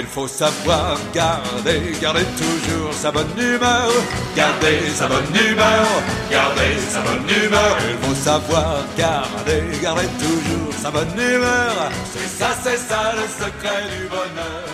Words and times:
Il 0.00 0.06
faut 0.06 0.28
savoir 0.28 0.96
garder, 1.12 1.80
garder 2.00 2.24
toujours 2.36 2.92
sa 2.92 3.10
bonne 3.10 3.36
humeur. 3.36 3.90
Garder 4.36 4.78
sa 4.94 5.08
bonne 5.08 5.34
humeur, 5.34 5.86
garder 6.30 6.78
sa 6.88 7.00
bonne 7.00 7.28
humeur. 7.28 7.76
Il 7.90 8.06
faut 8.06 8.14
savoir 8.14 8.84
garder, 8.96 9.64
garder 9.82 10.06
toujours 10.20 10.72
sa 10.72 10.92
bonne 10.92 11.18
humeur. 11.18 11.90
C'est 12.12 12.28
ça, 12.28 12.50
c'est 12.62 12.76
ça 12.76 13.12
le 13.16 13.22
secret 13.22 13.82
du 13.98 14.06
bonheur. 14.06 14.68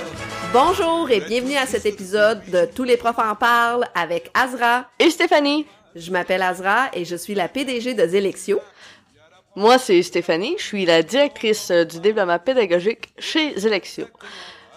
Bonjour 0.53 1.11
et 1.11 1.21
bienvenue 1.21 1.57
à 1.57 1.65
cet 1.65 1.87
épisode 1.87 2.43
de 2.51 2.67
Tous 2.67 2.85
les 2.85 2.99
profs 2.99 3.19
en 3.19 3.35
parlent 3.35 3.87
avec 3.95 4.31
Azra. 4.35 4.91
Et 4.99 5.09
Stéphanie. 5.09 5.65
Je 5.97 6.11
m'appelle 6.11 6.43
Azra 6.43 6.91
et 6.93 7.07
je 7.07 7.17
suis 7.17 7.35
la 7.35 7.49
PDG 7.49 7.95
de 7.95 8.07
Zélexio. 8.07 8.61
Moi, 9.57 9.79
c'est 9.79 10.03
Stéphanie. 10.03 10.57
Je 10.59 10.65
suis 10.65 10.85
la 10.85 11.03
directrice 11.03 11.71
du 11.71 12.01
développement 12.01 12.39
pédagogique 12.39 13.15
chez 13.19 13.59
Zélexio. 13.59 14.07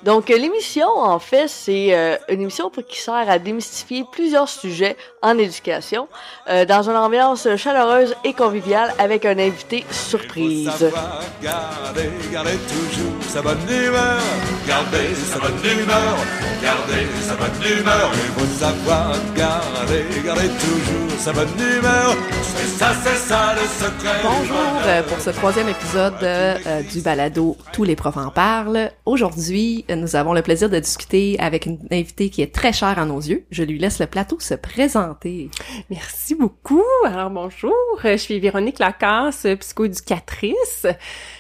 Donc, 0.03 0.29
l'émission, 0.29 0.87
en 0.87 1.19
fait, 1.19 1.47
c'est 1.47 1.93
euh, 1.93 2.17
une 2.29 2.41
émission 2.41 2.69
pour, 2.69 2.85
qui 2.85 2.99
sert 2.99 3.29
à 3.29 3.39
démystifier 3.39 4.05
plusieurs 4.11 4.47
sujets 4.47 4.95
en 5.21 5.37
éducation 5.37 6.07
euh, 6.49 6.65
dans 6.65 6.89
une 6.89 6.95
ambiance 6.95 7.47
chaleureuse 7.55 8.15
et 8.23 8.33
conviviale 8.33 8.93
avec 8.99 9.25
un 9.25 9.37
invité 9.39 9.85
surprise. 9.91 10.69
Savoir 10.69 11.21
garder, 11.41 12.09
garder 12.31 12.57
toujours 12.67 13.23
sa 13.27 13.41
bonne 13.41 13.57
humeur. 13.69 14.21
Garder 14.67 15.15
sa 15.15 15.39
bonne 15.39 15.63
humeur, 15.63 16.17
garder 16.61 17.07
sa 17.21 17.35
bonne 17.35 17.79
humeur. 17.79 18.11
Il 18.13 18.41
faut 18.41 18.59
savoir 18.59 19.15
garder, 19.35 20.05
garder 20.25 20.49
toujours 20.49 21.19
sa 21.19 21.31
bonne 21.31 21.47
humeur. 21.57 22.15
C'est 22.41 22.67
ça, 22.77 22.91
c'est 23.03 23.15
ça 23.15 23.55
le 23.55 23.61
secret. 23.61 24.21
du 24.21 24.27
Bonjour 24.27 24.81
euh, 24.85 25.03
pour 25.03 25.19
ce 25.21 25.29
troisième 25.29 25.69
épisode 25.69 26.21
euh, 26.21 26.81
du 26.81 27.01
balado 27.01 27.55
Tous 27.71 27.83
les 27.83 27.95
profs 27.95 28.17
en 28.17 28.29
parlent. 28.29 28.91
Aujourd'hui, 29.05 29.85
nous 29.95 30.15
avons 30.15 30.33
le 30.33 30.41
plaisir 30.41 30.69
de 30.69 30.79
discuter 30.79 31.37
avec 31.39 31.65
une 31.65 31.79
invitée 31.91 32.29
qui 32.29 32.41
est 32.41 32.53
très 32.53 32.73
chère 32.73 32.99
à 32.99 33.05
nos 33.05 33.19
yeux. 33.19 33.45
Je 33.51 33.63
lui 33.63 33.79
laisse 33.79 33.99
le 33.99 34.07
plateau 34.07 34.37
se 34.39 34.53
présenter. 34.53 35.49
Merci 35.89 36.35
beaucoup. 36.35 36.83
Alors 37.05 37.29
bonjour, 37.29 37.73
Euh, 38.05 38.11
je 38.11 38.17
suis 38.17 38.39
Véronique 38.39 38.79
Lacasse, 38.79 39.47
psychoéducatrice. 39.59 40.85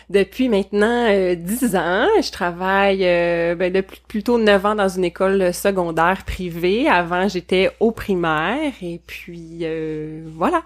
Depuis 0.09 0.47
maintenant 0.47 1.05
euh, 1.09 1.35
10 1.35 1.75
ans, 1.75 2.07
je 2.21 2.31
travaille 2.31 3.03
euh, 3.03 3.55
ben, 3.55 3.71
depuis 3.73 4.01
plutôt 4.07 4.37
9 4.37 4.65
ans 4.65 4.75
dans 4.75 4.87
une 4.87 5.03
école 5.03 5.53
secondaire 5.53 6.23
privée. 6.25 6.87
Avant, 6.87 7.27
j'étais 7.27 7.71
au 7.79 7.91
primaire 7.91 8.71
et 8.81 9.01
puis 9.05 9.59
euh, 9.63 10.23
voilà. 10.35 10.63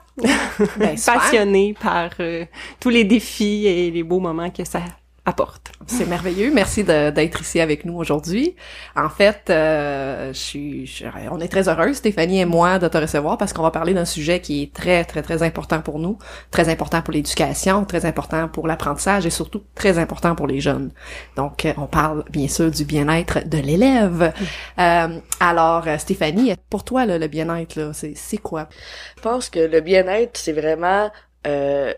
Ben. 0.77 0.95
Passionnée 1.05 1.75
par 1.81 2.11
euh, 2.19 2.45
tous 2.79 2.89
les 2.89 3.03
défis 3.03 3.65
et 3.65 3.89
les 3.89 4.03
beaux 4.03 4.19
moments 4.19 4.49
que 4.51 4.63
ça 4.63 4.81
apporte. 5.25 5.71
C'est 5.87 6.07
merveilleux. 6.07 6.51
Merci 6.53 6.83
d'être 6.83 7.41
ici 7.41 7.59
avec 7.59 7.85
nous 7.85 7.95
aujourd'hui. 7.95 8.55
En 8.95 9.09
fait, 9.09 9.49
euh, 9.49 10.33
je 10.33 10.37
suis, 10.37 11.03
on 11.31 11.39
est 11.39 11.47
très 11.47 11.69
heureux, 11.69 11.93
Stéphanie 11.93 12.39
et 12.41 12.45
moi, 12.45 12.79
de 12.79 12.87
te 12.87 12.97
recevoir 12.97 13.37
parce 13.37 13.53
qu'on 13.53 13.63
va 13.63 13.71
parler 13.71 13.93
d'un 13.93 14.05
sujet 14.05 14.39
qui 14.39 14.63
est 14.63 14.73
très, 14.73 15.03
très, 15.03 15.21
très 15.21 15.43
important 15.43 15.81
pour 15.81 15.99
nous, 15.99 16.17
très 16.51 16.69
important 16.69 17.01
pour 17.01 17.13
l'éducation, 17.13 17.85
très 17.85 18.05
important 18.05 18.47
pour 18.47 18.67
l'apprentissage 18.67 19.25
et 19.25 19.29
surtout 19.29 19.63
très 19.75 19.97
important 19.97 20.35
pour 20.35 20.47
les 20.47 20.59
jeunes. 20.59 20.91
Donc, 21.35 21.65
euh, 21.65 21.73
on 21.77 21.87
parle 21.87 22.23
bien 22.29 22.47
sûr 22.47 22.71
du 22.71 22.85
bien-être 22.85 23.47
de 23.47 23.57
l'élève. 23.57 24.33
Euh, 24.79 25.19
alors, 25.39 25.85
Stéphanie, 25.97 26.53
pour 26.69 26.83
toi, 26.83 27.05
là, 27.05 27.17
le 27.17 27.27
bien-être, 27.27 27.91
c'est 27.93 28.37
quoi? 28.37 28.69
Je 29.17 29.21
pense 29.21 29.49
que 29.49 29.59
le 29.59 29.81
bien-être, 29.81 30.37
c'est 30.37 30.53
vraiment 30.53 31.09
euh, 31.47 31.93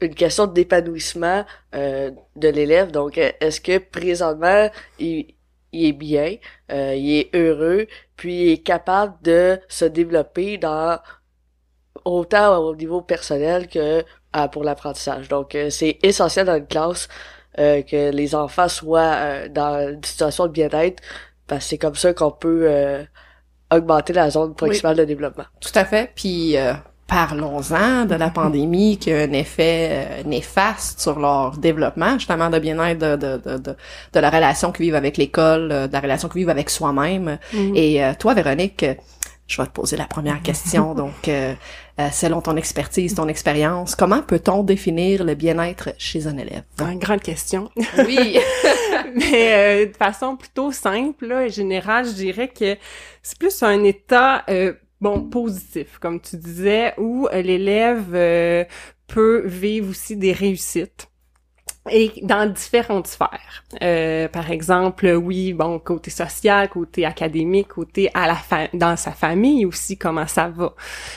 une 0.00 0.14
question 0.14 0.46
d'épanouissement 0.46 1.44
euh, 1.74 2.10
de 2.36 2.48
l'élève. 2.48 2.90
Donc, 2.90 3.18
euh, 3.18 3.30
est-ce 3.40 3.60
que 3.60 3.78
présentement, 3.78 4.70
il, 4.98 5.34
il 5.72 5.86
est 5.86 5.92
bien, 5.92 6.36
euh, 6.70 6.94
il 6.94 7.18
est 7.18 7.34
heureux, 7.34 7.86
puis 8.16 8.42
il 8.42 8.52
est 8.52 8.62
capable 8.62 9.14
de 9.22 9.58
se 9.68 9.84
développer 9.84 10.56
dans 10.58 10.98
autant 12.04 12.58
au 12.58 12.74
niveau 12.74 13.02
personnel 13.02 13.68
que 13.68 14.04
pour 14.52 14.62
l'apprentissage? 14.62 15.28
Donc, 15.28 15.54
euh, 15.54 15.68
c'est 15.68 15.98
essentiel 16.02 16.46
dans 16.46 16.56
une 16.56 16.66
classe 16.66 17.08
euh, 17.58 17.82
que 17.82 18.10
les 18.12 18.34
enfants 18.34 18.68
soient 18.68 19.14
euh, 19.16 19.48
dans 19.48 19.90
une 19.94 20.04
situation 20.04 20.46
de 20.46 20.52
bien-être, 20.52 21.02
parce 21.46 21.64
que 21.64 21.70
c'est 21.70 21.78
comme 21.78 21.96
ça 21.96 22.14
qu'on 22.14 22.30
peut 22.30 22.66
euh, 22.70 23.02
augmenter 23.70 24.12
la 24.12 24.30
zone 24.30 24.54
proximale 24.54 24.96
de 24.96 25.04
développement. 25.04 25.44
Tout 25.60 25.72
à 25.74 25.84
fait. 25.84 26.12
Puis 26.14 26.56
euh, 26.56 26.72
parlons-en 27.08 28.04
de 28.04 28.14
la 28.14 28.30
pandémie 28.30 28.98
qui 28.98 29.12
a 29.12 29.22
un 29.22 29.32
effet 29.32 29.88
euh, 29.90 30.22
néfaste 30.24 31.00
sur 31.00 31.18
leur 31.18 31.56
développement, 31.56 32.12
justement 32.18 32.50
de 32.50 32.58
bien-être 32.60 32.98
de, 32.98 33.16
de, 33.16 33.36
de, 33.38 33.58
de, 33.58 33.76
de 34.12 34.20
la 34.20 34.30
relation 34.30 34.70
qu'ils 34.70 34.84
vivent 34.86 34.94
avec 34.94 35.16
l'école, 35.16 35.72
euh, 35.72 35.86
de 35.88 35.92
la 35.92 36.00
relation 36.00 36.28
qu'ils 36.28 36.40
vivent 36.40 36.50
avec 36.50 36.70
soi-même. 36.70 37.38
Et 37.74 38.04
euh, 38.04 38.12
toi, 38.16 38.34
Véronique, 38.34 38.84
je 39.48 39.56
vais 39.60 39.66
te 39.66 39.72
poser 39.72 39.96
la 39.96 40.04
première 40.06 40.42
question. 40.42 40.94
Donc, 41.02 41.28
euh, 41.28 41.54
euh, 41.98 42.08
selon 42.12 42.40
ton 42.40 42.56
expertise, 42.56 43.14
ton 43.14 43.26
expérience, 43.26 43.96
comment 43.96 44.22
peut-on 44.22 44.62
définir 44.62 45.24
le 45.24 45.34
bien-être 45.34 45.90
chez 45.98 46.26
un 46.26 46.36
élève? 46.36 46.62
Une 46.80 46.98
grande 46.98 47.22
question. 47.22 47.70
Oui. 48.06 48.38
Mais 49.14 49.54
euh, 49.54 49.86
de 49.86 49.96
façon 49.96 50.36
plutôt 50.36 50.70
simple, 50.70 51.26
là, 51.26 51.46
et 51.46 51.48
générale, 51.48 52.04
je 52.06 52.12
dirais 52.12 52.48
que 52.48 52.76
c'est 53.22 53.38
plus 53.38 53.62
un 53.62 53.82
état 53.84 54.44
euh, 54.50 54.74
bon 55.00 55.22
positif, 55.22 55.98
comme 55.98 56.20
tu 56.20 56.36
disais, 56.36 56.94
où 56.98 57.28
euh, 57.32 57.42
l'élève 57.42 58.14
euh, 58.14 58.64
peut 59.06 59.46
vivre 59.46 59.90
aussi 59.90 60.16
des 60.16 60.32
réussites. 60.32 61.08
Et 61.90 62.12
dans 62.22 62.44
différentes 62.52 63.06
sphères. 63.06 63.64
Euh, 63.82 64.28
par 64.28 64.50
exemple, 64.50 65.06
oui, 65.06 65.54
bon, 65.54 65.78
côté 65.78 66.10
social, 66.10 66.68
côté 66.68 67.06
académique, 67.06 67.68
côté 67.68 68.10
à 68.12 68.26
la 68.26 68.34
fa- 68.34 68.68
dans 68.74 68.94
sa 68.96 69.12
famille 69.12 69.64
aussi, 69.64 69.96
comment 69.96 70.26
ça 70.26 70.48
va. 70.48 70.74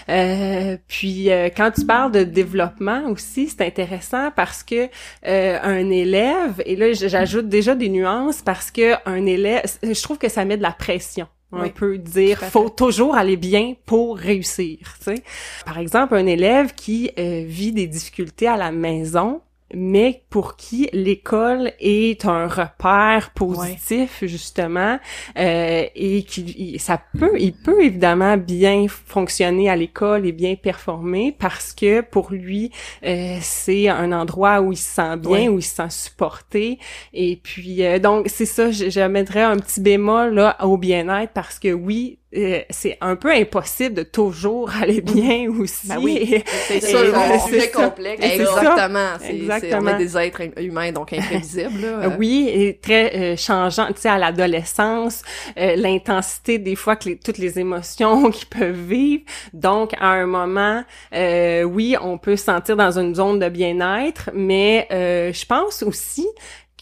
Euh, 0.08 0.78
puis 0.88 1.30
euh, 1.30 1.50
quand 1.56 1.72
tu 1.72 1.86
parles 1.86 2.14
de 2.14 2.24
développement 2.24 3.04
aussi, 3.10 3.50
c'est 3.50 3.66
intéressant 3.66 4.32
parce 4.32 4.64
que 4.64 4.88
un 5.24 5.90
élève, 5.90 6.62
et 6.66 6.78
là 6.78 6.94
j'ajoute 6.94 7.50
déjà 7.50 7.76
des 7.76 7.90
nuances 7.90 8.42
parce 8.42 8.72
que 8.72 8.94
un 9.06 9.26
élève, 9.26 9.64
je 9.84 10.02
trouve 10.02 10.20
que 10.20 10.30
ça 10.30 10.46
met 10.46 10.56
de 10.56 10.64
la 10.64 10.72
pression. 10.72 11.28
On 11.52 11.62
Oui, 11.62 11.70
peut 11.70 11.98
dire, 11.98 12.40
faut 12.40 12.70
toujours 12.70 13.16
aller 13.16 13.36
bien 13.36 13.74
pour 13.86 14.18
réussir. 14.18 14.78
Tu 15.00 15.04
sais. 15.16 15.24
Par 15.66 15.78
exemple, 15.80 16.16
un 16.16 16.26
élève 16.26 16.74
qui 16.74 17.12
euh, 17.20 17.44
vit 17.46 17.74
des 17.74 17.88
difficultés 17.88 18.48
à 18.48 18.56
la 18.58 18.72
maison, 18.72 19.42
mais 19.74 20.24
pour 20.30 20.56
qui 20.56 20.90
l'école 20.94 21.72
est 21.80 22.26
un 22.26 22.48
repère 22.48 23.32
positif 23.36 24.24
justement 24.26 25.00
euh, 25.38 25.84
et 25.96 26.24
qui 26.24 26.78
ça 26.80 27.02
peut 27.20 27.40
il 27.40 27.54
peut 27.54 27.82
évidemment 27.84 28.38
bien 28.38 28.88
fonctionner 28.88 29.70
à 29.70 29.76
l'école 29.76 30.26
et 30.26 30.32
bien 30.32 30.56
performer 30.56 31.36
parce 31.38 31.74
que 31.74 32.02
pour 32.02 32.32
lui 32.32 32.72
euh, 33.06 33.38
c'est 33.42 33.88
un 33.90 34.12
endroit 34.12 34.62
où 34.62 34.72
il 34.72 34.78
se 34.78 34.96
sent 34.96 35.18
bien 35.18 35.32
Ouais. 35.32 35.48
où 35.48 35.60
il 35.60 35.64
se 35.64 35.76
sent 35.76 35.90
supporté 35.90 36.80
et 37.14 37.38
puis 37.42 37.84
euh, 37.86 38.00
donc 38.00 38.28
c'est 38.28 38.46
ça 38.46 38.70
mettrais 39.08 39.44
un 39.44 39.58
petit 39.58 39.82
bémol 39.82 40.34
là 40.34 40.58
au 40.66 40.78
bien-être 40.78 41.32
parce 41.34 41.60
que 41.60 41.72
oui 41.74 42.18
euh, 42.36 42.62
c'est 42.70 42.98
un 43.02 43.16
peu 43.16 43.32
impossible 43.32 43.94
de 43.96 44.04
toujours 44.04 44.70
aller 44.82 45.02
bien 45.02 45.50
aussi 45.50 45.88
Ben 45.88 45.98
oui, 46.00 46.42
c'est 46.68 46.96
un 46.96 47.40
sujet 47.40 47.70
complexe. 47.72 48.24
Exactement. 48.26 49.10
C'est- 49.20 49.76
on 49.76 49.88
est 49.88 49.98
des 49.98 50.18
êtres 50.18 50.42
hum- 50.44 50.64
humains, 50.64 50.92
donc 50.92 51.14
imprévisibles. 51.14 51.82
là. 51.82 51.88
Euh, 51.88 52.10
Oui, 52.18 52.50
et 52.54 52.78
très 52.82 53.16
euh, 53.16 53.36
changeant, 53.38 53.88
tu 53.88 54.02
sais, 54.02 54.10
à 54.10 54.18
l'adolescence, 54.18 55.24
euh, 55.58 55.76
l'intensité 55.76 56.58
des 56.58 56.76
fois 56.76 56.96
que 56.96 57.10
les, 57.10 57.18
toutes 57.18 57.38
les 57.38 57.60
émotions 57.60 58.30
qu'ils 58.32 58.48
peuvent 58.48 58.72
vivre. 58.88 59.24
Donc, 59.54 59.94
à 60.00 60.10
un 60.12 60.26
moment, 60.26 60.84
euh, 61.14 61.64
oui, 61.64 61.96
on 62.02 62.18
peut 62.18 62.36
se 62.36 62.46
sentir 62.46 62.76
dans 62.76 62.98
une 62.98 63.16
zone 63.16 63.40
de 63.40 63.50
bien-être, 63.50 64.30
mais 64.34 64.88
euh, 64.92 65.34
je 65.34 65.46
pense 65.46 65.84
aussi 65.84 66.28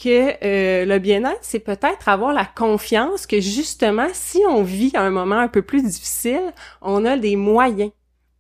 que 0.02 0.34
euh, 0.44 0.86
le 0.86 1.00
bien-être, 1.00 1.40
c'est 1.42 1.60
peut-être 1.60 2.08
avoir 2.08 2.34
la 2.34 2.46
confiance 2.46 3.28
que 3.28 3.40
justement, 3.42 4.08
si 4.14 4.40
on 4.50 4.64
vit 4.64 4.92
un 4.96 5.10
moment 5.10 5.38
un 5.40 5.48
peu 5.50 5.62
plus 5.62 5.84
difficile, 5.84 6.54
on 6.82 7.06
a 7.06 7.18
des 7.18 7.36
moyens 7.36 7.92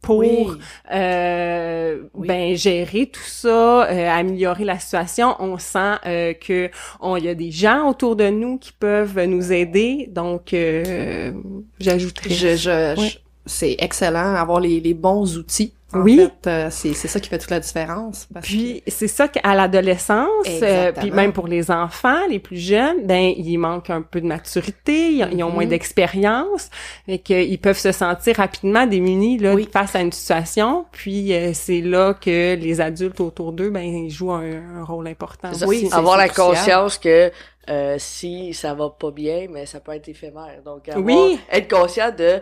pour 0.01 0.19
Oui. 0.19 0.47
euh, 0.93 2.03
Oui. 2.13 2.27
ben 2.27 2.55
gérer 2.55 3.07
tout 3.07 3.19
ça, 3.21 3.83
euh, 3.89 4.09
améliorer 4.09 4.63
la 4.63 4.79
situation. 4.79 5.35
On 5.39 5.57
sent 5.57 5.95
euh, 6.05 6.33
que 6.33 6.69
on 7.01 7.17
y 7.17 7.27
a 7.27 7.35
des 7.35 7.51
gens 7.51 7.89
autour 7.89 8.15
de 8.15 8.29
nous 8.29 8.57
qui 8.57 8.71
peuvent 8.71 9.19
nous 9.25 9.51
aider. 9.51 10.07
Donc 10.09 10.53
euh, 10.53 11.33
j'ajouterais. 11.79 12.29
Je, 12.29 12.55
je, 12.55 12.95
Ouais. 12.99 13.07
je- 13.09 13.17
c'est 13.45 13.75
excellent 13.79 14.35
avoir 14.35 14.59
les, 14.59 14.79
les 14.79 14.93
bons 14.93 15.37
outils 15.37 15.73
En 15.91 16.01
Oui. 16.01 16.17
fait, 16.17 16.47
euh, 16.49 16.67
c'est 16.69 16.93
c'est 16.93 17.07
ça 17.07 17.19
qui 17.19 17.29
fait 17.29 17.39
toute 17.39 17.49
la 17.49 17.59
différence. 17.59 18.27
parce 18.31 18.45
Puis 18.45 18.83
c'est 18.87 19.07
ça 19.07 19.27
qu'à 19.27 19.55
l'adolescence, 19.55 20.27
euh, 20.61 20.91
puis 20.91 21.09
même 21.09 21.33
pour 21.33 21.47
les 21.47 21.71
enfants, 21.71 22.27
les 22.29 22.37
plus 22.37 22.57
jeunes, 22.57 23.07
ben 23.07 23.33
il 23.35 23.57
manque 23.57 23.89
un 23.89 24.03
peu 24.03 24.21
de 24.21 24.27
maturité, 24.27 25.13
ils, 25.13 25.27
ils 25.33 25.43
ont 25.43 25.49
moins 25.49 25.65
d'expérience, 25.65 26.69
et 27.07 27.17
qu'ils 27.19 27.59
peuvent 27.59 27.77
se 27.79 27.91
sentir 27.91 28.35
rapidement 28.35 28.85
démunis 28.85 29.39
là 29.39 29.55
Oui. 29.55 29.67
face 29.71 29.95
à 29.95 30.01
une 30.01 30.11
situation. 30.11 30.85
Puis 30.91 31.33
euh, 31.33 31.51
c'est 31.53 31.81
là 31.81 32.13
que 32.13 32.55
les 32.55 32.81
adultes 32.81 33.19
autour 33.19 33.51
d'eux, 33.51 33.71
ben 33.71 33.81
ils 33.83 34.11
jouent 34.11 34.31
un, 34.31 34.79
un 34.81 34.83
rôle 34.83 35.07
important. 35.07 35.51
Ça. 35.53 35.65
Oui, 35.65 35.89
avoir 35.91 36.17
la 36.17 36.27
crucial. 36.27 36.55
conscience 36.55 36.97
que 36.99 37.31
euh, 37.69 37.95
si 37.99 38.53
ça 38.53 38.73
va 38.75 38.89
pas 38.89 39.11
bien, 39.11 39.47
mais 39.49 39.65
ça 39.65 39.79
peut 39.79 39.93
être 39.93 40.07
éphémère. 40.07 40.61
Donc 40.63 40.87
avoir- 40.87 41.03
Oui. 41.03 41.39
être 41.51 41.67
conscient 41.69 42.11
de 42.15 42.41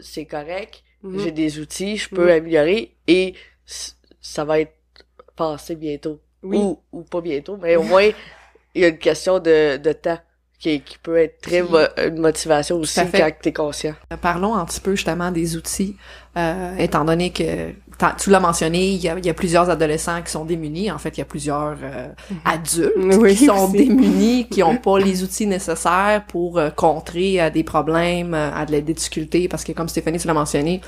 c'est 0.00 0.24
correct, 0.24 0.82
Mhm. 1.02 1.18
j'ai 1.20 1.32
des 1.32 1.58
outils, 1.58 1.96
je 1.96 2.08
peux 2.08 2.24
Mhm. 2.26 2.30
améliorer 2.38 2.94
et 3.06 3.34
ça 4.20 4.44
va 4.44 4.60
être 4.60 4.74
passé 5.36 5.74
bientôt. 5.76 6.20
Oui. 6.42 6.58
Ou, 6.58 6.80
ou 6.92 7.02
pas 7.02 7.20
bientôt, 7.20 7.56
mais 7.56 7.76
au 7.76 7.82
moins 7.82 8.10
il 8.74 8.82
y 8.82 8.84
a 8.84 8.88
une 8.88 8.98
question 8.98 9.38
de, 9.38 9.76
de 9.76 9.92
temps 9.92 10.18
qui, 10.62 10.80
qui 10.80 10.96
peut 11.02 11.16
être 11.16 11.40
très 11.40 11.60
mo- 11.62 11.78
une 11.98 12.20
motivation 12.20 12.76
aussi 12.76 13.00
quand 13.00 13.30
t'es 13.42 13.52
conscient. 13.52 13.94
Parlons 14.20 14.54
un 14.54 14.64
petit 14.64 14.80
peu 14.80 14.92
justement 14.94 15.32
des 15.32 15.56
outils, 15.56 15.96
euh, 16.36 16.76
étant 16.78 17.04
donné 17.04 17.30
que 17.30 17.70
tu 18.18 18.30
l'as 18.30 18.40
mentionné, 18.40 18.88
il 18.90 19.00
y, 19.00 19.08
a, 19.08 19.16
il 19.18 19.26
y 19.26 19.30
a 19.30 19.34
plusieurs 19.34 19.70
adolescents 19.70 20.22
qui 20.22 20.30
sont 20.30 20.44
démunis. 20.44 20.90
En 20.90 20.98
fait, 20.98 21.10
il 21.16 21.18
y 21.18 21.22
a 21.22 21.24
plusieurs 21.26 21.76
euh, 21.82 22.08
adultes 22.44 22.92
Oui, 22.96 23.36
qui 23.36 23.46
sont 23.46 23.64
aussi. 23.68 23.76
démunis, 23.76 24.46
qui 24.48 24.60
n'ont 24.60 24.76
pas 24.76 24.98
les 24.98 25.22
outils 25.22 25.46
nécessaires 25.46 26.22
pour 26.26 26.58
euh, 26.58 26.70
contrer 26.70 27.38
à 27.40 27.50
des 27.50 27.64
problèmes, 27.64 28.34
euh, 28.34 28.50
à 28.54 28.64
des 28.66 28.82
difficultés, 28.82 29.48
parce 29.48 29.64
que 29.64 29.72
comme 29.72 29.88
Stéphanie 29.88 30.18
tu 30.18 30.26
l'as 30.26 30.34
mentionné, 30.34 30.80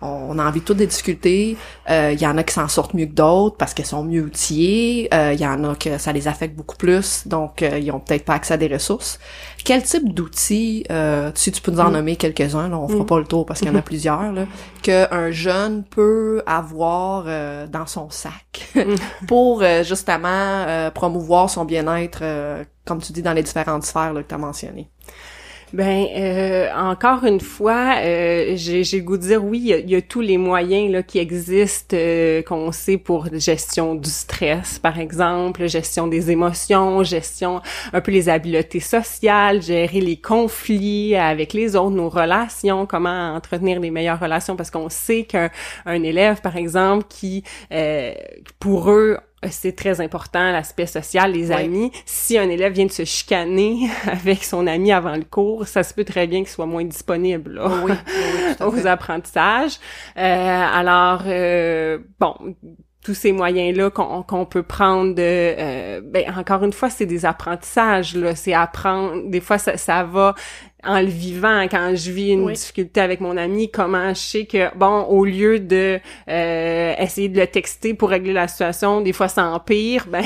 on 0.00 0.38
a 0.38 0.44
envie 0.46 0.60
de 0.60 0.64
toutes 0.64 0.76
des 0.76 0.86
difficultés. 0.86 1.56
Euh, 1.90 2.12
Il 2.12 2.20
y 2.20 2.26
en 2.26 2.36
a 2.38 2.42
qui 2.44 2.54
s'en 2.54 2.68
sortent 2.68 2.94
mieux 2.94 3.06
que 3.06 3.12
d'autres 3.14 3.56
parce 3.56 3.74
qu'elles 3.74 3.86
sont 3.86 4.04
mieux 4.04 4.22
outillées. 4.22 5.08
Euh, 5.12 5.32
Il 5.34 5.40
y 5.40 5.46
en 5.46 5.64
a 5.64 5.74
que 5.74 5.98
ça 5.98 6.12
les 6.12 6.28
affecte 6.28 6.54
beaucoup 6.56 6.76
plus, 6.76 7.26
donc 7.26 7.62
euh, 7.62 7.78
ils 7.78 7.90
ont 7.90 8.00
peut-être 8.00 8.24
pas 8.24 8.34
accès 8.34 8.54
à 8.54 8.56
des 8.56 8.68
ressources. 8.68 9.18
Quel 9.64 9.82
type 9.82 10.14
d'outils, 10.14 10.84
euh, 10.90 11.30
si 11.34 11.50
tu 11.52 11.60
peux 11.60 11.72
nous 11.72 11.80
en 11.80 11.90
Mm. 11.90 11.92
nommer 11.94 12.16
quelques-uns, 12.16 12.68
là, 12.68 12.78
on 12.78 12.88
fera 12.88 13.02
Mm. 13.02 13.06
pas 13.06 13.18
le 13.18 13.24
tour 13.26 13.44
parce 13.44 13.58
qu'il 13.60 13.68
y 13.68 13.72
en 13.72 13.74
a 13.74 13.82
plusieurs, 13.82 14.32
là, 14.32 14.46
qu'un 14.82 15.30
jeune 15.30 15.84
peut 15.84 16.42
avoir 16.46 17.24
euh, 17.26 17.66
dans 17.66 17.86
son 17.86 18.08
sac 18.10 18.68
pour 19.26 19.62
euh, 19.62 19.82
justement 19.82 20.28
euh, 20.68 20.90
promouvoir 20.90 21.50
son 21.50 21.64
bien-être, 21.64 22.20
euh, 22.22 22.64
comme 22.86 23.00
tu 23.02 23.12
dis, 23.12 23.22
dans 23.22 23.32
les 23.32 23.42
différentes 23.42 23.82
sphères 23.84 24.12
là, 24.12 24.22
que 24.22 24.28
tu 24.28 24.34
as 24.34 24.38
mentionnées. 24.38 24.88
Ben 25.74 26.06
euh, 26.16 26.68
encore 26.74 27.24
une 27.24 27.40
fois, 27.40 27.96
euh, 27.98 28.52
j'ai 28.56 28.84
j'ai 28.84 29.02
goût 29.02 29.18
de 29.18 29.22
dire 29.22 29.44
oui, 29.44 29.58
il 29.58 29.66
y 29.66 29.74
a, 29.74 29.78
y 29.80 29.94
a 29.96 30.00
tous 30.00 30.22
les 30.22 30.38
moyens 30.38 30.90
là 30.90 31.02
qui 31.02 31.18
existent 31.18 31.94
euh, 31.94 32.40
qu'on 32.42 32.72
sait 32.72 32.96
pour 32.96 33.28
gestion 33.38 33.94
du 33.94 34.08
stress, 34.08 34.78
par 34.78 34.98
exemple, 34.98 35.66
gestion 35.66 36.06
des 36.06 36.30
émotions, 36.30 37.02
gestion 37.02 37.60
un 37.92 38.00
peu 38.00 38.12
les 38.12 38.30
habiletés 38.30 38.80
sociales, 38.80 39.60
gérer 39.60 40.00
les 40.00 40.16
conflits 40.16 41.14
avec 41.14 41.52
les 41.52 41.76
autres, 41.76 41.90
nos 41.94 42.08
relations, 42.08 42.86
comment 42.86 43.34
entretenir 43.34 43.78
les 43.78 43.90
meilleures 43.90 44.20
relations, 44.20 44.56
parce 44.56 44.70
qu'on 44.70 44.88
sait 44.88 45.24
qu'un 45.24 45.50
un 45.84 46.02
élève, 46.02 46.40
par 46.40 46.56
exemple, 46.56 47.04
qui 47.10 47.44
euh, 47.72 48.14
pour 48.58 48.90
eux 48.90 49.18
c'est 49.50 49.76
très 49.76 50.00
important, 50.00 50.50
l'aspect 50.50 50.86
social, 50.86 51.32
les 51.32 51.52
amis. 51.52 51.92
Si 52.06 52.36
un 52.36 52.48
élève 52.48 52.72
vient 52.72 52.86
de 52.86 52.92
se 52.92 53.04
chicaner 53.04 53.88
avec 54.10 54.42
son 54.44 54.66
ami 54.66 54.92
avant 54.92 55.14
le 55.14 55.24
cours, 55.24 55.66
ça 55.66 55.82
se 55.82 55.94
peut 55.94 56.04
très 56.04 56.26
bien 56.26 56.40
qu'il 56.40 56.48
soit 56.48 56.66
moins 56.66 56.84
disponible 56.84 57.54
là, 57.54 57.70
Oui, 57.84 57.92
aux 58.60 58.86
apprentissages. 58.86 59.78
Euh, 60.16 60.66
alors, 60.72 61.22
euh, 61.26 61.98
bon, 62.18 62.34
tous 63.04 63.14
ces 63.14 63.32
moyens-là 63.32 63.90
qu'on 63.90 64.22
qu'on 64.22 64.44
peut 64.44 64.64
prendre 64.64 65.14
de... 65.14 65.22
euh, 65.22 66.00
ben, 66.04 66.24
encore 66.36 66.64
une 66.64 66.72
fois, 66.72 66.90
c'est 66.90 67.06
des 67.06 67.24
apprentissages, 67.24 68.16
là. 68.16 68.34
C'est 68.34 68.54
apprendre... 68.54 69.30
Des 69.30 69.40
fois, 69.40 69.58
ça, 69.58 69.76
ça 69.76 70.02
va 70.02 70.34
en 70.84 71.00
le 71.00 71.06
vivant, 71.08 71.62
quand 71.68 71.92
je 71.96 72.10
vis 72.12 72.30
une 72.30 72.44
Oui. 72.44 72.52
difficulté 72.52 73.00
avec 73.00 73.20
mon 73.20 73.36
ami, 73.36 73.70
comment 73.70 74.10
je 74.10 74.20
sais 74.20 74.44
que, 74.46 74.74
bon, 74.76 75.02
au 75.04 75.24
lieu 75.24 75.58
de 75.58 75.98
euh, 76.28 76.94
essayer 76.98 77.28
de 77.28 77.40
le 77.40 77.46
texter 77.48 77.94
pour 77.94 78.10
régler 78.10 78.32
la 78.32 78.46
situation, 78.48 79.00
des 79.00 79.12
fois 79.12 79.28
ça 79.28 79.44
empire, 79.46 80.06
ben, 80.10 80.22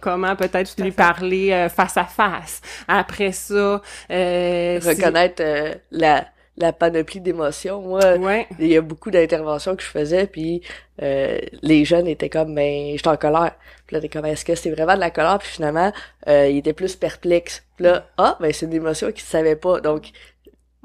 comment 0.00 0.34
peut-être 0.36 0.74
lui 0.78 0.90
fait. 0.90 0.96
parler 0.96 1.52
euh, 1.52 1.68
face 1.68 1.96
à 1.96 2.04
face. 2.04 2.60
Après 2.88 3.32
ça, 3.32 3.80
euh, 4.10 4.80
Reconnaître 4.84 5.42
euh, 5.44 5.74
la, 5.92 6.24
la 6.56 6.72
panoplie 6.72 7.20
d'émotions. 7.20 7.80
Moi, 7.80 8.16
Ouais. 8.18 8.46
il 8.58 8.66
y 8.66 8.76
a 8.76 8.80
beaucoup 8.82 9.10
d'interventions 9.10 9.74
que 9.74 9.82
je 9.82 9.88
faisais, 9.88 10.26
puis 10.26 10.60
euh, 11.02 11.38
les 11.62 11.84
jeunes 11.84 12.06
étaient 12.06 12.28
comme, 12.28 12.54
ben, 12.54 12.92
j'étais 12.94 13.08
en 13.08 13.16
colère. 13.16 13.52
Puis 13.86 13.94
là, 13.96 14.00
t'es 14.00 14.08
comme, 14.08 14.26
est-ce 14.26 14.44
que 14.44 14.54
c'est 14.54 14.70
vraiment 14.70 14.94
de 14.94 15.00
la 15.00 15.10
colère? 15.10 15.38
Puis 15.38 15.48
finalement, 15.48 15.92
euh, 16.28 16.48
ils 16.48 16.58
étaient 16.58 16.72
plus 16.74 16.94
perplexes. 16.96 17.62
Puis 17.76 17.86
là, 17.86 18.06
ah, 18.18 18.36
ben, 18.40 18.52
c'est 18.52 18.66
une 18.66 18.74
émotion 18.74 19.10
qu'ils 19.12 19.22
savaient 19.22 19.56
pas. 19.56 19.80
Donc, 19.80 20.10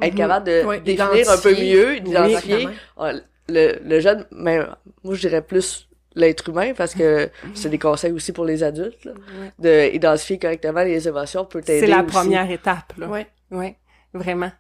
être 0.02 0.14
Mhm. 0.14 0.18
capable 0.18 0.46
de 0.46 0.64
Ouais, 0.64 0.80
définir 0.80 1.06
un 1.30 1.38
peu 1.38 1.52
identifier. 1.52 1.76
mieux, 1.76 2.00
d'identifier 2.00 2.68
ah, 2.98 3.12
le, 3.50 3.80
le 3.84 4.00
jeune, 4.00 4.26
mais 4.32 4.60
moi, 5.04 5.16
je 5.16 5.20
dirais 5.22 5.42
plus 5.42 5.88
l'être 6.16 6.50
humain, 6.50 6.74
parce 6.76 6.96
que 6.96 7.30
c'est 7.54 7.70
des 7.70 7.78
conseils 7.78 8.12
aussi 8.12 8.32
pour 8.32 8.44
les 8.46 8.64
adultes, 8.64 9.06
là, 9.06 9.12
Ouais. 9.12 9.52
de 9.90 9.96
identifier 9.96 10.40
correctement 10.40 10.82
les 10.84 11.08
émotions 11.08 11.46
peut 11.46 11.62
t'aider 11.62 11.82
C'est 11.82 11.88
la 11.88 12.02
aussi. 12.04 12.08
première 12.12 12.50
étape, 12.50 12.94
là. 12.98 13.08
Oui, 13.10 13.20
Ouais, 13.52 13.76
vraiment. 14.18 14.52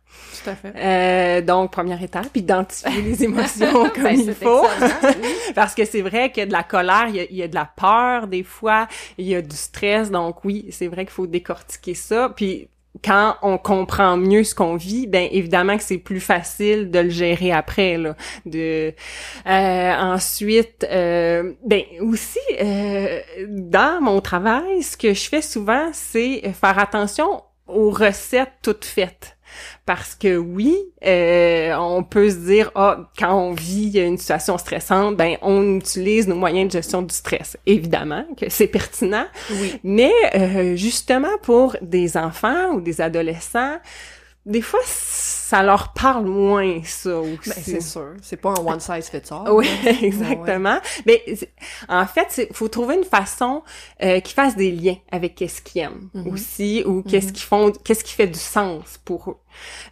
tout 0.44 0.50
à 0.50 0.56
fait. 0.56 0.74
Euh, 0.76 1.42
donc, 1.42 1.72
première 1.72 2.02
étape, 2.02 2.36
identifier 2.36 3.02
les 3.02 3.24
émotions 3.26 3.90
comme 3.90 4.04
Ben, 4.04 4.20
il 4.20 4.26
c'est 4.26 4.34
faut. 4.44 4.66
Parce 5.56 5.76
que 5.76 5.86
c'est 5.86 6.02
vrai 6.02 6.32
que 6.32 6.46
de 6.46 6.52
la 6.52 6.64
colère, 6.64 7.06
il 7.10 7.16
y, 7.16 7.20
a, 7.20 7.24
il 7.24 7.36
y 7.36 7.44
a 7.44 7.48
de 7.48 7.56
la 7.56 7.70
peur 7.76 8.28
des 8.28 8.44
fois, 8.44 8.88
il 9.18 9.28
y 9.28 9.36
a 9.36 9.42
du 9.42 9.56
stress. 9.56 10.12
Donc 10.12 10.46
oui, 10.46 10.68
c'est 10.72 10.88
vrai 10.88 11.06
qu'il 11.06 11.14
faut 11.14 11.28
décortiquer 11.28 11.94
ça. 11.94 12.30
Puis 12.36 12.70
quand 13.04 13.36
on 13.42 13.58
comprend 13.58 14.18
mieux 14.18 14.44
ce 14.44 14.56
qu'on 14.56 14.76
vit, 14.76 15.08
ben 15.08 15.28
évidemment 15.32 15.78
que 15.78 15.84
c'est 15.84 15.98
plus 15.98 16.20
facile 16.20 16.92
de 16.92 17.00
le 17.00 17.10
gérer 17.10 17.52
après 17.52 17.98
là. 17.98 18.16
De 18.46 18.94
euh, 19.48 19.94
ensuite, 19.96 20.86
euh, 20.90 21.54
ben 21.66 21.84
aussi 22.02 22.40
euh, 22.60 23.20
dans 23.48 24.02
mon 24.02 24.22
travail, 24.22 24.84
ce 24.84 24.98
que 24.98 25.14
je 25.14 25.30
fais 25.30 25.42
souvent, 25.42 25.90
c'est 25.94 26.42
faire 26.54 26.80
attention 26.80 27.44
aux 27.68 27.90
recettes 27.90 28.54
toutes 28.62 28.86
faites. 28.86 29.37
Parce 29.86 30.16
que 30.16 30.38
oui, 30.38 30.76
euh, 31.06 31.74
on 31.78 32.04
peut 32.04 32.30
se 32.30 32.36
dire, 32.38 32.72
ah, 32.76 33.10
quand 33.18 33.34
on 33.34 33.54
vit 33.54 33.98
une 34.00 34.18
situation 34.18 34.58
stressante, 34.58 35.16
ben 35.16 35.38
on 35.42 35.78
utilise 35.78 36.28
nos 36.28 36.36
moyens 36.36 36.68
de 36.68 36.72
gestion 36.80 37.02
du 37.02 37.14
stress. 37.14 37.58
Évidemment 37.66 38.26
que 38.40 38.50
c'est 38.50 38.68
pertinent, 38.68 39.26
Oui. 39.52 39.80
mais 39.84 40.12
euh, 40.36 40.76
justement 40.76 41.38
pour 41.44 41.76
des 41.82 42.18
enfants 42.18 42.72
ou 42.74 42.82
des 42.82 43.02
adolescents, 43.02 43.78
des 44.46 44.62
fois 44.62 44.80
ça 45.50 45.64
leur 45.64 45.94
parle 45.94 46.26
moins 46.26 46.82
ça 46.84 47.18
aussi. 47.20 47.50
Ben, 47.50 47.56
c'est 47.64 47.82
sûr. 47.82 48.14
C'est 48.22 48.36
pas 48.36 48.50
un 48.50 48.66
one 48.66 48.82
size 48.82 49.08
fits 49.10 49.32
all. 49.32 49.50
Oui, 49.52 49.66
là. 49.86 49.92
exactement. 50.02 50.80
Mais 51.06 51.24
en 51.88 52.06
fait, 52.06 52.48
il 52.50 52.54
faut 52.56 52.68
trouver 52.68 52.96
une 52.96 53.06
façon 53.06 53.64
euh, 54.04 54.20
qui 54.20 54.34
fasse 54.34 54.58
des 54.58 54.72
liens 54.72 54.98
avec 55.10 55.36
qu'est-ce 55.36 55.62
qu'ils 55.62 55.84
aiment 55.84 56.10
Mhm. 56.14 56.28
aussi 56.34 56.84
ou 56.86 57.02
qu'est-ce 57.02 57.32
qu'ils 57.32 57.46
font, 57.46 57.72
qu'est-ce 57.72 58.04
qui 58.04 58.14
fait 58.14 58.28
du 58.28 58.40
sens 58.40 59.00
pour 59.06 59.30
eux. 59.30 59.38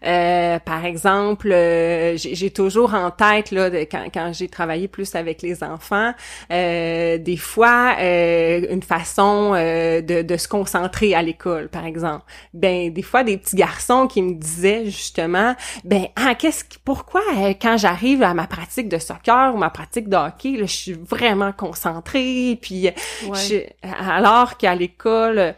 Euh, 0.05 0.59
par 0.59 0.85
exemple, 0.85 1.51
euh, 1.51 2.17
j'ai 2.17 2.35
j'ai 2.35 2.49
toujours 2.51 2.93
en 2.93 3.11
tête 3.11 3.51
là 3.51 3.69
de- 3.69 3.79
quand, 3.89 4.05
quand 4.13 4.31
j'ai 4.33 4.47
travaillé 4.49 4.87
plus 4.87 5.15
avec 5.15 5.41
les 5.41 5.63
enfants, 5.63 6.13
euh, 6.51 7.17
des 7.17 7.37
fois 7.37 7.95
euh, 7.99 8.61
une 8.69 8.83
façon 8.83 9.53
euh, 9.55 10.01
de, 10.01 10.21
de 10.21 10.37
se 10.37 10.47
concentrer 10.47 11.13
à 11.15 11.21
l'école, 11.21 11.69
par 11.69 11.85
exemple. 11.85 12.23
Ben 12.53 12.91
des 12.93 13.01
fois 13.01 13.23
des 13.23 13.37
petits 13.37 13.55
garçons 13.55 14.07
qui 14.07 14.21
me 14.21 14.33
disaient 14.35 14.85
justement, 14.85 15.55
ben 15.83 16.05
ah 16.15 16.35
qu'est-ce 16.35 16.63
qui, 16.63 16.77
pourquoi 16.83 17.21
euh, 17.37 17.53
quand 17.59 17.77
j'arrive 17.77 18.21
à 18.23 18.33
ma 18.33 18.47
pratique 18.47 18.89
de 18.89 18.97
soccer 18.97 19.53
ou 19.53 19.57
ma 19.57 19.69
pratique 19.69 20.09
de 20.09 20.15
hockey, 20.17 20.51
là, 20.57 20.65
je 20.65 20.75
suis 20.75 20.93
vraiment 20.93 21.51
concentrée, 21.51 22.57
puis 22.61 22.89
Ouais. 23.27 23.37
je- 23.83 23.87
alors 24.09 24.57
qu'à 24.57 24.75
l'école, 24.75 25.55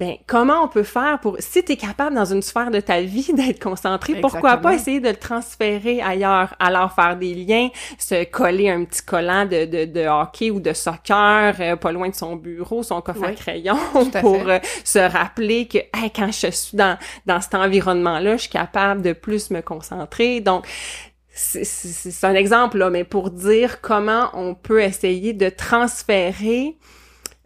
ben 0.00 0.16
comment 0.26 0.64
on 0.64 0.68
peut 0.68 0.82
faire 0.82 1.20
pour 1.20 1.36
si 1.40 1.62
tu 1.62 1.72
es 1.72 1.76
capable 1.76 2.16
dans 2.16 2.24
une 2.24 2.40
sphère 2.40 2.70
de 2.70 2.80
ta 2.80 3.02
vie 3.02 3.32
d'être 3.34 3.62
concentré, 3.62 4.14
pourquoi 4.14 4.56
pas 4.56 4.74
essayer 4.74 4.98
de 4.98 5.10
le 5.10 5.16
transférer 5.16 6.00
ailleurs, 6.00 6.54
alors 6.58 6.92
faire 6.94 7.16
des 7.16 7.34
liens, 7.34 7.68
se 7.98 8.24
coller 8.24 8.70
un 8.70 8.84
petit 8.84 9.02
collant 9.02 9.44
de, 9.44 9.66
de, 9.66 9.84
de 9.84 10.06
hockey 10.06 10.50
ou 10.50 10.58
de 10.58 10.72
soccer 10.72 11.54
euh, 11.60 11.76
pas 11.76 11.92
loin 11.92 12.08
de 12.08 12.14
son 12.14 12.36
bureau, 12.36 12.82
son 12.82 13.02
coffre 13.02 13.24
à 13.24 13.32
crayon 13.32 13.76
à 14.14 14.20
pour 14.20 14.48
euh, 14.48 14.58
se 14.84 14.98
rappeler 14.98 15.68
que 15.68 15.78
hey, 15.78 16.10
quand 16.16 16.32
je 16.32 16.50
suis 16.50 16.78
dans 16.78 16.96
dans 17.26 17.42
cet 17.42 17.54
environnement-là, 17.54 18.36
je 18.36 18.42
suis 18.42 18.50
capable 18.50 19.02
de 19.02 19.12
plus 19.12 19.50
me 19.50 19.60
concentrer. 19.60 20.40
Donc 20.40 20.66
c'est 21.34 22.24
un 22.24 22.34
exemple 22.34 22.78
là, 22.78 22.88
mais 22.88 23.04
pour 23.04 23.30
dire 23.30 23.82
comment 23.82 24.30
on 24.32 24.54
peut 24.54 24.82
essayer 24.82 25.34
de 25.34 25.50
transférer 25.50 26.76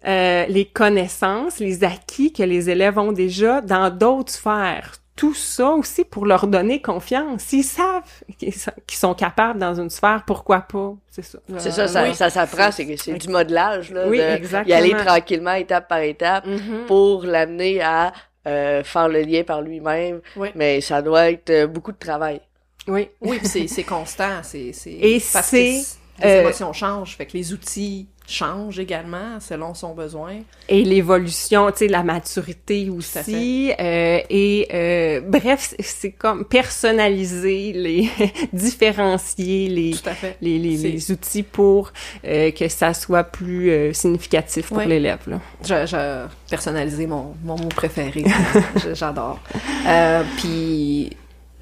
euh, 0.06 0.44
les 0.48 0.64
connaissances, 0.66 1.58
les 1.58 1.84
acquis 1.84 2.32
que 2.32 2.42
les 2.42 2.70
élèves 2.70 2.98
ont 2.98 3.12
déjà 3.12 3.60
dans 3.60 3.90
d'autres 3.90 4.32
sphères, 4.32 4.92
tout 5.16 5.34
ça 5.34 5.70
aussi 5.70 6.04
pour 6.04 6.26
leur 6.26 6.46
donner 6.46 6.82
confiance. 6.82 7.42
S'ils 7.42 7.64
savent 7.64 8.02
qu'ils 8.38 8.52
sont 8.98 9.14
capables 9.14 9.58
dans 9.60 9.80
une 9.80 9.90
sphère, 9.90 10.24
pourquoi 10.26 10.60
pas? 10.60 10.94
C'est 11.10 11.22
ça. 11.22 11.38
C'est 11.58 11.70
ça, 11.70 11.86
ça, 11.88 12.02
oui. 12.02 12.14
ça 12.14 12.30
s'apprend, 12.30 12.70
c'est 12.72 12.96
c'est 12.96 13.14
du 13.14 13.28
modelage, 13.28 13.90
là, 13.92 14.08
Oui, 14.08 14.18
de 14.18 14.22
exactement. 14.24 14.74
y 14.74 14.78
aller 14.78 14.96
tranquillement, 14.96 15.52
étape 15.54 15.88
par 15.88 16.00
étape, 16.00 16.46
Mhm. 16.46 16.86
pour 16.86 17.24
l'amener 17.24 17.80
à 17.80 18.12
euh, 18.46 18.82
faire 18.84 19.08
le 19.08 19.22
lien 19.22 19.42
par 19.42 19.62
lui-même, 19.62 20.20
Oui. 20.36 20.48
mais 20.54 20.80
ça 20.82 21.00
doit 21.00 21.30
être 21.30 21.48
euh, 21.50 21.66
beaucoup 21.66 21.92
de 21.92 21.96
travail. 21.98 22.40
Oui. 22.86 23.08
Oui, 23.22 23.38
c'est, 23.44 23.66
c'est 23.68 23.84
constant, 23.84 24.42
c'est, 24.42 24.72
c'est... 24.74 24.90
Et 24.92 25.22
parce 25.32 25.46
c'est, 25.46 25.56
que 25.64 25.78
c- 25.80 25.96
les 26.22 26.28
euh, 26.28 26.40
émotions 26.42 26.72
changent, 26.74 27.16
fait 27.16 27.24
que 27.24 27.32
les 27.38 27.54
outils 27.54 28.06
changent 28.26 28.78
également 28.78 29.38
selon 29.40 29.74
son 29.74 29.94
besoin. 29.94 30.36
Et 30.68 30.82
l'évolution, 30.82 31.70
tu 31.70 31.78
sais, 31.78 31.88
la 31.88 32.02
maturité 32.02 32.88
aussi. 32.90 33.70
euh, 33.78 34.20
et 34.30 34.68
euh, 34.72 35.20
bref, 35.20 35.74
c'est- 35.78 36.12
comme 36.12 36.44
personnaliser, 36.44 37.72
les 37.74 38.08
différencier 38.52 39.68
les 39.68 39.94
les, 40.40 40.58
les, 40.58 41.10
outils 41.12 41.42
pour 41.42 41.92
euh, 42.26 42.50
que 42.50 42.68
ça 42.68 42.94
soit 42.94 43.24
plus 43.24 43.70
euh, 43.70 43.92
significatif 43.92 44.68
pour 44.68 44.80
l'élève. 44.80 45.20
Là. 45.26 45.40
Je, 45.62 45.86
je 45.86 46.26
personnalisé 46.50 47.06
mon, 47.06 47.34
mon 47.44 47.56
mot 47.56 47.68
préféré. 47.68 48.24
J'adore. 48.94 49.38
Euh, 49.86 50.22
puis 50.38 51.10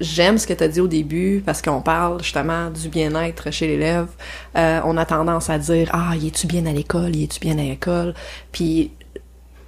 j'aime 0.03 0.37
ce 0.37 0.45
que 0.45 0.53
tu 0.53 0.63
as 0.63 0.67
dit 0.67 0.81
au 0.81 0.87
début 0.87 1.41
parce 1.45 1.61
qu'on 1.61 1.81
parle 1.81 2.21
justement 2.21 2.69
du 2.69 2.89
bien-être 2.89 3.49
chez 3.51 3.67
l'élève. 3.67 4.07
Euh, 4.57 4.79
on 4.85 4.97
a 4.97 5.05
tendance 5.05 5.49
à 5.49 5.57
dire 5.57 5.89
ah, 5.93 6.15
y 6.15 6.27
es-tu 6.27 6.45
bien 6.47 6.65
à 6.65 6.71
l'école, 6.71 7.15
y 7.15 7.23
es-tu 7.23 7.39
bien 7.39 7.57
à 7.57 7.63
l'école. 7.63 8.13
Puis 8.51 8.91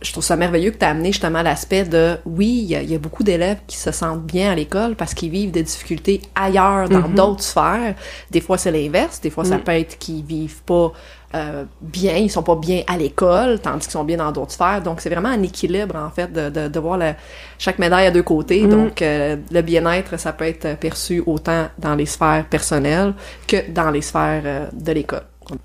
je 0.01 0.11
trouve 0.11 0.23
ça 0.23 0.35
merveilleux 0.35 0.69
que 0.69 0.77
tu 0.77 0.85
as 0.85 0.89
amené 0.89 1.11
justement 1.11 1.41
l'aspect 1.41 1.83
de 1.85 2.17
oui, 2.25 2.59
il 2.63 2.69
y, 2.69 2.75
a- 2.75 2.81
il 2.83 2.91
y 2.91 2.95
a 2.95 2.99
beaucoup 2.99 3.23
d'élèves 3.23 3.57
qui 3.65 3.77
se 3.77 3.91
sentent 3.91 4.23
bien 4.23 4.51
à 4.51 4.55
l'école 4.55 4.95
parce 4.95 5.15
qu'ils 5.15 5.31
vivent 5.31 5.49
des 5.51 5.63
difficultés 5.63 6.21
ailleurs 6.35 6.89
dans 6.89 7.07
Mhm. 7.07 7.15
d'autres 7.15 7.41
sphères. 7.41 7.95
Des 8.29 8.41
fois 8.41 8.57
c'est 8.59 8.71
l'inverse, 8.71 9.19
des 9.21 9.31
fois 9.31 9.45
ça 9.45 9.57
peut 9.57 9.71
être 9.71 9.97
qu'ils 9.97 10.23
vivent 10.23 10.61
pas 10.63 10.91
euh, 11.35 11.65
bien, 11.81 12.15
ils 12.15 12.29
sont 12.31 12.43
pas 12.43 12.55
bien 12.55 12.81
à 12.87 12.97
l'école, 12.97 13.59
tandis 13.59 13.81
qu'ils 13.81 13.91
sont 13.91 14.03
bien 14.05 14.17
dans 14.17 14.31
d'autres 14.31 14.53
sphères. 14.53 14.81
Donc 14.81 15.01
c'est 15.01 15.09
vraiment 15.09 15.29
un 15.29 15.43
équilibre 15.43 15.95
en 15.95 16.09
fait 16.09 16.31
de, 16.31 16.49
de, 16.49 16.67
de 16.69 16.79
voir 16.79 16.97
la- 16.97 17.15
chaque 17.57 17.77
médaille 17.77 18.07
à 18.07 18.11
deux 18.11 18.23
côtés. 18.23 18.61
Mm. 18.63 18.69
Donc 18.69 19.01
euh, 19.01 19.35
le 19.51 19.61
bien-être 19.61 20.17
ça 20.17 20.33
peut 20.33 20.45
être 20.45 20.77
perçu 20.77 21.21
autant 21.25 21.67
dans 21.77 21.95
les 21.95 22.05
sphères 22.05 22.45
personnelles 22.49 23.13
que 23.47 23.69
dans 23.71 23.91
les 23.91 24.01
sphères 24.01 24.43
euh, 24.45 24.65
de 24.73 24.91
l'école. 24.93 25.23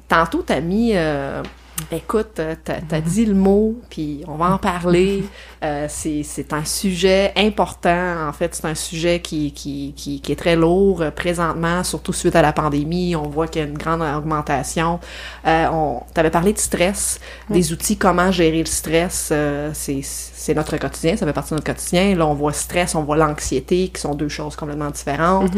Tantôt 0.08 0.42
t'as 0.42 0.60
mis 0.60 0.92
euh, 0.94 1.42
Écoute, 1.92 2.38
euh, 2.38 2.54
t'as 2.62 2.74
as 2.90 3.00
dit 3.00 3.26
le 3.26 3.34
mot, 3.34 3.80
puis 3.90 4.22
on 4.28 4.36
va 4.36 4.52
en 4.52 4.58
parler. 4.58 5.24
Euh, 5.62 5.88
c'est 5.90 6.54
un 6.54 6.64
sujet 6.64 7.34
important. 7.36 8.26
En 8.26 8.32
fait, 8.32 8.54
c'est 8.54 8.64
un 8.64 8.74
sujet 8.74 9.20
qui, 9.20 9.52
qui, 9.52 9.92
qui, 9.94 10.22
qui 10.22 10.32
est 10.32 10.36
très 10.36 10.56
lourd 10.56 11.02
euh, 11.02 11.10
présentement, 11.10 11.84
surtout 11.84 12.14
suite 12.14 12.34
à 12.34 12.40
la 12.40 12.54
pandémie. 12.54 13.14
On 13.14 13.28
voit 13.28 13.46
qu'il 13.46 13.60
y 13.60 13.64
a 13.66 13.68
une 13.68 13.76
grande 13.76 14.00
augmentation. 14.00 15.00
Euh, 15.46 15.66
on 15.70 16.00
T'avais 16.14 16.30
parlé 16.30 16.54
de 16.54 16.58
stress, 16.58 17.20
des 17.50 17.74
outils, 17.74 17.98
comment 17.98 18.32
gérer 18.32 18.60
le 18.60 18.64
stress. 18.64 19.28
euh, 19.32 19.70
c'est 19.74 20.54
notre 20.54 20.78
quotidien, 20.78 21.18
ça 21.18 21.26
fait 21.26 21.32
partie 21.34 21.50
de 21.50 21.56
notre 21.56 21.66
quotidien. 21.66 22.14
Là, 22.16 22.26
on 22.26 22.32
voit 22.34 22.54
stress, 22.54 22.94
on 22.94 23.02
voit 23.02 23.18
l'anxiété, 23.18 23.88
qui 23.88 24.00
sont 24.00 24.14
deux 24.14 24.30
choses 24.30 24.56
complètement 24.56 24.88
différentes. 24.90 25.52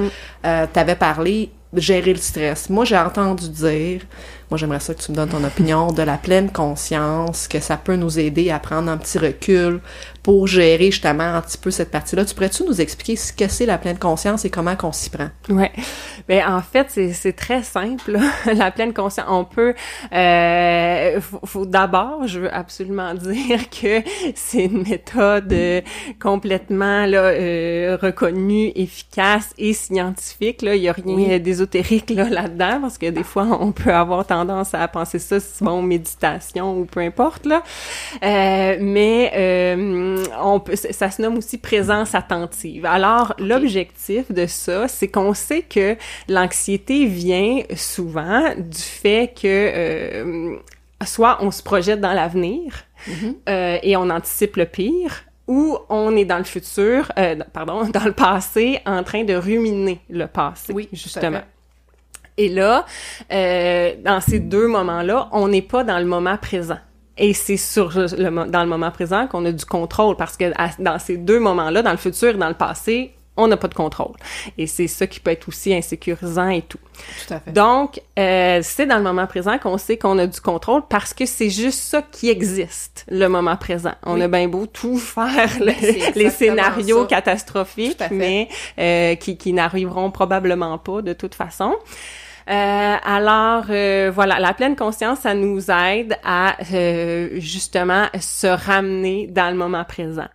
Euh, 0.44 0.66
T'avais 0.72 0.96
parlé 0.96 1.50
gérer 1.74 2.12
le 2.12 2.18
stress. 2.18 2.68
Moi, 2.68 2.84
j'ai 2.84 2.98
entendu 2.98 3.48
dire, 3.48 4.02
moi 4.50 4.58
j'aimerais 4.58 4.80
ça 4.80 4.94
que 4.94 5.00
tu 5.00 5.10
me 5.10 5.16
donnes 5.16 5.30
ton 5.30 5.42
opinion, 5.44 5.92
de 5.92 6.02
la 6.02 6.18
pleine 6.18 6.50
conscience, 6.50 7.48
que 7.48 7.60
ça 7.60 7.76
peut 7.76 7.96
nous 7.96 8.18
aider 8.18 8.50
à 8.50 8.58
prendre 8.58 8.90
un 8.90 8.98
petit 8.98 9.18
recul 9.18 9.80
pour 10.22 10.46
gérer 10.46 10.90
justement 10.90 11.24
un 11.34 11.40
petit 11.40 11.58
peu 11.58 11.70
cette 11.70 11.90
partie-là. 11.90 12.24
Tu 12.24 12.34
pourrais-tu 12.34 12.64
nous 12.64 12.80
expliquer 12.80 13.16
ce 13.16 13.32
que 13.32 13.48
c'est 13.48 13.66
la 13.66 13.78
pleine 13.78 13.98
conscience 13.98 14.44
et 14.44 14.50
comment 14.50 14.76
qu'on 14.76 14.92
s'y 14.92 15.10
prend? 15.10 15.28
Ouais. 15.48 15.72
Ben 16.28 16.42
en 16.48 16.60
fait, 16.62 16.86
c'est 16.90 17.12
c'est 17.12 17.32
très 17.32 17.62
simple. 17.62 18.12
là. 18.12 18.20
la 18.54 18.70
pleine 18.70 18.92
conscience, 18.92 19.26
on 19.28 19.44
peut. 19.44 19.74
Euh, 20.12 21.20
faut, 21.20 21.40
faut 21.44 21.66
d'abord, 21.66 22.26
je 22.26 22.40
veux 22.40 22.54
absolument 22.54 23.14
dire 23.30 23.68
que 23.70 24.02
c'est 24.34 24.64
une 24.66 24.82
méthode 24.88 25.52
euh, 25.52 25.80
complètement 26.20 27.06
là 27.06 27.22
euh, 27.32 27.96
reconnue, 28.00 28.70
efficace 28.74 29.50
et 29.58 29.72
scientifique. 29.72 30.62
Là, 30.62 30.74
il 30.76 30.82
y 30.82 30.88
a 30.88 30.92
rien 30.92 31.04
Oui. 31.14 31.40
d'ésotérique 31.40 32.10
là 32.10 32.28
là-dedans 32.28 32.78
parce 32.82 32.98
que 32.98 33.06
des 33.10 33.24
fois 33.24 33.46
on 33.60 33.72
peut 33.72 33.92
avoir 33.92 34.26
tendance 34.26 34.74
à 34.74 34.86
penser 34.88 35.18
ça, 35.18 35.38
bon 35.60 35.82
méditation 35.82 36.78
ou 36.78 36.84
peu 36.84 37.00
importe 37.00 37.46
là. 37.46 37.62
Euh, 38.22 38.76
mais 38.80 39.32
euh, 39.34 40.12
on 40.42 40.61
peut, 40.61 40.76
ça 40.76 41.11
se 41.11 41.21
nomme 41.23 41.38
aussi 41.38 41.59
présence 41.59 42.14
attentive. 42.14 42.87
Alors, 42.87 43.35
l'objectif 43.38 44.31
de 44.33 44.47
ça, 44.47 44.88
c'est 44.88 45.09
qu'on 45.09 45.35
sait 45.35 45.62
que 45.62 45.97
l'anxiété 46.28 47.07
vient 47.07 47.62
souvent 47.76 48.54
du 48.57 48.78
fait 48.78 49.33
que 49.35 49.47
euh, 49.47 50.57
soit 51.04 51.38
on 51.40 51.50
se 51.50 51.62
projette 51.62 52.00
dans 52.00 52.12
l'avenir 52.12 52.85
euh, 53.49 53.78
et 53.83 53.97
on 53.97 54.11
anticipe 54.11 54.57
le 54.57 54.66
pire, 54.66 55.25
ou 55.49 55.76
on 55.88 56.16
est 56.16 56.25
dans 56.25 56.38
le 56.38 56.45
futur, 56.45 57.11
euh, 57.19 57.37
pardon, 57.52 57.85
dans 57.92 58.04
le 58.04 58.12
passé, 58.12 58.81
en 58.87 59.02
train 59.02 59.25
de 59.25 59.35
ruminer 59.35 60.00
le 60.09 60.26
passé, 60.26 60.73
Oui, 60.73 60.88
justement. 60.92 61.42
Et 62.38 62.49
là, 62.49 62.87
euh, 63.31 63.95
dans 64.02 64.21
ces 64.21 64.38
deux 64.38 64.66
moments-là, 64.66 65.28
on 65.33 65.49
n'est 65.49 65.62
pas 65.62 65.85
dans 65.85 65.99
le 65.99 66.07
moment 66.07 66.37
présent. 66.38 66.78
Et 67.19 67.35
c'est 67.35 67.57
sur 67.59 67.90
le, 67.97 68.49
dans 68.49 68.62
le 68.62 68.69
moment 68.69 68.90
présent 68.90 69.26
qu'on 69.26 69.45
a 69.45 69.52
du 69.52 69.64
contrôle 69.64 70.16
parce 70.16 70.37
que 70.37 70.50
à- 70.57 70.71
dans 70.78 70.99
ces 70.99 71.16
deux 71.19 71.40
moments-là, 71.40 71.83
dans 71.83 71.90
le 71.90 71.97
futur 71.99 72.31
et 72.31 72.35
dans 72.38 72.49
le 72.49 72.54
passé, 72.54 73.12
on 73.37 73.47
n'a 73.49 73.57
pas 73.57 73.69
de 73.69 73.75
contrôle. 73.75 74.12
Et 74.59 74.66
c'est 74.66 74.87
ça 74.88 75.07
qui 75.07 75.19
peut 75.19 75.31
être 75.31 75.49
aussi 75.49 75.73
insécurisant 75.75 76.49
et 76.50 76.61
tout. 76.62 76.78
Tout 77.26 77.33
à 77.35 77.40
fait. 77.40 77.50
Donc, 77.52 77.99
euh, 78.19 78.61
c'est 78.62 78.85
dans 78.85 78.99
le 78.99 79.02
moment 79.02 79.26
présent 79.26 79.57
qu'on 79.57 79.78
sait 79.78 79.97
qu'on 79.97 80.19
a 80.19 80.26
du 80.26 80.38
contrôle 80.40 80.83
parce 80.88 81.14
que 81.14 81.25
c'est 81.25 81.49
juste 81.49 81.78
ça 81.81 82.02
qui 82.02 82.28
existe, 82.28 83.07
le 83.11 83.26
moment 83.28 83.57
présent. 83.57 83.92
On 84.04 84.16
Oui. 84.16 84.23
a 84.23 84.28
bien 84.28 84.49
beau 84.49 84.66
tout 84.66 84.99
faire 84.99 85.49
le- 85.61 86.12
les 86.14 86.28
scénarios 86.31 87.02
ça. 87.02 87.07
catastrophiques, 87.09 88.02
mais 88.11 88.49
euh, 88.78 89.14
qui, 89.14 89.38
qui 89.38 89.54
n'arriveront 89.54 90.11
probablement 90.11 90.76
pas 90.76 91.00
de 91.00 91.14
toute 91.14 91.35
façon. 91.35 91.75
Euh, 92.50 92.96
alors 93.04 93.64
euh, 93.70 94.11
voilà, 94.12 94.38
la 94.40 94.52
pleine 94.54 94.75
conscience, 94.76 95.20
ça 95.20 95.34
nous 95.34 95.70
aide 95.70 96.16
à 96.25 96.56
euh, 96.72 97.28
justement 97.34 98.06
se 98.20 98.46
ramener 98.46 99.28
dans 99.28 99.50
le 99.50 99.56
moment 99.56 99.84
présent. 99.84 100.28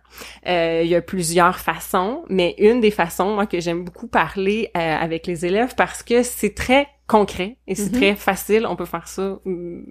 Euh, 0.46 0.80
il 0.84 0.88
y 0.88 0.94
a 0.94 1.02
plusieurs 1.02 1.58
façons, 1.58 2.24
mais 2.28 2.54
une 2.58 2.80
des 2.80 2.90
façons 2.90 3.34
moi 3.34 3.46
que 3.46 3.60
j'aime 3.60 3.84
beaucoup 3.84 4.08
parler 4.08 4.70
euh, 4.76 4.96
avec 5.00 5.26
les 5.26 5.44
élèves 5.46 5.74
parce 5.76 6.02
que 6.02 6.22
c'est 6.22 6.54
très 6.54 6.88
concret 7.06 7.56
et 7.66 7.74
c'est 7.74 7.92
Mhm. 7.92 7.98
très 8.00 8.14
facile. 8.14 8.66
On 8.66 8.76
peut 8.76 8.84
faire 8.86 9.06
ça 9.08 9.38
hum, 9.46 9.84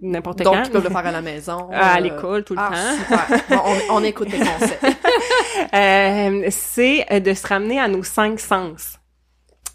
n'importe 0.00 0.42
Donc, 0.42 0.54
quand. 0.54 0.62
ils 0.64 0.70
peuvent 0.70 0.82
le 0.84 0.90
faire 0.90 1.06
à 1.06 1.12
la 1.12 1.22
maison. 1.22 1.68
à 1.72 1.96
euh, 1.96 2.00
l'école 2.00 2.44
tout 2.44 2.54
le 2.54 2.60
ah, 2.60 2.70
temps. 2.70 2.96
super. 3.26 3.40
Bon, 3.50 3.62
on, 3.90 3.96
on 3.96 4.04
écoute 4.04 4.28
tes 4.30 4.38
conseils. 4.50 4.94
Euh, 5.74 6.46
c'est 6.50 7.20
de 7.20 7.34
se 7.34 7.46
ramener 7.46 7.78
à 7.80 7.88
nos 7.88 8.02
cinq 8.02 8.40
sens. 8.40 8.98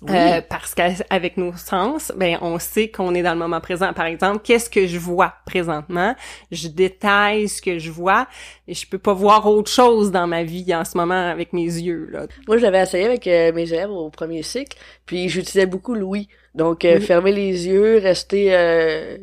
Oui. 0.04 0.12
Euh, 0.16 0.42
parce 0.48 0.76
qu'avec 0.76 1.38
nos 1.38 1.54
sens, 1.58 2.12
ben 2.16 2.38
on 2.42 2.60
sait 2.60 2.90
qu'on 2.90 3.16
est 3.16 3.24
dans 3.24 3.34
le 3.34 3.40
moment 3.40 3.60
présent. 3.60 3.94
Par 3.94 4.06
exemple, 4.06 4.42
qu'est-ce 4.44 4.70
que 4.70 4.86
je 4.86 5.00
vois 5.00 5.34
présentement? 5.46 6.16
Je 6.52 6.68
détaille 6.68 7.48
ce 7.50 7.62
que 7.62 7.80
je 7.80 7.90
vois 7.90 8.28
et 8.68 8.76
je 8.76 8.88
peux 8.88 9.00
pas 9.00 9.14
voir 9.14 9.48
autre 9.48 9.72
chose 9.72 10.12
dans 10.12 10.28
ma 10.28 10.44
vie 10.44 10.76
en 10.76 10.86
ce 10.86 10.98
moment 10.98 11.30
avec 11.30 11.52
mes 11.52 11.64
yeux 11.66 12.10
là. 12.12 12.28
Moi, 12.48 12.58
je 12.58 12.62
l'avais 12.64 12.82
essayé 12.84 13.06
avec 13.06 13.26
euh, 13.28 13.52
mes 13.54 13.74
élèves 13.74 13.90
au 13.90 14.10
premier 14.10 14.44
cycle, 14.44 14.78
puis 15.08 15.30
j'utilisais 15.30 15.66
beaucoup 15.66 15.96
l'ouïe. 15.96 16.28
Donc, 16.54 16.86
euh, 16.86 16.98
Oui. 16.98 17.02
fermer 17.02 17.32
les 17.32 17.68
yeux, 17.68 17.98
rester 17.98 18.56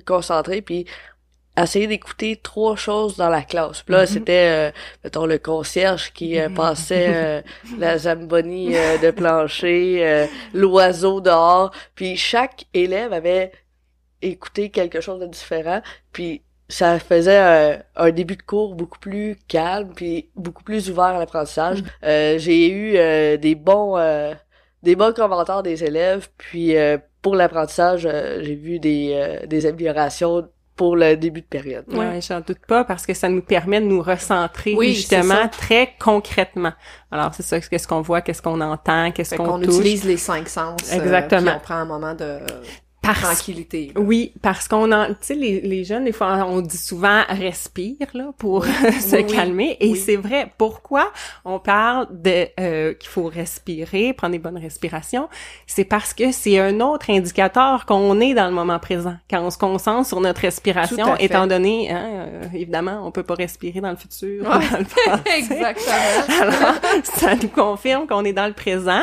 concentré, 0.07 0.61
puis 0.63 0.87
essayer 1.57 1.87
d'écouter 1.87 2.37
trois 2.43 2.75
choses 2.77 3.17
dans 3.17 3.29
la 3.29 3.43
classe. 3.43 3.83
Puis 3.83 3.95
là, 3.95 4.01
Mhm. 4.03 4.07
c'était, 4.07 4.49
euh, 4.51 4.73
mettons, 5.05 5.27
le 5.27 5.39
concierge 5.39 6.13
qui 6.13 6.39
euh, 6.41 6.49
passait 6.49 7.13
euh, 7.15 7.43
la 7.79 7.97
zamboni 7.99 8.77
euh, 8.77 8.99
de 8.99 9.11
plancher, 9.11 9.99
euh, 10.07 10.27
l'oiseau 10.53 11.21
dehors. 11.21 11.71
Puis 11.95 12.17
chaque 12.17 12.65
élève 12.75 13.13
avait 13.13 13.53
écouté 14.23 14.71
quelque 14.71 15.01
chose 15.01 15.21
de 15.21 15.27
différent, 15.27 15.81
puis 16.13 16.43
ça 16.69 16.99
faisait 16.99 17.39
euh, 17.39 17.77
un 17.95 18.11
début 18.11 18.37
de 18.37 18.43
cours 18.43 18.75
beaucoup 18.75 18.99
plus 18.99 19.37
calme 19.49 19.93
puis 19.95 20.31
beaucoup 20.35 20.65
plus 20.65 20.89
ouvert 20.91 21.05
à 21.05 21.19
l'apprentissage. 21.19 21.83
Euh, 22.05 22.39
j'ai 22.39 22.71
eu 22.71 22.97
euh, 22.97 23.37
des 23.37 23.55
bons 23.55 23.99
euh, 23.99 24.33
des 24.83 24.97
bons 24.97 25.13
commentaires 25.15 25.63
des 25.63 25.85
élèves 25.85 26.29
puis 26.39 26.75
euh, 26.77 26.97
pour 27.21 27.37
l'apprentissage 27.37 28.07
euh, 28.07 28.43
j'ai 28.43 28.55
vu 28.55 28.79
des 28.79 29.13
euh, 29.15 29.47
des 29.47 29.67
améliorations 29.67 30.49
pour 30.77 30.97
le 30.97 31.17
début 31.17 31.41
de 31.41 31.47
période. 31.47 31.85
Ouais, 31.93 32.21
j'en 32.21 32.41
doute 32.41 32.59
pas 32.67 32.85
parce 32.85 33.07
que 33.07 33.15
ça 33.15 33.29
nous 33.29 33.43
permet 33.43 33.81
de 33.81 33.87
nous 33.87 34.03
recentrer 34.03 34.75
Oui, 34.77 34.95
justement 34.95 35.49
très 35.49 35.95
concrètement. 36.01 36.73
Alors 37.13 37.33
c'est 37.35 37.45
ça, 37.45 37.61
qu'est-ce 37.61 37.87
qu'on 37.87 38.01
voit, 38.03 38.21
qu'est-ce 38.23 38.43
qu'on 38.43 38.61
entend, 38.61 39.13
qu'est-ce 39.13 39.37
qu'on 39.37 39.45
qu'on 39.45 39.61
touche. 39.61 39.75
utilise 39.77 40.05
les 40.05 40.17
cinq 40.17 40.49
sens. 40.49 40.81
euh, 40.93 40.97
Exactement. 40.97 41.43
puis 41.43 41.57
on 41.57 41.61
prend 41.61 41.75
un 41.77 41.85
moment 41.85 42.15
de... 42.15 42.39
Parce- 43.05 43.21
tranquillité. 43.21 43.93
là. 43.95 44.01
Oui, 44.01 44.33
parce 44.43 44.69
qu'on 44.69 44.91
en, 44.93 45.07
tu 45.09 45.15
sais, 45.21 45.35
les, 45.35 45.61
les 45.61 45.85
jeunes, 45.85 46.05
des 46.05 46.13
fois, 46.13 46.47
on 46.49 46.61
dit 46.61 46.77
souvent 46.77 47.23
respire 47.29 47.97
là 48.15 48.31
pour 48.39 48.65
se 48.67 49.17
Oui, 49.17 49.27
calmer. 49.27 49.77
Et 49.81 49.91
Oui. 49.93 49.99
c'est 49.99 50.17
vrai. 50.17 50.53
Pourquoi 50.59 51.13
on 51.45 51.59
parle 51.59 52.07
de 52.11 52.47
euh, 52.61 52.95
qu'il 52.95 53.09
faut 53.09 53.27
respirer, 53.27 54.13
prendre 54.13 54.33
des 54.33 54.39
bonnes 54.39 54.59
respirations? 54.59 55.29
C'est 55.67 55.85
parce 55.85 56.15
que 56.15 56.33
c'est 56.33 56.59
un 56.59 56.81
autre 56.81 57.11
indicateur 57.11 57.87
qu'on 57.87 58.21
est 58.21 58.35
dans 58.35 58.47
le 58.47 58.53
moment 58.55 58.79
présent. 58.79 59.17
Quand 59.31 59.41
on 59.43 59.51
se 59.51 59.59
concentre 59.59 60.07
sur 60.09 60.21
notre 60.21 60.41
respiration, 60.43 61.17
étant 61.17 61.47
donné, 61.47 61.91
hein, 61.91 62.05
euh, 62.09 62.43
évidemment, 62.55 63.03
on 63.07 63.11
peut 63.11 63.23
pas 63.23 63.35
respirer 63.35 63.81
dans 63.81 63.91
le 63.91 63.97
futur, 63.97 64.45
ou 64.45 64.49
Ouais. 64.49 64.69
dans 64.71 64.79
le 64.79 64.85
passé. 64.85 65.23
Exactement. 65.39 66.41
Alors, 66.41 66.75
ça 67.05 67.35
nous 67.37 67.49
confirme 67.49 68.07
qu'on 68.07 68.25
est 68.25 68.33
dans 68.33 68.47
le 68.47 68.53
présent, 68.53 69.03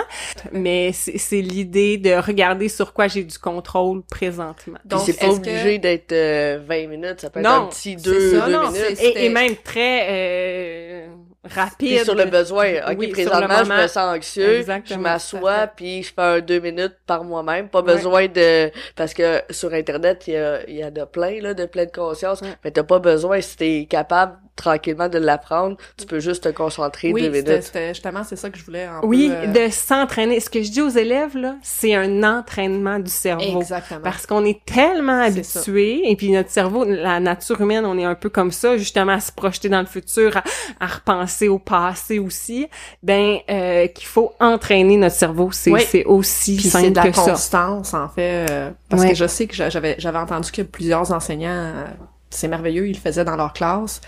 mais 0.52 0.92
c'est 0.94 1.42
l'idée 1.42 1.98
de 1.98 2.14
regarder 2.14 2.70
sur 2.70 2.94
quoi 2.94 3.08
j'ai 3.08 3.24
du 3.24 3.38
contrôle 3.38 3.91
présentement. 4.00 4.78
Donc, 4.86 5.02
c'est 5.06 5.20
pas 5.20 5.26
est-ce 5.28 5.40
que- 5.42 5.50
obligé 5.50 5.78
d'être 5.80 6.12
euh, 6.14 6.60
20 6.66 6.88
minutes, 6.88 7.20
ça 7.20 7.30
peut 7.30 7.40
être 7.42 7.46
Non, 7.46 7.66
un 7.66 7.68
petit 7.68 7.96
c'est 8.00 8.04
2 8.10 8.32
ça, 8.40 8.46
deux 8.46 8.52
non, 8.54 8.72
minutes. 8.72 8.96
c'est- 8.96 9.04
Et, 9.06 9.26
et 9.26 9.30
même 9.30 9.56
très 9.64 10.08
euh, 10.10 11.08
rapide. 11.44 11.76
Puis 11.98 12.00
sur 12.06 12.16
le 12.16 12.26
besoin, 12.26 12.68
ok, 12.88 12.96
Oui, 12.98 13.08
présentement, 13.08 13.64
je 13.66 13.72
me 13.72 13.88
sens 13.88 14.16
anxieux, 14.18 14.58
Exactement, 14.60 14.98
je 14.98 15.02
m'assois, 15.02 15.68
puis 15.68 16.04
je 16.04 16.14
fais 16.14 16.22
un 16.22 16.40
deux 16.40 16.60
minutes 16.60 16.96
par 17.08 17.24
moi-même. 17.24 17.68
Pas 17.70 17.82
Ouais. 17.82 17.96
besoin 17.96 18.28
de... 18.28 18.72
Parce 18.96 19.14
que 19.14 19.42
sur 19.50 19.74
Internet, 19.74 20.24
il 20.28 20.34
y 20.34 20.38
a, 20.38 20.70
il 20.70 20.76
y 20.76 20.84
a 20.84 20.92
de 20.92 21.04
plein, 21.06 21.42
là, 21.42 21.54
de 21.54 21.66
pleine 21.66 21.92
conscience, 21.92 22.42
Ouais. 22.42 22.50
mais 22.64 22.72
t'as 22.72 22.84
pas 22.84 23.00
besoin, 23.00 23.42
si 23.42 23.58
t'es 23.58 23.88
capable 23.90 24.38
tranquillement 24.58 25.10
de 25.10 25.18
l'apprendre, 25.18 25.78
tu 25.98 26.06
peux 26.06 26.20
juste 26.20 26.44
te 26.44 26.50
concentrer 26.50 27.12
Oui, 27.12 27.24
deux 27.24 27.30
minutes. 27.30 27.64
c'était 27.64 27.88
justement 27.88 28.24
c'est 28.24 28.36
ça 28.36 28.50
que 28.52 28.60
je 28.60 28.64
voulais 28.66 28.84
un 28.84 29.00
Oui, 29.02 29.30
peu, 29.30 29.50
euh, 29.60 29.66
de 29.68 29.72
s'entraîner. 29.72 30.40
Ce 30.40 30.52
que 30.52 30.62
je 30.62 30.70
dis 30.70 30.82
aux 30.82 30.90
élèves, 30.90 31.36
là, 31.36 31.56
c'est 31.64 31.96
un 31.96 32.22
entraînement 32.22 33.00
du 33.00 33.10
cerveau. 33.10 33.60
Exactement. 33.62 34.02
Parce 34.04 34.28
qu'on 34.28 34.46
est 34.46 34.64
tellement 34.66 35.22
habitué, 35.22 36.02
et 36.12 36.16
puis 36.16 36.30
notre 36.32 36.50
cerveau, 36.52 36.84
la 36.86 37.20
nature 37.20 37.60
humaine, 37.62 37.86
on 37.86 37.98
est 37.98 38.04
un 38.06 38.14
peu 38.14 38.30
comme 38.30 38.52
ça, 38.52 38.78
justement 38.78 39.14
à 39.14 39.20
se 39.20 39.32
projeter 39.32 39.70
dans 39.70 39.80
le 39.80 39.88
futur, 39.88 40.38
à, 40.38 40.44
à 40.80 40.86
repenser 40.86 41.31
au 41.48 41.60
passé 41.60 42.20
aussi, 42.20 42.68
ben 43.04 43.38
euh, 43.50 43.88
qu'il 43.88 44.08
faut 44.08 44.34
entraîner 44.40 44.98
notre 44.98 45.16
cerveau. 45.16 45.52
C'est 45.52 45.72
Oui. 45.72 45.82
c'est 45.88 46.06
aussi 46.06 46.56
Puis 46.56 46.64
c'est 46.66 46.70
simple 46.82 46.92
de 46.92 46.96
la 46.96 47.10
que 47.10 47.16
ça. 47.16 47.32
constance, 47.32 47.94
en 47.94 48.10
fait, 48.10 48.46
euh, 48.50 48.72
parce 48.90 49.06
que 49.06 49.14
je 49.16 49.26
sais 49.28 49.48
que 49.48 49.56
j'a- 49.56 49.70
j'avais 49.70 49.96
j'avais 49.98 50.18
entendu 50.20 50.52
que 50.52 50.62
plusieurs 50.62 51.12
enseignants, 51.12 51.50
euh, 51.52 51.86
c'est 52.30 52.48
merveilleux, 52.48 52.88
ils 52.88 52.94
le 52.94 53.00
faisaient 53.00 53.26
dans 53.26 53.36
leur 53.36 53.54
classe, 53.54 54.02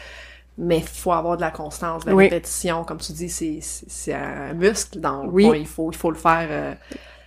mais 0.57 0.81
faut 0.81 1.11
avoir 1.13 1.35
de 1.37 1.41
la 1.41 1.51
constance, 1.51 2.03
de 2.05 2.09
la 2.11 2.15
Oui. 2.15 2.25
répétition, 2.25 2.83
comme 2.83 2.97
tu 2.99 3.11
dis, 3.11 3.29
c'est 3.29 4.13
un 4.13 4.53
muscle, 4.53 4.99
donc 4.99 5.29
Oui. 5.31 5.45
bon, 5.47 5.53
il 5.53 5.65
faut 5.67 5.91
il 5.91 5.97
faut 5.97 6.11
le 6.11 6.17
faire 6.17 6.47
euh, 6.49 6.73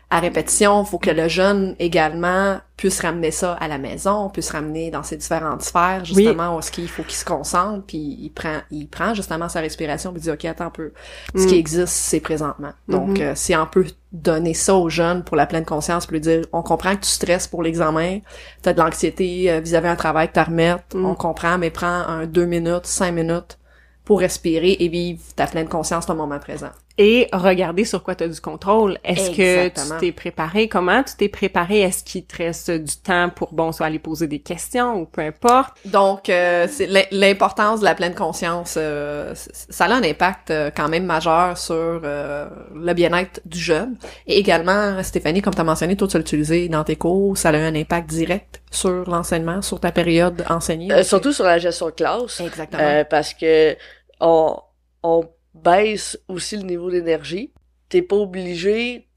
à 0.09 0.21
répétition, 0.21 0.85
faut 0.85 0.99
que 0.99 1.11
le 1.11 1.27
jeune 1.27 1.75
également 1.81 2.59
puisse 2.77 3.01
ramener 3.01 3.33
ça 3.33 3.55
à 3.55 3.67
la 3.67 3.77
maison, 3.77 4.29
puisse 4.31 4.51
ramener 4.51 4.91
dans 4.93 5.03
ses 5.03 5.17
différentes 5.17 5.63
sphères, 5.63 6.05
justement, 6.05 6.57
où 6.57 6.61
qu'il 6.61 6.89
faut 6.89 7.03
qu'il 7.03 7.17
se 7.17 7.25
concentre, 7.25 7.85
puis 7.87 8.17
il 8.21 8.31
prend, 8.31 8.59
il 8.71 8.87
prend 8.87 9.15
justement 9.15 9.49
sa 9.49 9.59
respiration, 9.61 10.13
puis 10.13 10.21
il 10.21 10.25
dit, 10.25 10.31
OK, 10.31 10.45
attends 10.45 10.67
un 10.67 10.71
peu, 10.71 10.93
ce 11.35 11.43
Mm. 11.43 11.47
qui 11.49 11.55
existe, 11.59 11.89
c'est 11.89 12.21
présentement. 12.21 12.71
Donc, 12.87 13.19
Mhm. 13.19 13.21
euh, 13.21 13.33
si 13.35 13.57
on 13.57 13.67
peut 13.67 13.87
donner 14.13 14.55
ça 14.55 14.77
aux 14.77 14.89
jeunes 14.89 15.25
pour 15.25 15.37
la 15.37 15.47
pleine 15.47 15.65
conscience, 15.65 16.07
puis 16.07 16.15
lui 16.15 16.21
dire, 16.21 16.43
on 16.53 16.63
comprend 16.63 16.95
que 16.95 17.01
tu 17.01 17.11
stresses 17.11 17.49
pour 17.49 17.65
l'examen, 17.65 18.21
t'as 18.63 18.75
de 18.75 18.79
l'anxiété 18.79 19.51
euh, 19.51 19.59
vis-à-vis 19.59 19.89
un 19.89 19.97
travail 19.97 20.29
que 20.29 20.35
t'as 20.35 20.43
à 20.43 20.45
remettre, 20.45 20.97
Mm. 20.97 21.05
on 21.05 21.15
comprend, 21.17 21.59
mais 21.59 21.71
prends 21.71 21.87
un 22.07 22.27
deux 22.27 22.47
minutes, 22.47 22.87
cinq 22.87 23.11
minutes 23.11 23.59
pour 24.05 24.21
respirer 24.21 24.77
et 24.79 24.89
vivre 24.89 25.21
ta 25.35 25.49
pleine 25.49 25.67
conscience 25.69 26.09
au 26.09 26.15
moment 26.15 26.39
présent. 26.39 26.71
Et 26.99 27.29
regarder 27.33 27.85
sur 27.85 28.03
quoi 28.03 28.15
tu 28.15 28.25
as 28.25 28.29
du 28.29 28.41
contrôle. 28.41 28.99
Est-ce 29.05 29.31
que 29.31 29.69
tu 29.69 29.99
t'es 30.01 30.13
préparé? 30.13 30.69
Comment 30.69 31.03
tu 31.03 31.15
t'es 31.17 31.29
préparé? 31.29 31.81
Est-ce 31.81 32.03
qu'il 32.03 32.25
te 32.25 32.37
reste 32.39 32.71
du 32.71 32.97
temps 32.97 33.29
pour, 33.29 33.53
bon, 33.53 33.71
soit 33.73 33.87
aller 33.87 33.99
poser 33.99 34.27
des 34.27 34.39
questions 34.39 34.95
ou 34.95 35.05
peu 35.05 35.21
importe? 35.21 35.77
Donc, 35.85 36.31
euh, 36.31 36.67
c'est 36.71 36.87
l'im- 36.87 37.05
l'importance 37.11 37.81
de 37.81 37.85
la 37.85 37.95
pleine 37.95 38.15
conscience, 38.15 38.77
euh, 38.79 39.35
ça 39.35 39.85
a 39.85 39.93
un 39.93 40.03
impact 40.03 40.51
euh, 40.51 40.71
quand 40.75 40.89
même 40.89 41.05
majeur 41.05 41.59
sur 41.59 41.75
euh, 41.75 42.49
le 42.75 42.93
bien-être 42.95 43.41
du 43.45 43.59
jeune. 43.59 43.97
Et 44.27 44.39
également, 44.39 45.03
Stéphanie, 45.03 45.43
comme 45.43 45.55
tu 45.55 45.61
as 45.61 45.65
mentionné, 45.65 45.97
toi, 45.97 46.09
tu 46.09 46.17
l'as 46.17 46.23
utilisé 46.23 46.69
dans 46.69 46.85
tes 46.85 46.97
cours, 46.97 47.37
ça 47.37 47.51
a 47.51 47.53
eu 47.53 47.57
un 47.57 47.75
impact 47.75 48.09
direct 48.09 48.63
sur 48.71 49.09
l'enseignement, 49.09 49.61
sur 49.61 49.81
ta 49.81 49.93
période 49.93 50.45
enseignée. 50.49 50.93
Euh, 50.93 51.03
surtout 51.03 51.33
sur 51.33 51.45
la 51.45 51.59
gestion 51.59 51.87
de 51.87 51.91
classe, 51.93 52.41
Exactement. 52.41 52.83
euh, 52.83 53.05
parce 53.05 53.35
que 53.35 53.77
on, 54.21 54.57
on 55.03 55.29
baisse 55.57 56.19
aussi 56.29 56.57
le 56.59 56.65
niveau 56.65 56.91
d'énergie. 56.91 57.53
T'es 57.91 58.03
pas 58.03 58.17
obligé 58.17 59.09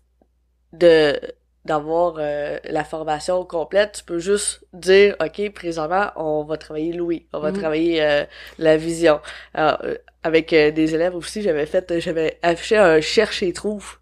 de 0.73 1.19
d'avoir 1.65 2.15
euh, 2.19 2.57
la 2.63 2.83
formation 2.83 3.45
complète. 3.45 3.93
Tu 3.99 4.03
peux 4.05 4.19
juste 4.19 4.65
dire, 4.73 5.15
OK, 5.21 5.51
présentement, 5.53 6.07
on 6.15 6.43
va 6.43 6.57
travailler 6.57 6.93
Louis, 6.93 7.27
on 7.33 7.39
va 7.39 7.51
Mhm. 7.51 7.53
travailler 7.53 8.01
euh, 8.01 8.25
la 8.57 8.77
vision. 8.77 9.19
Alors, 9.53 9.79
euh, 9.83 9.95
avec 10.23 10.53
euh, 10.53 10.71
des 10.71 10.95
élèves 10.95 11.15
aussi, 11.15 11.41
j'avais 11.41 11.65
fait, 11.65 11.99
j'avais 11.99 12.39
affiché 12.41 12.77
un 12.77 13.01
cherche 13.01 13.43
et 13.43 13.53
trouve 13.53 13.99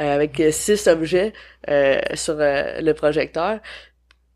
euh, 0.00 0.14
avec 0.14 0.40
euh, 0.40 0.52
six 0.52 0.86
objets 0.88 1.32
euh, 1.70 2.00
sur 2.14 2.36
euh, 2.40 2.80
le 2.80 2.94
projecteur. 2.94 3.60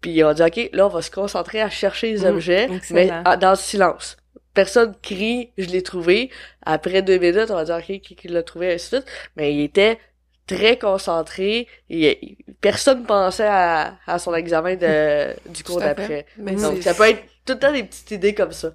Puis 0.01 0.23
on 0.25 0.33
dit, 0.33 0.43
OK, 0.43 0.71
là, 0.73 0.87
on 0.87 0.91
va 0.91 1.03
se 1.03 1.11
concentrer 1.11 1.61
à 1.61 1.71
chercher 1.71 2.13
les 2.13 2.25
Mhm, 2.25 2.27
objets, 2.27 2.71
mais 2.91 3.17
excellent. 3.17 3.25
ah, 3.25 3.37
dans 3.37 3.51
le 3.51 3.57
silence. 3.57 4.17
Personne 4.59 4.93
crie, 5.01 5.53
je 5.57 5.67
l'ai 5.67 5.85
trouvé. 5.85 6.31
Après 6.67 7.01
deux 7.01 7.17
minutes, 7.19 7.51
on 7.51 7.55
va 7.55 7.65
dire, 7.65 7.77
OK, 7.77 8.01
qui, 8.01 8.17
qui 8.17 8.27
l'a 8.27 8.43
trouvé, 8.43 8.73
ainsi 8.75 8.91
de 8.91 8.97
suite. 8.97 9.13
Mais 9.37 9.55
il 9.55 9.61
était 9.63 10.01
très 10.49 10.77
concentré. 10.77 11.69
Il, 11.89 12.37
personne 12.61 13.05
pensait 13.05 13.47
à, 13.47 13.95
à 14.05 14.19
son 14.19 14.35
examen 14.35 14.75
de, 14.75 15.33
du 15.49 15.63
cours 15.63 15.79
d'après. 15.79 16.27
Donc, 16.39 16.83
ça 16.83 16.93
peut 16.93 17.09
être 17.09 17.23
tout 17.47 17.53
le 17.53 17.59
temps 17.61 17.73
des 17.73 17.85
petites 17.85 18.11
idées 18.11 18.35
comme 18.35 18.51
ça. 18.51 18.73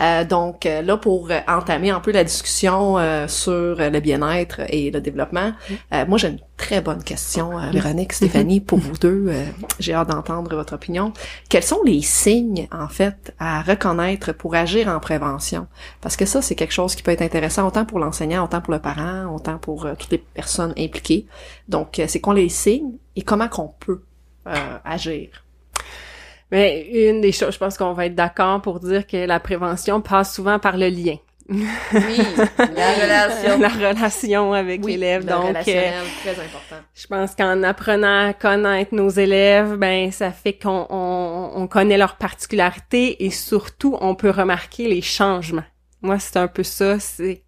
Euh, 0.00 0.24
donc 0.24 0.66
euh, 0.66 0.82
là, 0.82 0.96
pour 0.96 1.30
entamer 1.46 1.90
un 1.90 2.00
peu 2.00 2.12
la 2.12 2.24
discussion 2.24 2.98
euh, 2.98 3.28
sur 3.28 3.76
le 3.76 4.00
bien-être 4.00 4.60
et 4.68 4.90
le 4.90 5.00
développement, 5.00 5.52
euh, 5.92 6.04
moi 6.06 6.18
j'ai 6.18 6.28
une 6.28 6.40
très 6.56 6.80
bonne 6.80 7.02
question, 7.02 7.58
euh, 7.58 7.70
Véronique, 7.70 8.12
Stéphanie, 8.12 8.60
pour 8.60 8.78
vous 8.78 8.96
deux. 8.96 9.26
Euh, 9.28 9.44
j'ai 9.78 9.92
hâte 9.92 10.08
d'entendre 10.08 10.54
votre 10.54 10.74
opinion. 10.74 11.12
Quels 11.48 11.62
sont 11.62 11.82
les 11.84 12.02
signes, 12.02 12.68
en 12.72 12.88
fait, 12.88 13.34
à 13.38 13.62
reconnaître 13.62 14.32
pour 14.32 14.54
agir 14.54 14.88
en 14.88 15.00
prévention? 15.00 15.66
Parce 16.00 16.16
que 16.16 16.26
ça, 16.26 16.42
c'est 16.42 16.54
quelque 16.54 16.72
chose 16.72 16.94
qui 16.94 17.02
peut 17.02 17.10
être 17.10 17.22
intéressant 17.22 17.66
autant 17.66 17.84
pour 17.84 17.98
l'enseignant, 17.98 18.44
autant 18.44 18.60
pour 18.60 18.72
le 18.72 18.80
parent, 18.80 19.34
autant 19.34 19.58
pour 19.58 19.86
toutes 19.98 20.10
les 20.10 20.18
personnes 20.18 20.74
impliquées. 20.78 21.26
Donc, 21.68 21.98
euh, 21.98 22.06
c'est 22.08 22.20
quoi 22.20 22.34
les 22.34 22.48
signes 22.48 22.92
et 23.16 23.22
comment 23.22 23.48
qu'on 23.48 23.72
peut 23.80 24.02
euh, 24.46 24.78
agir? 24.84 25.28
Mais 26.54 26.86
une 26.92 27.20
des 27.20 27.32
choses, 27.32 27.54
je 27.54 27.58
pense 27.58 27.76
qu'on 27.76 27.94
va 27.94 28.06
être 28.06 28.14
d'accord 28.14 28.62
pour 28.62 28.78
dire 28.78 29.08
que 29.08 29.26
la 29.26 29.40
prévention 29.40 30.00
passe 30.00 30.32
souvent 30.36 30.60
par 30.60 30.76
le 30.76 30.86
lien. 30.88 31.16
Oui, 31.48 31.60
La 32.58 32.92
relation. 32.92 33.58
la 33.58 33.68
relation 33.68 34.52
avec 34.52 34.84
l'élève. 34.84 35.24
Donc, 35.24 35.56
euh, 35.56 36.02
très 36.22 36.30
important. 36.30 36.76
Je 36.94 37.06
pense 37.08 37.34
qu'en 37.34 37.62
apprenant 37.64 38.28
à 38.28 38.32
connaître 38.34 38.94
nos 38.94 39.08
élèves, 39.08 39.74
ben 39.74 40.12
ça 40.12 40.30
fait 40.30 40.52
qu'on 40.52 40.86
on, 40.90 41.50
on 41.56 41.66
connaît 41.66 41.98
leurs 41.98 42.16
particularités 42.18 43.24
et 43.24 43.30
surtout 43.30 43.98
on 44.00 44.14
peut 44.14 44.30
remarquer 44.30 44.86
les 44.86 45.02
changements. 45.02 45.64
Moi, 46.02 46.20
c'est 46.20 46.36
un 46.36 46.46
peu 46.46 46.62
ça. 46.62 47.00
C'est 47.00 47.42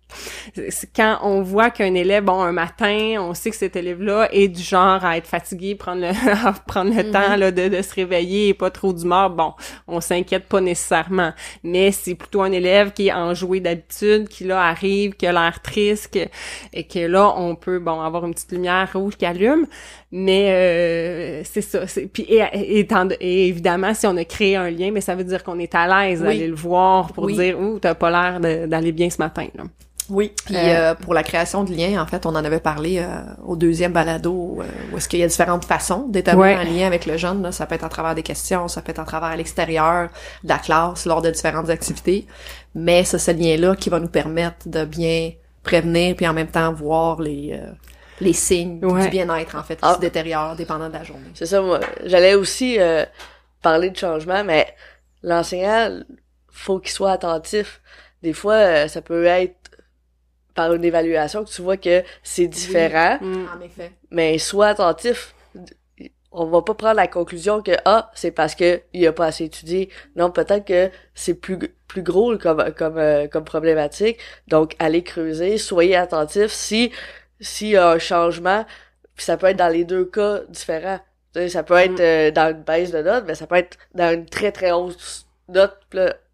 quand 0.94 1.18
on 1.22 1.42
voit 1.42 1.70
qu'un 1.70 1.94
élève, 1.94 2.24
bon, 2.24 2.40
un 2.40 2.52
matin, 2.52 3.16
on 3.20 3.34
sait 3.34 3.50
que 3.50 3.56
cet 3.56 3.76
élève-là 3.76 4.28
est 4.32 4.48
du 4.48 4.62
genre 4.62 5.04
à 5.04 5.16
être 5.16 5.26
fatigué, 5.26 5.74
prendre 5.74 6.02
le 6.02 6.06
à 6.46 6.52
prendre 6.52 6.94
le 6.94 7.02
Mhm. 7.04 7.10
temps 7.12 7.36
là, 7.36 7.50
de, 7.50 7.68
de 7.68 7.82
se 7.82 7.94
réveiller 7.94 8.48
et 8.48 8.54
pas 8.54 8.70
trop 8.70 8.92
d'humeur. 8.92 9.30
Bon, 9.30 9.52
on 9.88 10.00
s'inquiète 10.00 10.46
pas 10.46 10.60
nécessairement, 10.60 11.32
mais 11.62 11.92
c'est 11.92 12.14
plutôt 12.14 12.42
un 12.42 12.52
élève 12.52 12.92
qui 12.92 13.08
est 13.08 13.12
enjoué 13.12 13.60
d'habitude, 13.60 14.28
qui 14.28 14.44
là 14.44 14.62
arrive, 14.62 15.14
qui 15.14 15.26
a 15.26 15.32
l'air 15.32 15.60
triste, 15.62 16.12
que- 16.14 16.28
et 16.72 16.84
que 16.84 17.00
là 17.00 17.32
on 17.36 17.54
peut 17.54 17.78
bon 17.78 18.00
avoir 18.00 18.24
une 18.26 18.34
petite 18.34 18.52
lumière 18.52 18.88
rouge 18.94 19.16
qui 19.16 19.26
allume, 19.26 19.66
mais 20.12 20.46
euh, 20.50 21.42
c'est 21.44 21.62
ça. 21.62 21.80
Puis 22.12 22.22
et, 22.28 22.42
et, 22.54 22.80
étant- 22.80 23.08
et 23.20 23.48
évidemment, 23.48 23.92
si 23.94 24.06
on 24.06 24.16
a 24.16 24.24
créé 24.24 24.56
un 24.56 24.70
lien, 24.70 24.90
mais 24.92 25.00
ça 25.00 25.14
veut 25.14 25.24
dire 25.24 25.42
qu'on 25.44 25.58
est 25.58 25.74
à 25.74 25.86
l'aise 26.06 26.20
Oui. 26.20 26.26
d'aller 26.26 26.46
le 26.48 26.54
voir 26.54 27.12
pour 27.12 27.24
Oui. 27.24 27.34
dire 27.34 27.58
ouh 27.60 27.78
t'as 27.78 27.94
pas 27.94 28.10
l'air 28.10 28.40
d'aller 28.68 28.92
bien 28.92 29.10
ce 29.10 29.18
matin. 29.18 29.46
Oui. 30.08 30.32
Puis 30.44 30.56
Euh, 30.56 30.92
euh, 30.92 30.94
pour 30.94 31.14
la 31.14 31.22
création 31.22 31.64
de 31.64 31.72
liens, 31.72 32.00
en 32.02 32.06
fait, 32.06 32.26
on 32.26 32.30
en 32.30 32.44
avait 32.44 32.60
parlé 32.60 32.98
euh, 32.98 33.06
au 33.44 33.56
deuxième 33.56 33.92
balado, 33.92 34.58
euh, 34.60 34.64
où 34.92 34.96
est-ce 34.96 35.08
qu'il 35.08 35.18
y 35.18 35.22
a 35.22 35.26
différentes 35.26 35.64
façons 35.64 36.06
d'établir 36.08 36.40
Ouais. 36.42 36.54
un 36.54 36.64
lien 36.64 36.86
avec 36.86 37.06
le 37.06 37.16
jeune. 37.16 37.42
là. 37.42 37.52
Ça 37.52 37.66
peut 37.66 37.74
être 37.74 37.84
à 37.84 37.88
travers 37.88 38.14
des 38.14 38.22
questions, 38.22 38.68
ça 38.68 38.82
peut 38.82 38.90
être 38.90 39.00
à 39.00 39.04
travers 39.04 39.36
l'extérieur 39.36 40.08
de 40.44 40.48
la 40.48 40.58
classe, 40.58 41.06
lors 41.06 41.22
de 41.22 41.30
différentes 41.30 41.70
activités. 41.70 42.26
Mais 42.74 43.04
c'est 43.04 43.18
ce 43.18 43.30
lien-là 43.30 43.74
qui 43.76 43.90
va 43.90 43.98
nous 44.00 44.08
permettre 44.08 44.68
de 44.68 44.84
bien 44.84 45.32
prévenir, 45.62 46.14
puis 46.14 46.28
en 46.28 46.32
même 46.32 46.46
temps 46.48 46.72
voir 46.72 47.20
les 47.20 47.52
euh, 47.60 47.70
les 48.20 48.32
signes 48.32 48.82
Ouais. 48.84 49.02
du 49.02 49.08
bien-être, 49.08 49.56
en 49.56 49.62
fait, 49.62 49.74
qui 49.76 49.80
Ah. 49.82 49.94
se 49.94 50.00
détériorent 50.00 50.56
dépendant 50.56 50.88
de 50.88 50.94
la 50.94 51.02
journée. 51.04 51.28
C'est 51.34 51.44
ça, 51.46 51.60
moi. 51.60 51.80
J'allais 52.04 52.34
aussi 52.34 52.76
euh, 52.80 53.04
parler 53.60 53.90
de 53.90 53.96
changement, 53.96 54.42
mais 54.44 54.66
l'enseignant, 55.22 55.90
faut 56.50 56.78
qu'il 56.78 56.92
soit 56.92 57.12
attentif. 57.12 57.82
Des 58.22 58.32
fois, 58.32 58.88
ça 58.88 59.02
peut 59.02 59.24
être 59.26 59.56
par 60.56 60.72
une 60.74 60.84
évaluation 60.84 61.44
que 61.44 61.50
tu 61.50 61.62
vois 61.62 61.76
que 61.76 62.02
c'est 62.22 62.48
différent, 62.48 63.18
Mm. 63.20 63.46
En 63.56 63.60
effet. 63.60 63.92
mais 64.10 64.38
sois 64.38 64.68
attentif. 64.68 65.34
on 66.32 66.46
va 66.46 66.60
pas 66.62 66.74
prendre 66.74 66.96
la 66.96 67.06
conclusion 67.06 67.62
que 67.62 67.72
ah 67.84 68.10
c'est 68.14 68.30
parce 68.30 68.54
que 68.54 68.82
il 68.92 69.06
a 69.06 69.12
pas 69.12 69.26
assez 69.26 69.44
étudié 69.44 69.88
non 70.16 70.30
peut-être 70.30 70.66
que 70.66 70.90
c'est 71.14 71.34
plus 71.34 71.58
plus 71.88 72.02
gros 72.02 72.36
comme 72.36 72.72
comme 72.74 72.98
euh, 72.98 73.26
comme 73.26 73.44
problématique 73.44 74.18
donc 74.48 74.74
allez 74.78 75.02
creuser 75.02 75.56
soyez 75.56 75.96
attentifs 75.96 76.52
si 76.52 76.92
s'il 77.40 77.68
y 77.68 77.76
a 77.76 77.90
un 77.90 77.98
changement 77.98 78.66
puis 79.14 79.24
ça 79.24 79.36
peut 79.38 79.46
être 79.46 79.56
dans 79.56 79.72
les 79.72 79.84
deux 79.84 80.04
cas 80.04 80.40
différents 80.50 81.00
ça 81.48 81.62
peut 81.62 81.76
être 81.76 82.00
mm. 82.00 82.10
euh, 82.10 82.30
dans 82.30 82.50
une 82.50 82.62
baisse 82.64 82.90
de 82.90 83.02
notes 83.02 83.24
mais 83.26 83.34
ça 83.34 83.46
peut 83.46 83.56
être 83.56 83.78
dans 83.94 84.12
une 84.12 84.26
très 84.26 84.52
très 84.52 84.72
hausse 84.72 85.25
note 85.48 85.76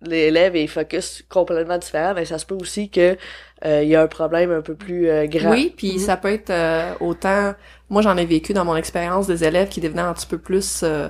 l'élève 0.01 0.57
est 0.57 0.67
focus 0.67 1.23
complètement 1.29 1.79
différent 1.79 2.15
mais 2.15 2.25
ça 2.25 2.39
se 2.39 2.47
peut 2.47 2.55
aussi 2.55 2.89
que 2.89 3.17
il 3.65 3.85
y 3.85 3.95
a 3.95 4.03
un 4.03 4.09
problème 4.09 4.51
un 4.51 4.63
peu 4.63 4.75
plus 4.75 5.07
grave 5.29 5.53
oui 5.53 5.75
puis 5.77 5.97
mm-hmm. 5.97 5.99
ça 5.99 6.17
peut 6.17 6.33
être 6.33 6.53
autant 7.01 7.55
moi, 7.93 8.01
j'en 8.01 8.17
ai 8.17 8.25
vécu 8.25 8.55
dans 8.55 8.65
mon 8.65 8.75
expérience 8.75 9.27
des 9.27 9.45
élèves 9.45 9.69
qui 9.69 9.83
devenaient 9.83 10.01
un 10.01 10.15
petit 10.15 10.27
peu 10.27 10.39
plus 10.39 10.81
euh, 10.83 11.09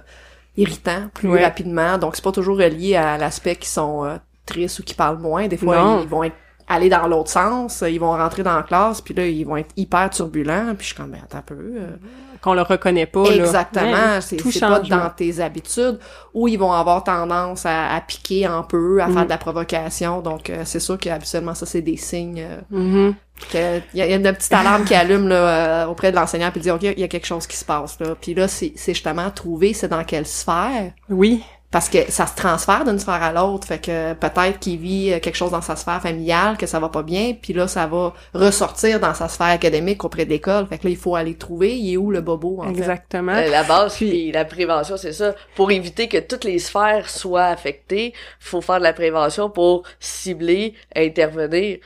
irritants 0.56 1.08
plus 1.14 1.30
rapidement. 1.38 1.96
Donc, 1.96 2.16
c'est 2.16 2.24
pas 2.24 2.32
toujours 2.32 2.58
relié 2.58 2.96
à 2.96 3.16
l'aspect 3.18 3.54
qui 3.54 3.68
sont 3.68 4.04
euh, 4.04 4.16
tristes 4.46 4.80
ou 4.80 4.82
qui 4.82 4.94
parlent 4.94 5.20
moins. 5.20 5.46
Des 5.46 5.56
fois, 5.56 6.00
ils, 6.02 6.08
vont 6.08 6.24
aller 6.68 6.88
dans 6.88 7.06
l'autre 7.06 7.30
sens, 7.30 7.84
ils 7.86 7.98
vont 7.98 8.12
rentrer 8.12 8.42
dans 8.42 8.56
la 8.56 8.62
classe, 8.62 9.00
puis 9.00 9.14
là, 9.14 9.26
ils 9.26 9.44
vont 9.44 9.56
être 9.56 9.70
hyper 9.76 10.10
turbulents, 10.10 10.74
puis 10.76 10.86
je 10.86 10.86
suis 10.86 10.94
comme, 10.94 11.10
ben, 11.10 11.20
attends 11.22 11.38
un 11.38 11.42
peu. 11.42 11.54
Euh, 11.54 11.96
qu'on 12.42 12.54
le 12.54 12.62
reconnaît 12.62 13.06
pas. 13.06 13.24
Exactement, 13.24 14.20
c'est 14.20 14.60
pas 14.60 14.80
dans 14.80 15.10
tes 15.10 15.40
habitudes 15.40 15.98
où 16.34 16.48
ils 16.48 16.58
vont 16.58 16.72
avoir 16.72 17.04
tendance 17.04 17.64
à, 17.64 18.02
piquer 18.06 18.46
un 18.46 18.62
peu, 18.62 19.00
à 19.00 19.06
faire 19.06 19.22
mm. 19.22 19.24
de 19.24 19.30
la 19.30 19.38
provocation. 19.38 20.20
Donc 20.20 20.50
euh, 20.50 20.62
c'est 20.64 20.80
sûr 20.80 20.98
qu'habituellement 20.98 21.54
ça 21.54 21.66
c'est 21.66 21.80
des 21.80 21.96
signes 21.96 22.44
euh, 22.44 22.60
mm-hmm. 22.72 23.14
qu'il 23.48 24.00
y, 24.00 24.02
a 24.02 24.16
une 24.16 24.32
petite 24.32 24.52
alarme 24.52 24.84
qui 24.84 24.94
allume 24.94 25.28
là, 25.28 25.36
euh, 25.36 25.86
auprès 25.86 26.10
de 26.10 26.16
l'enseignant 26.16 26.50
puis 26.50 26.60
dire 26.60 26.74
ok 26.74 26.82
il 26.82 26.98
y 26.98 27.04
a 27.04 27.08
quelque 27.08 27.26
chose 27.26 27.46
qui 27.46 27.56
se 27.56 27.64
passe 27.64 27.98
là. 28.00 28.16
Puis 28.20 28.34
là 28.34 28.48
c'est 28.48 28.74
justement 28.88 29.30
trouver 29.30 29.72
c'est 29.72 29.88
dans 29.88 30.04
quelle 30.04 30.26
sphère. 30.26 30.92
Oui 31.08 31.44
parce 31.72 31.88
que 31.88 32.10
ça 32.10 32.26
se 32.26 32.36
transfère 32.36 32.84
d'une 32.84 32.98
sphère 32.98 33.22
à 33.22 33.32
l'autre 33.32 33.66
fait 33.66 33.78
que 33.78 34.12
peut-être 34.12 34.60
qu'il 34.60 34.78
vit 34.78 35.12
euh, 35.12 35.18
quelque 35.18 35.34
chose 35.34 35.50
dans 35.50 35.62
sa 35.62 35.74
sphère 35.74 36.00
familiale 36.00 36.56
que 36.58 36.66
ça 36.66 36.78
va 36.78 36.90
pas 36.90 37.02
bien 37.02 37.34
puis 37.40 37.54
là 37.54 37.66
ça 37.66 37.86
va 37.86 38.12
ressortir 38.34 39.00
dans 39.00 39.14
sa 39.14 39.28
sphère 39.28 39.48
académique 39.48 40.04
auprès 40.04 40.26
de 40.26 40.30
l'école 40.30 40.66
fait 40.68 40.78
que 40.78 40.84
là 40.84 40.90
il 40.90 40.96
faut 40.96 41.16
aller 41.16 41.34
trouver. 41.34 41.76
Il 41.76 41.94
est 41.94 41.96
où 41.96 42.10
le 42.10 42.20
bobo 42.20 42.60
en 42.60 42.68
exactement. 42.68 43.32
Euh, 43.32 43.48
la 43.48 43.64
base 43.64 43.96
puis 43.96 44.30
la 44.30 44.44
prévention 44.44 44.96
c'est 44.96 45.14
ça. 45.14 45.34
Pour 45.56 45.72
éviter 45.72 46.08
que 46.08 46.18
toutes 46.18 46.44
les 46.44 46.58
sphères 46.58 47.08
soient 47.08 47.46
affectées 47.46 48.12
faut 48.38 48.60
faire 48.60 48.78
de 48.78 48.84
la 48.84 48.92
prévention 48.92 49.48
pour 49.48 49.84
cibler 49.98 50.74
intervenir 50.94 51.78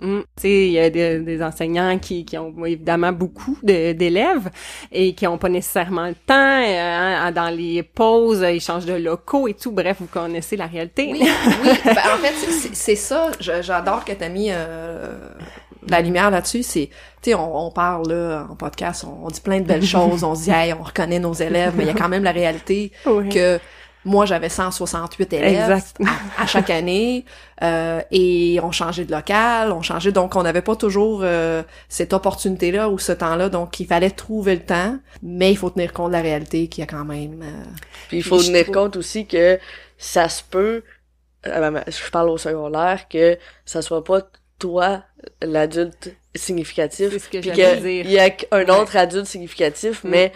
Mm. 0.00 0.20
Il 0.44 0.70
y 0.70 0.78
a 0.78 0.90
des, 0.90 1.42
enseignants 1.42 1.98
qui, 1.98 2.24
qui, 2.24 2.38
ont 2.38 2.64
évidemment 2.64 3.12
beaucoup 3.12 3.58
d'élèves 3.62 4.48
et 4.92 5.14
qui 5.14 5.24
n'ont 5.24 5.38
pas 5.38 5.48
nécessairement 5.48 6.06
le 6.06 6.14
temps. 6.14 6.34
Euh, 6.34 7.32
dans 7.32 7.54
les 7.54 7.82
pauses, 7.82 8.44
ils 8.48 8.60
changent 8.60 8.86
de 8.86 8.94
locaux 8.94 9.48
et 9.48 9.54
tout. 9.54 9.72
Bref, 9.72 9.96
vous 10.00 10.06
connaissez 10.06 10.56
la 10.56 10.66
réalité. 10.66 11.10
Oui, 11.12 11.22
oui. 11.62 11.70
Ben, 11.84 11.96
en 12.14 12.18
fait, 12.18 12.34
c'est 12.72 12.96
ça. 12.96 13.30
J'adore 13.40 14.04
que 14.04 14.12
tu 14.12 14.22
as 14.22 14.28
mis 14.28 14.48
euh, 14.50 15.18
la 15.88 16.00
lumière 16.00 16.30
là-dessus. 16.30 16.62
C'est, 16.62 16.90
tu 17.22 17.30
sais, 17.30 17.34
on, 17.34 17.66
on, 17.66 17.70
parle 17.70 18.08
là 18.08 18.46
en 18.48 18.54
podcast, 18.54 19.04
on, 19.04 19.28
dit 19.28 19.40
plein 19.40 19.60
de 19.60 19.66
belles 19.66 19.84
choses. 19.86 20.22
On 20.22 20.34
se 20.34 20.44
dit, 20.44 20.50
hey, 20.50 20.72
on 20.74 20.82
reconnaît 20.82 21.18
nos 21.18 21.34
élèves, 21.34 21.74
mais 21.76 21.84
il 21.84 21.88
y 21.88 21.90
a 21.90 21.94
quand 21.94 22.08
même 22.08 22.24
la 22.24 22.32
réalité 22.32 22.92
que 23.04 23.58
moi, 24.04 24.26
j'avais 24.26 24.48
168 24.48 25.32
élèves 25.32 25.82
à, 26.38 26.46
chaque 26.46 26.70
année 26.70 27.24
euh, 27.62 28.00
et 28.10 28.60
on 28.62 28.70
changeait 28.70 29.04
de 29.04 29.12
local, 29.12 29.72
on 29.72 29.82
changeait 29.82 30.12
donc 30.12 30.36
on 30.36 30.42
n'avait 30.42 30.62
pas 30.62 30.76
toujours 30.76 31.20
euh, 31.22 31.62
cette 31.88 32.12
opportunité-là 32.12 32.88
ou 32.88 32.98
ce 32.98 33.12
temps-là, 33.12 33.48
donc 33.48 33.80
il 33.80 33.86
fallait 33.86 34.10
trouver 34.10 34.54
le 34.54 34.62
temps, 34.62 34.98
mais 35.22 35.50
il 35.50 35.56
faut 35.56 35.70
tenir 35.70 35.92
compte 35.92 36.08
de 36.08 36.12
la 36.12 36.22
réalité 36.22 36.68
qu'il 36.68 36.82
y 36.82 36.84
a 36.84 36.86
quand 36.86 37.04
même. 37.04 37.42
Euh, 37.42 37.64
puis 38.08 38.18
il 38.18 38.22
faut 38.22 38.42
tenir 38.42 38.66
compte 38.70 38.96
aussi 38.96 39.26
que 39.26 39.58
ça 39.98 40.28
se 40.28 40.42
peut, 40.42 40.84
je 41.44 42.10
parle 42.10 42.30
au 42.30 42.38
secondaire, 42.38 43.08
que 43.08 43.36
ça 43.64 43.82
soit 43.82 44.04
pas 44.04 44.22
toi 44.58 45.02
l'adulte 45.42 46.14
significatif, 46.34 47.28
puis 47.28 47.40
qu'il 47.40 48.10
y 48.10 48.18
a 48.18 48.30
un 48.52 48.68
autre 48.68 48.96
adulte 48.96 49.26
significatif, 49.26 50.04
mm. 50.04 50.08
mais 50.08 50.32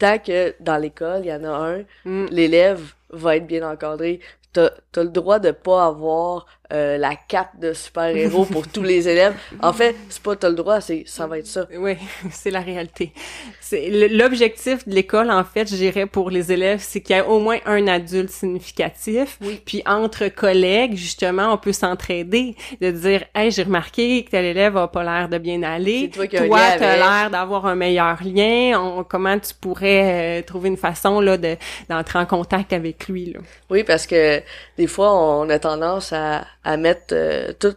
tant 0.00 0.18
que 0.18 0.56
dans 0.58 0.78
l'école, 0.78 1.20
il 1.20 1.28
y 1.28 1.32
en 1.32 1.44
a 1.44 1.48
un, 1.48 1.84
mm. 2.04 2.26
l'élève 2.30 2.94
va 3.10 3.36
être 3.36 3.46
bien 3.46 3.70
encadré. 3.70 4.18
T'as 4.52 4.70
as 4.96 5.02
le 5.04 5.10
droit 5.10 5.38
de 5.38 5.52
pas 5.52 5.86
avoir 5.86 6.46
euh, 6.72 6.98
la 6.98 7.16
cape 7.16 7.58
de 7.58 7.72
super-héros 7.72 8.44
pour 8.44 8.68
tous 8.68 8.82
les 8.82 9.08
élèves. 9.08 9.34
En 9.60 9.72
fait, 9.72 9.94
c'est 10.08 10.22
pas 10.22 10.36
t'as 10.36 10.48
le 10.48 10.54
droit, 10.54 10.80
c'est 10.80 11.04
ça 11.06 11.26
va 11.26 11.38
être 11.38 11.46
ça. 11.46 11.66
Oui, 11.76 11.96
c'est 12.30 12.50
la 12.50 12.60
réalité. 12.60 13.12
C'est 13.60 14.08
l'objectif 14.08 14.86
de 14.86 14.94
l'école 14.94 15.30
en 15.30 15.44
fait, 15.44 15.68
je 15.70 15.76
dirais 15.76 16.06
pour 16.06 16.30
les 16.30 16.52
élèves, 16.52 16.80
c'est 16.80 17.00
qu'il 17.00 17.16
y 17.16 17.18
ait 17.18 17.22
au 17.22 17.40
moins 17.40 17.58
un 17.66 17.86
adulte 17.88 18.30
significatif. 18.30 19.38
Oui. 19.40 19.60
Puis 19.64 19.82
entre 19.86 20.28
collègues, 20.28 20.96
justement, 20.96 21.52
on 21.52 21.58
peut 21.58 21.72
s'entraider, 21.72 22.56
de 22.80 22.90
dire 22.90 23.24
"Hey, 23.34 23.50
j'ai 23.50 23.62
remarqué 23.62 24.24
que 24.24 24.30
tel 24.30 24.44
élève 24.44 24.76
a 24.76 24.88
pas 24.88 25.02
l'air 25.02 25.28
de 25.28 25.38
bien 25.38 25.62
aller. 25.62 26.10
Toi, 26.10 26.26
toi 26.26 26.58
t'as 26.78 26.96
l'air 26.96 27.30
d'avoir 27.30 27.66
un 27.66 27.74
meilleur 27.74 28.18
lien. 28.24 29.04
comment 29.08 29.38
tu 29.38 29.54
pourrais 29.54 30.40
euh, 30.40 30.42
trouver 30.42 30.68
une 30.68 30.76
façon 30.76 31.20
là 31.20 31.36
de 31.36 31.56
d'entrer 31.88 32.18
en 32.18 32.26
contact 32.26 32.72
avec 32.72 33.08
lui 33.08 33.32
là 33.32 33.40
Oui, 33.70 33.84
parce 33.84 34.06
que 34.06 34.42
des 34.76 34.86
fois 34.86 35.14
on 35.14 35.48
a 35.48 35.58
tendance 35.58 36.12
à 36.12 36.44
à 36.64 36.76
mettre 36.76 37.12
euh, 37.12 37.52
tout 37.58 37.74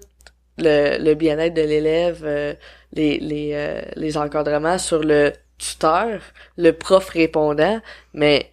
le, 0.57 0.97
le 1.03 1.13
bien-être 1.15 1.53
de 1.53 1.61
l'élève, 1.61 2.21
euh, 2.23 2.53
les, 2.91 3.17
les, 3.19 3.51
euh, 3.53 3.81
les 3.95 4.17
encadrements 4.17 4.77
sur 4.77 4.99
le 5.03 5.33
tuteur, 5.57 6.19
le 6.57 6.71
prof 6.71 7.09
répondant, 7.09 7.79
mais 8.13 8.51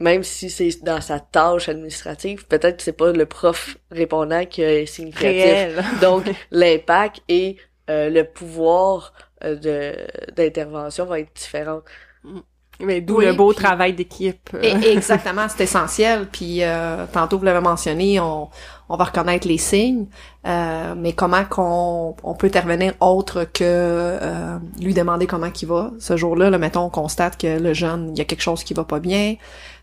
même 0.00 0.22
si 0.22 0.50
c'est 0.50 0.82
dans 0.82 1.00
sa 1.00 1.20
tâche 1.20 1.68
administrative, 1.68 2.46
peut-être 2.46 2.78
que 2.78 2.82
c'est 2.82 2.92
pas 2.92 3.12
le 3.12 3.26
prof 3.26 3.76
répondant 3.90 4.44
qui 4.44 4.62
est 4.62 4.86
significatif. 4.86 5.78
Donc 6.00 6.24
l'impact 6.50 7.22
et 7.28 7.56
le 7.88 8.22
pouvoir 8.22 9.12
de 9.42 9.94
d'intervention 10.34 11.04
va 11.04 11.20
être 11.20 11.32
différent. 11.34 11.80
Mm. 12.24 12.40
Mais 12.80 13.00
d'où 13.00 13.20
le 13.20 13.32
beau 13.32 13.52
travail 13.52 13.92
d'équipe. 13.92 14.50
Exactement, 14.62 15.46
c'est 15.48 15.64
essentiel. 15.64 16.26
Puis 16.30 16.62
euh, 16.62 17.06
tantôt 17.12 17.38
vous 17.38 17.44
l'avez 17.44 17.60
mentionné, 17.60 18.18
on, 18.20 18.48
on 18.88 18.96
va 18.96 19.04
reconnaître 19.04 19.48
les 19.48 19.58
signes, 19.58 20.06
euh, 20.46 20.94
mais 20.96 21.12
comment 21.12 21.44
qu'on 21.44 22.14
on 22.22 22.34
peut 22.34 22.46
intervenir 22.46 22.94
autre 23.00 23.44
que 23.44 23.62
euh, 23.62 24.58
lui 24.80 24.94
demander 24.94 25.26
comment 25.26 25.50
il 25.60 25.68
va. 25.68 25.90
Ce 25.98 26.16
jour-là, 26.16 26.50
là, 26.50 26.58
mettons, 26.58 26.82
on 26.82 26.90
constate 26.90 27.38
que 27.38 27.58
le 27.58 27.74
jeune, 27.74 28.10
il 28.14 28.18
y 28.18 28.20
a 28.20 28.24
quelque 28.24 28.42
chose 28.42 28.62
qui 28.64 28.74
va 28.74 28.84
pas 28.84 29.00
bien, 29.00 29.36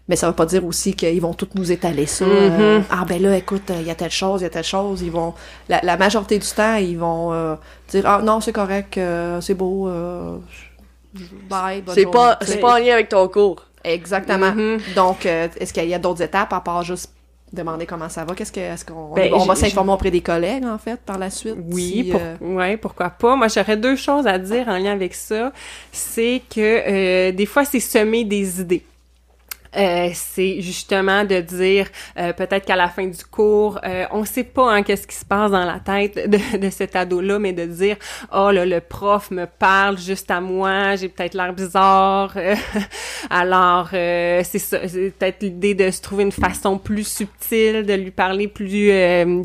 mais 0.07 0.15
ça 0.15 0.27
veut 0.27 0.35
pas 0.35 0.45
dire 0.45 0.65
aussi 0.65 0.93
qu'ils 0.93 1.21
vont 1.21 1.33
tous 1.33 1.49
nous 1.55 1.71
étaler 1.71 2.05
ça. 2.05 2.25
Mm-hmm. 2.25 2.83
ah 2.89 3.05
ben 3.07 3.21
là, 3.21 3.37
écoute, 3.37 3.71
il 3.79 3.87
y 3.87 3.91
a 3.91 3.95
telle 3.95 4.11
chose, 4.11 4.41
il 4.41 4.43
y 4.43 4.47
a 4.47 4.49
telle 4.49 4.63
chose. 4.63 5.01
Ils 5.01 5.11
vont, 5.11 5.33
la, 5.69 5.79
la 5.83 5.97
majorité 5.97 6.37
du 6.37 6.47
temps, 6.47 6.75
ils 6.75 6.97
vont 6.97 7.57
dire 7.89 8.03
ah 8.05 8.21
non 8.23 8.39
c'est 8.41 8.53
correct, 8.53 8.99
c'est 9.41 9.53
beau 9.55 9.89
c'est 11.93 12.09
pas, 12.09 12.37
c'est 12.41 12.59
pas 12.59 12.75
en 12.75 12.77
lien 12.77 12.93
avec 12.93 13.09
ton 13.09 13.27
cours. 13.27 13.65
Exactement. 13.83 14.51
Mm-hmm. 14.51 14.93
Donc, 14.95 15.25
euh, 15.25 15.47
est-ce 15.57 15.73
qu'il 15.73 15.87
y 15.87 15.93
a 15.93 15.99
d'autres 15.99 16.21
étapes 16.21 16.53
à 16.53 16.61
part 16.61 16.83
juste 16.83 17.11
demander 17.53 17.85
comment 17.85 18.09
ça 18.09 18.23
va? 18.25 18.33
Qu'est-ce 18.33 18.51
que, 18.51 18.59
est-ce 18.59 18.85
qu'on 18.85 19.13
ben, 19.13 19.33
on 19.33 19.45
va 19.45 19.55
s'informer 19.55 19.91
auprès 19.91 20.11
des 20.11 20.21
collègues, 20.21 20.65
en 20.65 20.77
fait, 20.77 20.99
par 20.99 21.17
la 21.17 21.29
suite? 21.29 21.55
Oui, 21.71 22.11
euh, 22.13 22.35
ouais, 22.39 22.77
pourquoi 22.77 23.09
pas. 23.09 23.35
Moi, 23.35 23.47
j'aurais 23.47 23.77
deux 23.77 23.95
choses 23.95 24.27
à 24.27 24.37
dire 24.37 24.67
en 24.67 24.77
lien 24.77 24.93
avec 24.93 25.13
ça. 25.13 25.51
C'est 25.91 26.41
que, 26.49 26.59
euh, 26.59 27.31
des 27.31 27.45
fois, 27.45 27.65
c'est 27.65 27.79
semer 27.79 28.23
des 28.23 28.61
idées. 28.61 28.83
Euh, 29.77 30.09
c'est 30.13 30.61
justement 30.61 31.23
de 31.23 31.39
dire 31.39 31.87
euh, 32.17 32.33
peut-être 32.33 32.65
qu'à 32.65 32.75
la 32.75 32.89
fin 32.89 33.07
du 33.07 33.23
cours, 33.23 33.79
euh, 33.85 34.05
on 34.11 34.25
sait 34.25 34.43
pas 34.43 34.69
hein, 34.69 34.83
qu'est-ce 34.83 35.07
qui 35.07 35.15
se 35.15 35.23
passe 35.23 35.51
dans 35.51 35.63
la 35.63 35.79
tête 35.79 36.29
de, 36.29 36.57
de 36.57 36.69
cet 36.69 36.97
ado-là, 36.97 37.39
mais 37.39 37.53
de 37.53 37.65
dire 37.65 37.95
oh 38.33 38.51
là 38.51 38.65
le 38.65 38.81
prof 38.81 39.31
me 39.31 39.45
parle 39.45 39.97
juste 39.97 40.29
à 40.29 40.41
moi, 40.41 40.97
j'ai 40.97 41.07
peut-être 41.07 41.35
l'air 41.35 41.53
bizarre. 41.53 42.35
Alors 43.29 43.89
c'est 43.91 44.59
ça, 44.59 44.87
c'est 44.87 45.13
peut-être 45.17 45.41
l'idée 45.41 45.73
de 45.73 45.89
se 45.89 46.01
trouver 46.01 46.23
une 46.23 46.31
façon 46.33 46.77
plus 46.77 47.07
subtile, 47.07 47.85
de 47.85 47.93
lui 47.93 48.11
parler 48.11 48.47
plus 48.47 48.91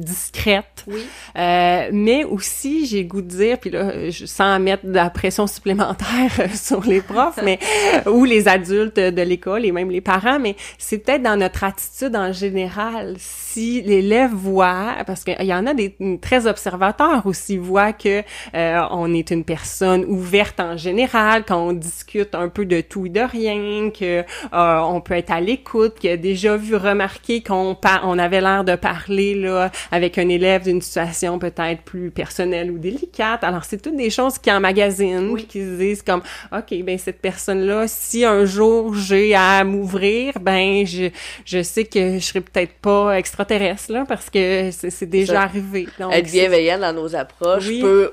discrète. 0.00 0.64
Oui. 0.88 1.04
mais 1.34 2.24
aussi 2.24 2.86
j'ai 2.86 3.04
goût 3.04 3.22
de 3.22 3.28
dire, 3.28 3.58
puis 3.58 3.70
là 3.70 4.10
je 4.10 4.26
sens 4.26 4.60
mettre 4.60 4.86
de 4.86 4.94
la 4.94 5.10
pression 5.10 5.46
supplémentaire 5.46 6.30
sur 6.54 6.80
les 6.82 7.00
profs, 7.00 7.38
mais 7.44 7.58
ou 8.06 8.24
les 8.24 8.48
adultes 8.48 8.96
de 8.96 9.22
l'école 9.22 9.64
et 9.64 9.72
même 9.72 9.90
les 9.90 10.00
parents 10.00 10.15
parents, 10.20 10.38
mais 10.38 10.57
c'est 10.79 10.98
peut-être 10.98 11.22
dans 11.22 11.37
notre 11.37 11.64
attitude 11.64 12.16
en 12.16 12.33
général. 12.33 13.16
Si 13.18 13.83
l'élève 13.83 14.33
voit, 14.33 14.96
parce 15.07 15.24
qu'il 15.24 15.46
y 15.46 15.55
en 15.55 15.66
a 15.66 15.74
des 15.74 15.96
très 16.20 16.46
observateurs 16.46 17.26
aussi, 17.26 17.57
voient 17.57 17.92
que 17.92 18.22
euh, 18.55 18.81
on 18.90 19.12
est 19.12 19.31
une 19.31 19.44
personne 19.44 20.05
ouverte 20.05 20.61
en 20.61 20.76
général, 20.76 21.44
quand 21.46 21.61
on 21.68 21.72
discute 21.72 22.35
un 22.35 22.48
peu 22.48 22.64
de 22.64 22.81
tout 22.81 23.07
et 23.07 23.09
de 23.11 23.20
rien, 23.20 23.90
que 23.90 24.24
euh, 24.52 24.79
on 24.81 25.00
peut 25.00 25.14
être 25.14 25.31
à 25.31 25.40
l'écoute, 25.40 25.98
qu'il 25.98 26.11
a 26.11 26.16
déjà 26.16 26.57
vu 26.57 26.76
remarquer 26.76 27.42
qu'on 27.42 27.76
on 28.02 28.18
avait 28.18 28.40
l'air 28.40 28.64
de 28.64 28.74
parler 28.74 29.35
là 29.35 29.70
avec 29.90 30.18
un 30.18 30.29
élève 30.29 30.64
d'une 30.64 30.81
situation 30.81 31.38
peut-être 31.38 31.83
plus 31.83 32.11
personnelle 32.11 32.70
ou 32.70 32.79
délicate. 32.79 33.44
Alors 33.44 33.64
c'est 33.64 33.81
toutes 33.81 33.96
des 33.96 34.11
choses 34.11 34.38
qui 34.38 34.50
emmagasinent, 34.50 35.31
oui. 35.31 35.44
qui 35.44 35.61
se 35.61 35.76
disent 35.76 36.02
comme 36.02 36.22
OK, 36.52 36.74
ben 36.83 36.98
cette 36.98 37.20
personne-là, 37.20 37.85
si 37.87 38.24
un 38.24 38.44
jour 38.44 38.94
j'ai 38.94 39.35
à 39.35 39.64
m'ouvrir, 39.64 40.06
ben 40.40 40.87
je, 40.87 41.11
je 41.45 41.62
sais 41.62 41.85
que 41.85 42.19
je 42.19 42.25
serai 42.25 42.40
peut-être 42.40 42.75
pas 42.75 43.19
extraterrestre 43.19 43.92
là 43.92 44.05
parce 44.07 44.31
que 44.31 44.71
c'est 44.73 45.07
déjà 45.07 45.42
arrivé. 45.42 45.88
Donc, 45.99 46.12
être 46.12 46.31
bienveillant 46.31 46.79
dans 46.79 46.92
nos 46.92 47.14
approches 47.14 47.69
peut 47.81 48.12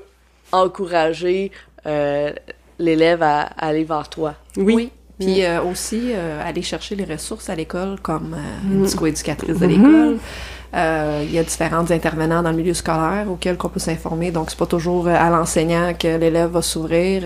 encourager 0.52 1.50
euh, 1.86 2.32
l'élève 2.78 3.22
à, 3.22 3.42
aller 3.42 3.84
vers 3.84 4.08
toi. 4.08 4.34
Oui. 4.56 4.90
Puis 5.18 5.40
mm. 5.40 5.44
euh, 5.44 5.62
aussi 5.62 6.10
euh, 6.12 6.42
aller 6.44 6.62
chercher 6.62 6.96
les 6.96 7.04
ressources 7.04 7.48
à 7.48 7.54
l'école 7.54 8.00
comme 8.00 8.34
euh, 8.34 8.72
une 8.72 8.80
mm. 8.80 8.86
psychoéducatrice 8.86 9.58
de 9.58 9.66
l'école. 9.66 10.18
Il 10.74 11.32
y 11.32 11.38
a 11.38 11.42
différents 11.42 11.88
intervenants 11.90 12.42
dans 12.42 12.50
le 12.50 12.56
milieu 12.56 12.74
scolaire 12.74 13.26
auxquels 13.30 13.56
on 13.62 13.68
peut 13.68 13.80
s'informer. 13.80 14.30
Donc 14.30 14.50
c'est 14.50 14.58
pas 14.58 14.66
toujours 14.66 15.08
à 15.08 15.30
l'enseignant 15.30 15.94
que 15.94 16.16
l'élève 16.16 16.50
va 16.50 16.62
s'ouvrir. 16.62 17.22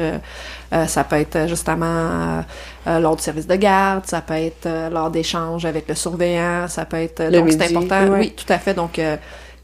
ça 0.86 1.04
peut 1.04 1.16
être 1.16 1.48
justement 1.48 2.44
lors 2.86 3.16
du 3.16 3.22
service 3.22 3.46
de 3.46 3.56
garde, 3.56 4.06
ça 4.06 4.20
peut 4.20 4.34
être 4.34 4.68
lors 4.92 5.10
d'échanges 5.10 5.64
avec 5.64 5.88
le 5.88 5.94
surveillant, 5.94 6.68
ça 6.68 6.84
peut 6.84 6.98
être 6.98 7.30
donc 7.30 7.50
c'est 7.50 7.74
important. 7.74 8.08
Oui, 8.10 8.34
tout 8.36 8.52
à 8.52 8.58
fait. 8.58 8.74
Donc 8.74 9.00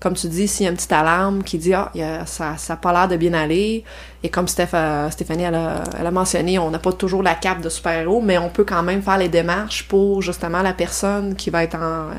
comme 0.04 0.14
tu 0.14 0.28
dis, 0.28 0.46
s'il 0.46 0.64
y 0.64 0.66
a 0.66 0.70
une 0.70 0.76
petite 0.76 0.92
alarme 0.92 1.42
qui 1.42 1.56
dit 1.56 1.72
ah, 1.72 1.90
ça 2.26 2.58
ça 2.58 2.74
a 2.74 2.76
pas 2.76 2.92
l'air 2.92 3.08
de 3.08 3.16
bien 3.16 3.32
aller, 3.32 3.84
et 4.22 4.28
comme 4.28 4.46
Steph, 4.46 4.68
Stéphanie 5.10 5.44
elle 5.44 5.54
a, 5.54 5.82
elle 5.98 6.06
a 6.06 6.10
mentionné, 6.10 6.58
on 6.58 6.70
n'a 6.70 6.78
pas 6.78 6.92
toujours 6.92 7.22
la 7.22 7.34
cape 7.34 7.62
de 7.62 7.70
super-héros, 7.70 8.20
mais 8.20 8.36
on 8.36 8.50
peut 8.50 8.64
quand 8.64 8.82
même 8.82 9.00
faire 9.00 9.16
les 9.18 9.28
démarches 9.28 9.88
pour 9.88 10.20
justement 10.20 10.60
la 10.60 10.74
personne 10.74 11.34
qui 11.34 11.48
va 11.48 11.64
être 11.64 11.76
en, 11.76 12.10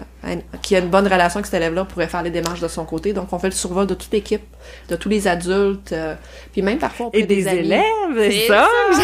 qui 0.62 0.76
a 0.76 0.80
une 0.80 0.90
bonne 0.90 1.06
relation 1.06 1.38
avec 1.38 1.46
cet 1.46 1.56
élève-là 1.56 1.86
pourrait 1.86 2.08
faire 2.08 2.24
les 2.24 2.32
démarches 2.32 2.60
de 2.60 2.68
son 2.68 2.86
côté. 2.86 3.14
Donc 3.14 3.32
on 3.32 3.40
fait 3.40 3.50
le 3.50 3.54
survol 3.54 3.86
de 3.88 3.94
toute 3.94 4.12
l'équipe, 4.12 4.44
de 4.90 4.96
tous 4.96 5.10
les 5.10 5.28
adultes, 5.28 5.92
euh, 5.92 6.16
puis 6.52 6.62
même 6.62 6.80
parfois 6.80 7.10
et 7.14 7.24
des, 7.24 7.48
élèves, 7.48 7.84
c'est 8.18 8.48
ça, 8.48 8.68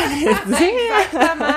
Exactement. 0.48 1.54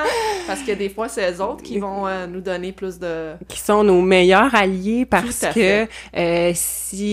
Parce 0.46 0.60
que 0.60 0.72
des 0.72 0.90
fois 0.90 1.08
c'est 1.08 1.32
eux 1.32 1.42
autres 1.42 1.62
qui 1.62 1.78
vont 1.78 2.06
euh, 2.06 2.26
nous 2.26 2.40
donner 2.40 2.72
plus 2.72 2.98
de 2.98 3.32
qui 3.48 3.58
sont 3.58 3.82
nos 3.82 4.02
meilleurs 4.02 4.54
alliés 4.54 5.06
parce 5.06 5.46
que 5.54 5.86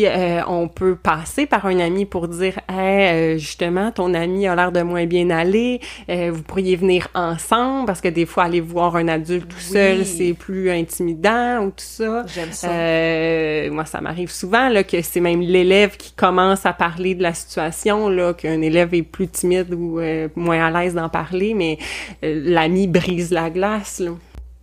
euh, 0.07 0.41
on 0.47 0.67
peut 0.67 0.95
passer 0.95 1.45
par 1.45 1.65
un 1.65 1.79
ami 1.79 2.05
pour 2.05 2.27
dire 2.27 2.59
hey, 2.69 3.37
justement 3.37 3.91
ton 3.91 4.13
ami 4.13 4.47
a 4.47 4.55
l'air 4.55 4.71
de 4.71 4.81
moins 4.81 5.05
bien 5.05 5.29
aller, 5.29 5.79
euh, 6.09 6.31
vous 6.33 6.43
pourriez 6.43 6.75
venir 6.75 7.07
ensemble 7.13 7.85
parce 7.85 8.01
que 8.01 8.07
des 8.07 8.25
fois 8.25 8.43
aller 8.43 8.61
voir 8.61 8.95
un 8.95 9.07
adulte 9.07 9.47
tout 9.49 9.59
seul, 9.59 10.05
c'est 10.05 10.33
plus 10.33 10.69
intimidant 10.69 11.65
ou 11.65 11.69
tout 11.69 11.75
ça. 11.77 12.23
J'aime 12.27 12.51
ça. 12.51 12.69
Euh, 12.69 13.71
moi 13.71 13.85
ça 13.85 14.01
m'arrive 14.01 14.31
souvent 14.31 14.69
là 14.69 14.83
que 14.83 15.01
c'est 15.01 15.19
même 15.19 15.41
l'élève 15.41 15.97
qui 15.97 16.13
commence 16.13 16.65
à 16.65 16.73
parler 16.73 17.15
de 17.15 17.23
la 17.23 17.33
situation 17.33 18.09
là 18.09 18.33
qu'un 18.33 18.61
élève 18.61 18.93
est 18.93 19.03
plus 19.03 19.27
timide 19.27 19.73
ou 19.73 19.99
euh, 19.99 20.27
moins 20.35 20.65
à 20.65 20.71
l'aise 20.81 20.93
d'en 20.93 21.09
parler 21.09 21.53
mais 21.53 21.77
l'ami 22.21 22.87
brise 22.87 23.31
la 23.31 23.49
glace 23.49 23.99
là. 23.99 24.11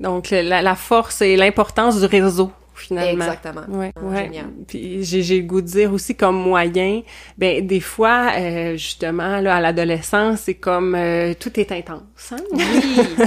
Donc 0.01 0.31
la, 0.31 0.63
la 0.63 0.75
force 0.77 1.23
et 1.23 1.37
l'importance 1.37 2.01
du 2.01 2.07
réseau 2.07 2.53
finalement. 2.79 3.25
Exactement. 3.25 3.63
Ouais, 3.69 3.93
ah, 3.97 4.01
ouais. 4.05 4.25
Génial. 4.25 4.47
Puis 4.67 5.05
j'ai 5.05 5.41
le 5.41 5.47
goût 5.47 5.61
de 5.61 5.67
dire 5.67 5.93
aussi 5.93 6.15
comme 6.15 6.37
moyen, 6.37 7.03
ben 7.37 7.67
des 7.67 7.81
fois 7.81 8.33
euh, 8.39 8.73
justement 8.73 9.41
là 9.41 9.57
à 9.57 9.61
l'adolescence, 9.61 10.41
c'est 10.41 10.55
comme 10.55 10.95
euh, 10.95 11.35
tout 11.39 11.59
est 11.59 11.73
intense. 11.73 12.33
Hein? 12.33 12.37
Oui, 12.53 12.63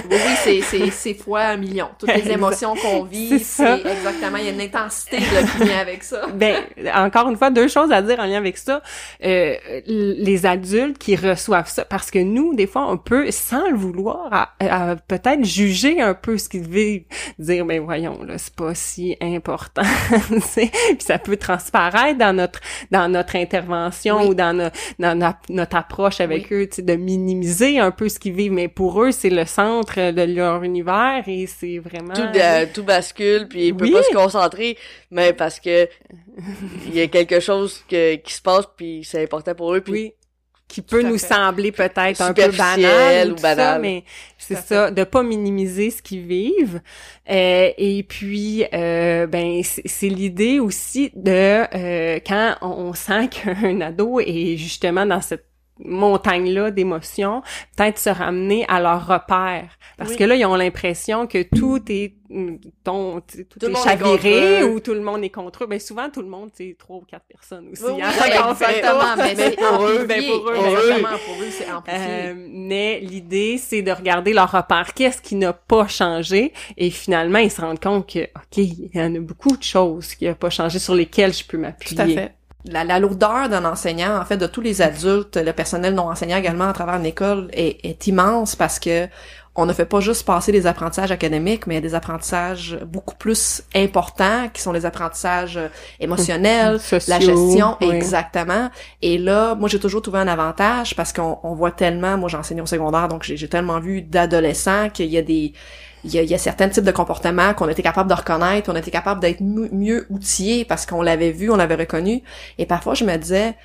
oui, 0.10 0.18
c'est 0.44 0.62
c'est 0.62 0.90
c'est 0.92 1.14
fois 1.14 1.42
un 1.42 1.58
million. 1.58 1.88
Toutes 2.00 2.16
les 2.16 2.32
émotions 2.32 2.76
qu'on 2.76 3.04
vit, 3.04 3.40
c'est 3.40 3.86
exactement, 3.86 4.38
il 4.38 4.46
y 4.46 4.48
a 4.48 4.52
une 4.52 4.62
intensité 4.62 5.20
là, 5.20 5.44
qui 5.44 5.64
vient 5.66 5.80
avec 5.80 6.04
ça. 6.04 6.28
ben 6.34 6.64
encore 6.96 7.30
une 7.30 7.38
fois 7.38 7.50
deux 7.50 7.68
choses 7.68 7.92
à 7.92 8.02
dire 8.02 8.20
en 8.20 8.26
lien 8.26 8.38
avec 8.38 8.58
ça. 8.58 8.82
Euh, 9.24 9.56
les 9.86 10.46
adultes 10.46 10.98
qui 10.98 11.16
reçoivent 11.16 11.70
ça 11.70 11.86
parce 11.86 12.12
que 12.12 12.20
nous 12.20 12.56
des 12.56 12.68
fois 12.68 12.90
on 12.90 12.98
peut 12.98 13.30
sans 13.32 13.70
le 13.70 13.76
vouloir 13.76 14.56
peut-être 15.08 15.44
juger 15.44 16.02
un 16.02 16.14
peu 16.14 16.38
ce 16.38 16.50
qu'ils 16.50 16.68
vivent, 16.68 17.04
dire 17.40 17.66
ben 17.66 17.82
voyons 17.82 18.24
là, 18.24 18.38
c'est 18.38 18.56
pas 18.56 18.74
si 18.76 19.16
important 19.22 19.40
important. 19.41 19.82
puis 20.32 20.69
ça 20.99 21.17
peut 21.17 21.38
transparaître 21.38 22.19
dans 22.19 22.34
notre 22.34 22.60
dans 22.91 23.10
notre 23.10 23.36
intervention 23.36 24.27
ou 24.27 24.34
dans, 24.34 24.71
dans 24.99 25.36
notre 25.49 25.75
approche 25.75 26.21
avec 26.21 26.54
eux, 26.54 26.69
de 26.77 26.93
minimiser 26.93 27.80
un 27.80 27.91
peu 27.91 28.08
ce 28.08 28.19
qu'ils 28.19 28.34
vivent. 28.34 28.51
Mais 28.51 28.67
pour 28.67 29.01
eux, 29.01 29.12
c'est 29.12 29.30
le 29.30 29.45
centre 29.45 30.12
de 30.12 30.21
leur 30.21 30.63
univers 30.63 31.23
et 31.27 31.47
c'est 31.47 31.80
vraiment 31.80 32.13
tout, 32.13 32.27
tout 32.73 32.84
bascule 32.84 33.47
puis 33.47 33.67
ils 33.67 33.75
peuvent 33.75 33.91
pas 33.91 34.04
se 34.04 34.13
concentrer, 34.13 34.77
mais 35.10 35.34
parce 35.34 35.60
que 35.60 35.88
il 36.88 36.95
y 36.95 37.01
a 37.01 37.08
quelque 37.08 37.39
chose 37.39 37.84
que, 37.89 38.15
qui 38.15 38.34
se 38.34 38.41
passe 38.41 38.65
puis 38.77 39.01
c'est 39.04 39.23
important 39.23 39.56
pour 39.56 39.73
eux. 39.73 39.82
Puis 39.82 40.13
qui 40.72 40.82
peut 40.82 41.02
nous 41.02 41.18
sembler 41.18 41.74
peut-être 41.74 42.22
un 42.22 42.34
peu 42.34 42.50
banal 42.52 43.34
ou, 43.34 43.36
banal. 43.36 43.58
Ça, 43.58 43.80
mais 43.80 44.06
c'est 44.38 44.56
ça, 44.56 44.90
de 44.90 45.04
pas 45.04 45.22
minimiser 45.22 45.92
ce 45.92 46.02
qu'ils 46.02 46.26
vivent. 46.26 46.82
Euh, 47.30 47.72
et 47.78 48.04
puis, 48.04 48.64
euh, 48.74 49.28
ben, 49.28 49.62
c'est 49.64 50.08
l'idée 50.08 50.60
aussi 50.60 51.12
de 51.14 51.66
euh, 51.76 52.20
quand 52.26 52.56
on 52.62 52.94
sent 52.94 53.28
qu'un 53.32 53.82
ado 53.82 54.22
est 54.22 54.56
justement 54.56 55.06
dans 55.06 55.22
cette 55.22 55.51
montagne-là 55.86 56.72
d'émotions, 56.72 57.41
peut-être 57.76 58.00
se 58.00 58.10
ramener 58.10 58.65
à 58.67 58.80
leur 58.80 59.08
repère. 59.08 59.78
Parce 59.98 60.15
que 60.15 60.24
là, 60.24 60.36
ils 60.36 60.46
ont 60.46 60.56
l'impression 60.56 61.28
que 61.28 61.44
tout 61.44 61.82
est 61.89 62.15
ton, 62.84 63.22
tout, 63.22 63.60
tout 63.60 63.65
est 63.65 63.76
chaviré 63.84 64.63
ou 64.63 64.80
tout 64.80 64.94
le 64.94 65.02
monde 65.02 65.24
est 65.24 65.30
contre 65.30 65.63
eux. 65.63 65.67
Ben 65.67 65.80
souvent, 65.80 66.10
tout 66.10 66.22
le 66.22 66.28
monde, 66.28 66.50
c'est 66.54 66.76
trois 66.78 66.98
ou 66.98 67.02
quatre 67.02 67.26
personnes 67.26 67.67
aussi. 67.72 67.84
Oui, 67.84 68.02
hein, 68.02 68.10
exactement, 68.52 69.15
mais 69.17 69.36
c'est 69.36 69.56
pour 69.56 69.84
eux, 69.88 70.06
ben 70.06 70.24
pour 70.24 70.50
eux, 70.50 70.56
pour 70.56 71.41
eux, 71.41 71.50
c'est 71.52 71.67
euh, 71.89 72.34
mais 72.50 73.00
l'idée, 73.02 73.58
c'est 73.58 73.82
de 73.82 73.91
regarder 73.91 74.34
leur 74.34 74.52
repère. 74.52 74.94
Qu'est-ce 74.94 75.22
qui 75.22 75.36
n'a 75.36 75.54
pas 75.54 75.88
changé? 75.88 76.54
Et 76.78 76.89
finalement, 76.89 77.39
ils 77.39 77.52
se 77.52 77.62
rendent 77.62 77.80
compte 77.80 78.12
que, 78.12 78.24
OK, 78.24 78.58
il 78.58 78.89
y 78.94 79.02
en 79.02 79.13
a 79.15 79.20
beaucoup 79.20 79.56
de 79.56 79.63
choses 79.63 80.15
qui 80.15 80.26
n'ont 80.28 80.34
pas 80.34 80.50
changé 80.50 80.80
sur 80.80 80.96
lesquelles 80.96 81.34
je 81.34 81.46
peux 81.46 81.58
m'appuyer. 81.58 81.96
Tout 81.96 82.02
à 82.02 82.08
fait 82.08 82.36
la, 82.65 82.84
la 82.84 83.00
lourdeur 83.00 83.50
d'un 83.50 83.65
enseignant, 83.65 84.19
en 84.19 84.26
fait, 84.26 84.38
de 84.38 84.47
tous 84.47 84.62
les 84.62 84.82
adultes, 84.82 85.38
le 85.38 85.54
personnel 85.54 85.93
non 85.93 86.10
enseignant 86.10 86.38
également 86.38 86.69
à 86.69 86.74
travers 86.74 86.95
une 86.95 87.06
école 87.06 87.50
est, 87.54 87.84
est 87.84 88.08
immense 88.08 88.56
parce 88.56 88.80
que 88.80 89.08
on 89.56 89.65
ne 89.65 89.74
fait 89.74 89.86
pas 89.86 90.00
juste 90.00 90.26
passer 90.26 90.54
des 90.54 90.65
apprentissages 90.65 91.12
académiques, 91.12 91.67
mais 91.67 91.74
il 91.74 91.78
y 91.78 91.80
a 91.80 91.82
des 91.82 91.93
apprentissages 91.93 92.80
beaucoup 92.86 93.15
plus 93.15 93.62
importants 93.76 94.47
qui 94.54 94.62
sont 94.62 94.71
les 94.71 94.86
apprentissages 94.86 95.60
émotionnels, 96.00 96.80
la 97.08 97.19
gestion, 97.19 97.78
exactement. 97.82 98.69
Et 99.02 99.17
là, 99.17 99.56
moi 99.56 99.67
j'ai 99.67 99.80
toujours 99.80 100.02
trouvé 100.02 100.19
un 100.19 100.28
avantage 100.30 100.95
parce 100.95 101.12
qu'on 101.12 101.54
voit 101.54 101.71
tellement, 101.71 102.17
moi 102.17 102.30
j'enseigne 102.30 102.62
au 102.62 102.65
secondaire, 102.65 103.10
donc 103.10 103.24
j'ai 103.24 103.50
tellement 103.50 103.82
vu 103.82 104.02
d'adolescents 104.02 104.89
qu'il 104.89 105.08
y 105.08 105.17
a 105.17 105.21
des 105.21 105.52
il 106.04 106.14
y 106.14 106.34
a, 106.34 106.38
certains 106.38 106.70
types 106.70 106.84
de 106.84 106.92
comportements 106.92 107.54
qu'on 107.54 107.70
était 107.70 107.84
capable 107.84 108.10
de 108.10 108.16
reconnaître, 108.16 108.72
on 108.72 108.76
était 108.76 108.92
capable 108.92 109.22
d'être 109.22 109.42
mieux 109.42 110.08
outillés 110.10 110.66
parce 110.66 110.86
qu'on 110.86 111.02
l'avait 111.02 111.32
vu, 111.32 111.52
on 111.52 111.56
l'avait 111.56 111.76
reconnu. 111.76 112.24
Et 112.58 112.66
parfois, 112.66 112.94
je 112.94 113.06
me 113.06 113.16
disais, 113.18 113.56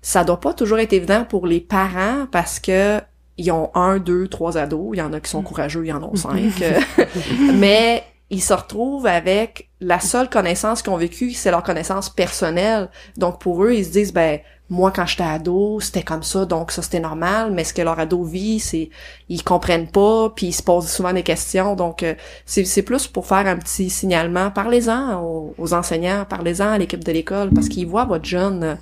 ça 0.00 0.24
doit 0.24 0.40
pas 0.40 0.54
toujours 0.54 0.78
être 0.78 0.92
évident 0.92 1.24
pour 1.28 1.46
les 1.46 1.60
parents 1.60 2.26
parce 2.30 2.60
que 2.60 3.00
ils 3.38 3.50
ont 3.50 3.70
un, 3.74 3.98
deux, 3.98 4.28
trois 4.28 4.58
ados. 4.58 4.90
Il 4.92 4.98
y 4.98 5.02
en 5.02 5.12
a 5.12 5.20
qui 5.20 5.30
sont 5.30 5.42
courageux, 5.42 5.84
il 5.84 5.88
y 5.88 5.92
en 5.92 6.02
a 6.02 6.10
cinq. 6.16 6.62
mais 7.54 8.04
ils 8.32 8.42
se 8.42 8.54
retrouvent 8.54 9.06
avec 9.06 9.68
la 9.80 10.00
seule 10.00 10.30
connaissance 10.30 10.80
qu'ils 10.80 10.90
ont 10.90 10.96
vécue, 10.96 11.32
c'est 11.32 11.50
leur 11.50 11.62
connaissance 11.62 12.08
personnelle. 12.08 12.88
Donc 13.18 13.38
pour 13.38 13.62
eux, 13.62 13.74
ils 13.74 13.84
se 13.84 13.90
disent 13.90 14.12
ben 14.14 14.40
moi 14.70 14.90
quand 14.90 15.04
j'étais 15.04 15.22
ado, 15.22 15.80
c'était 15.80 16.02
comme 16.02 16.22
ça, 16.22 16.46
donc 16.46 16.72
ça 16.72 16.80
c'était 16.80 16.98
normal, 16.98 17.52
mais 17.52 17.62
ce 17.62 17.74
que 17.74 17.82
leur 17.82 18.00
ado 18.00 18.24
vit, 18.24 18.58
c'est 18.58 18.88
ils 19.28 19.44
comprennent 19.44 19.90
pas, 19.90 20.30
puis 20.30 20.46
ils 20.46 20.52
se 20.52 20.62
posent 20.62 20.88
souvent 20.88 21.12
des 21.12 21.22
questions. 21.22 21.76
Donc 21.76 22.02
euh, 22.02 22.14
c'est 22.46 22.64
c'est 22.64 22.82
plus 22.82 23.06
pour 23.06 23.26
faire 23.26 23.46
un 23.46 23.58
petit 23.58 23.90
signalement, 23.90 24.50
parlez-en 24.50 25.22
aux, 25.22 25.74
enseignants, 25.74 26.24
parlez-en 26.26 26.72
à 26.72 26.78
l'équipe 26.78 27.04
de 27.04 27.12
l'école 27.12 27.50
parce 27.50 27.68
qu'ils 27.68 27.86
voient 27.86 28.06
votre 28.06 28.24
jeune 28.24 28.78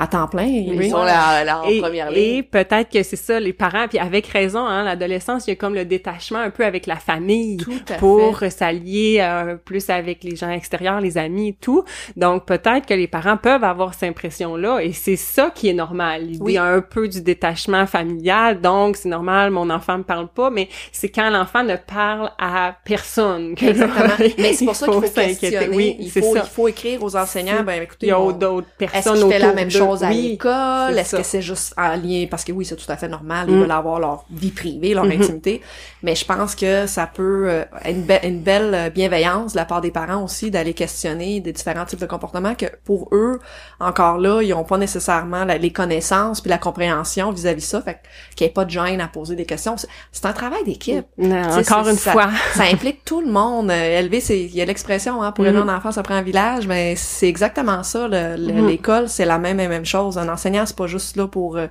à 0.00 0.06
temps 0.06 0.26
plein. 0.28 0.44
Ils 0.44 0.76
Oui. 0.78 0.88
sont 0.90 1.02
là, 1.02 1.44
là 1.44 1.60
en 1.62 1.68
et, 1.68 1.78
première 1.80 2.10
et 2.10 2.14
ligne. 2.14 2.42
peut-être 2.44 2.88
que 2.90 3.02
c'est 3.02 3.16
ça, 3.16 3.38
les 3.38 3.52
parents, 3.52 3.86
puis 3.88 3.98
avec 3.98 4.26
raison, 4.28 4.60
hein, 4.66 4.82
l'adolescence, 4.84 5.46
il 5.46 5.50
y 5.50 5.52
a 5.52 5.56
comme 5.56 5.74
le 5.74 5.84
détachement 5.84 6.38
un 6.38 6.50
peu 6.50 6.64
avec 6.64 6.86
la 6.86 6.96
famille 6.96 7.58
Tout 7.58 7.72
à 7.90 7.94
pour 7.94 8.38
s'allier 8.48 9.18
euh, 9.20 9.56
plus 9.56 9.90
avec 9.90 10.24
les 10.24 10.36
gens 10.36 10.50
extérieurs, 10.50 11.00
les 11.00 11.18
amis 11.18 11.48
et 11.48 11.56
tout. 11.60 11.84
Donc 12.16 12.46
peut-être 12.46 12.86
que 12.86 12.94
les 12.94 13.06
parents 13.08 13.36
peuvent 13.36 13.62
avoir 13.64 13.92
cette 13.94 14.08
impression-là, 14.08 14.80
et 14.80 14.92
c'est 14.92 15.16
ça 15.16 15.50
qui 15.54 15.68
est 15.68 15.74
normal. 15.74 16.22
L'idée 16.22 16.38
Oui. 16.42 16.58
un 16.58 16.80
peu 16.80 17.06
du 17.06 17.20
détachement 17.20 17.86
familial, 17.86 18.60
donc 18.60 18.96
c'est 18.96 19.08
normal, 19.10 19.50
mon 19.50 19.68
enfant 19.70 19.98
me 19.98 20.02
parle 20.04 20.28
pas, 20.28 20.48
mais 20.50 20.68
c'est 20.92 21.10
quand 21.10 21.28
l'enfant 21.30 21.62
ne 21.62 21.76
parle 21.76 22.30
à 22.38 22.74
personne 22.84 23.54
que 23.54 23.66
là. 23.66 23.88
Mais 24.38 24.52
c'est 24.54 24.64
pour 24.64 24.74
ça 24.76 24.86
qu'il 24.86 24.94
faut 24.94 25.06
s'inquiéter. 25.06 25.36
questionner. 25.50 25.76
Oui, 25.76 25.96
il, 26.00 26.10
c'est 26.10 26.20
faut, 26.22 26.34
ça. 26.34 26.42
il 26.44 26.48
faut 26.50 26.68
écrire 26.68 27.02
aux 27.02 27.16
enseignants, 27.16 27.62
ben 27.64 27.82
écoutez, 27.82 28.06
Il 28.06 28.08
y 28.08 28.12
a 28.12 28.32
d'autres 28.32 28.68
personnes 28.78 29.28
fait 29.28 29.38
la 29.38 29.46
autour 29.46 29.54
même 29.56 29.68
d'eux. 29.70 29.78
Chose 29.90 30.04
à 30.04 30.08
Oui, 30.08 30.22
l'école? 30.30 30.98
Est-ce 30.98 31.16
que 31.16 31.22
c'est 31.22 31.42
juste 31.42 31.74
en 31.76 31.96
lien? 31.96 32.26
Parce 32.30 32.44
que 32.44 32.52
oui, 32.52 32.64
c'est 32.64 32.76
tout 32.76 32.90
à 32.90 32.96
fait 32.96 33.08
normal. 33.08 33.46
Ils 33.48 33.56
Mm. 33.56 33.60
veulent 33.60 33.70
avoir 33.70 34.00
leur 34.00 34.24
vie 34.30 34.50
privée, 34.50 34.94
leur 34.94 35.04
Mhm. 35.04 35.12
intimité. 35.22 35.60
Mais 36.02 36.14
je 36.14 36.24
pense 36.24 36.54
que 36.54 36.86
ça 36.86 37.06
peut 37.06 37.46
euh, 37.48 37.64
être 37.84 37.90
une, 37.96 38.04
be- 38.06 38.26
une 38.26 38.40
belle 38.40 38.74
euh, 38.74 38.90
bienveillance 38.90 39.52
de 39.52 39.58
la 39.58 39.64
part 39.64 39.80
des 39.80 39.90
parents 39.90 40.22
aussi 40.24 40.50
d'aller 40.50 40.72
questionner 40.74 41.40
des 41.40 41.52
différents 41.52 41.84
types 41.84 42.00
de 42.00 42.06
comportements 42.06 42.54
que 42.54 42.66
pour 42.84 43.08
eux, 43.12 43.38
encore 43.80 44.18
là, 44.18 44.40
ils 44.42 44.54
ont 44.54 44.64
pas 44.64 44.78
nécessairement 44.78 45.44
la- 45.44 45.58
les 45.58 45.72
connaissances 45.72 46.40
puis 46.40 46.48
la 46.50 46.58
compréhension 46.58 47.30
vis-à-vis 47.32 47.64
ça. 47.66 47.82
Fait 47.82 47.98
qu'il 48.36 48.46
n'y 48.46 48.50
ait 48.50 48.54
pas 48.54 48.64
de 48.64 48.70
gêne 48.70 49.00
à 49.00 49.08
poser 49.08 49.36
des 49.36 49.44
questions. 49.46 49.76
C'est- 49.76 50.26
un 50.26 50.32
travail 50.32 50.62
d'équipe. 50.64 51.06
Sais, 51.20 51.72
encore 51.72 51.88
une 51.88 51.96
ça- 51.96 52.12
fois. 52.12 52.28
ça 52.54 52.64
implique 52.64 53.04
tout 53.04 53.20
le 53.20 53.30
monde. 53.30 53.70
Euh, 53.70 53.98
élever, 53.98 54.20
c'est 54.20 54.38
il 54.38 54.54
y 54.54 54.60
a 54.60 54.64
l'expression 54.64 55.22
hein, 55.22 55.32
pour 55.32 55.44
élever 55.46 55.62
Mhm. 55.62 55.68
un 55.70 55.76
enfant, 55.78 55.90
ça 55.92 56.02
prend 56.02 56.14
un 56.14 56.22
village, 56.22 56.66
mais 56.66 56.94
c'est 56.96 57.26
exactement 57.28 57.82
ça. 57.82 58.06
Mhm. 58.08 58.66
L'école, 58.68 59.08
c'est 59.08 59.24
la 59.24 59.38
même 59.38 59.58
et 59.60 59.66
chose. 59.84 60.18
Un 60.18 60.28
enseignant, 60.28 60.66
c'est 60.66 60.76
pas 60.76 60.86
juste 60.86 61.16
là 61.16 61.26
pour 61.26 61.56
euh, 61.56 61.66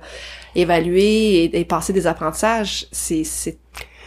évaluer 0.54 1.44
et, 1.56 1.64
passer 1.64 1.92
des 1.92 2.06
apprentissages. 2.06 2.86
C'est 2.92 3.24
c'est 3.24 3.58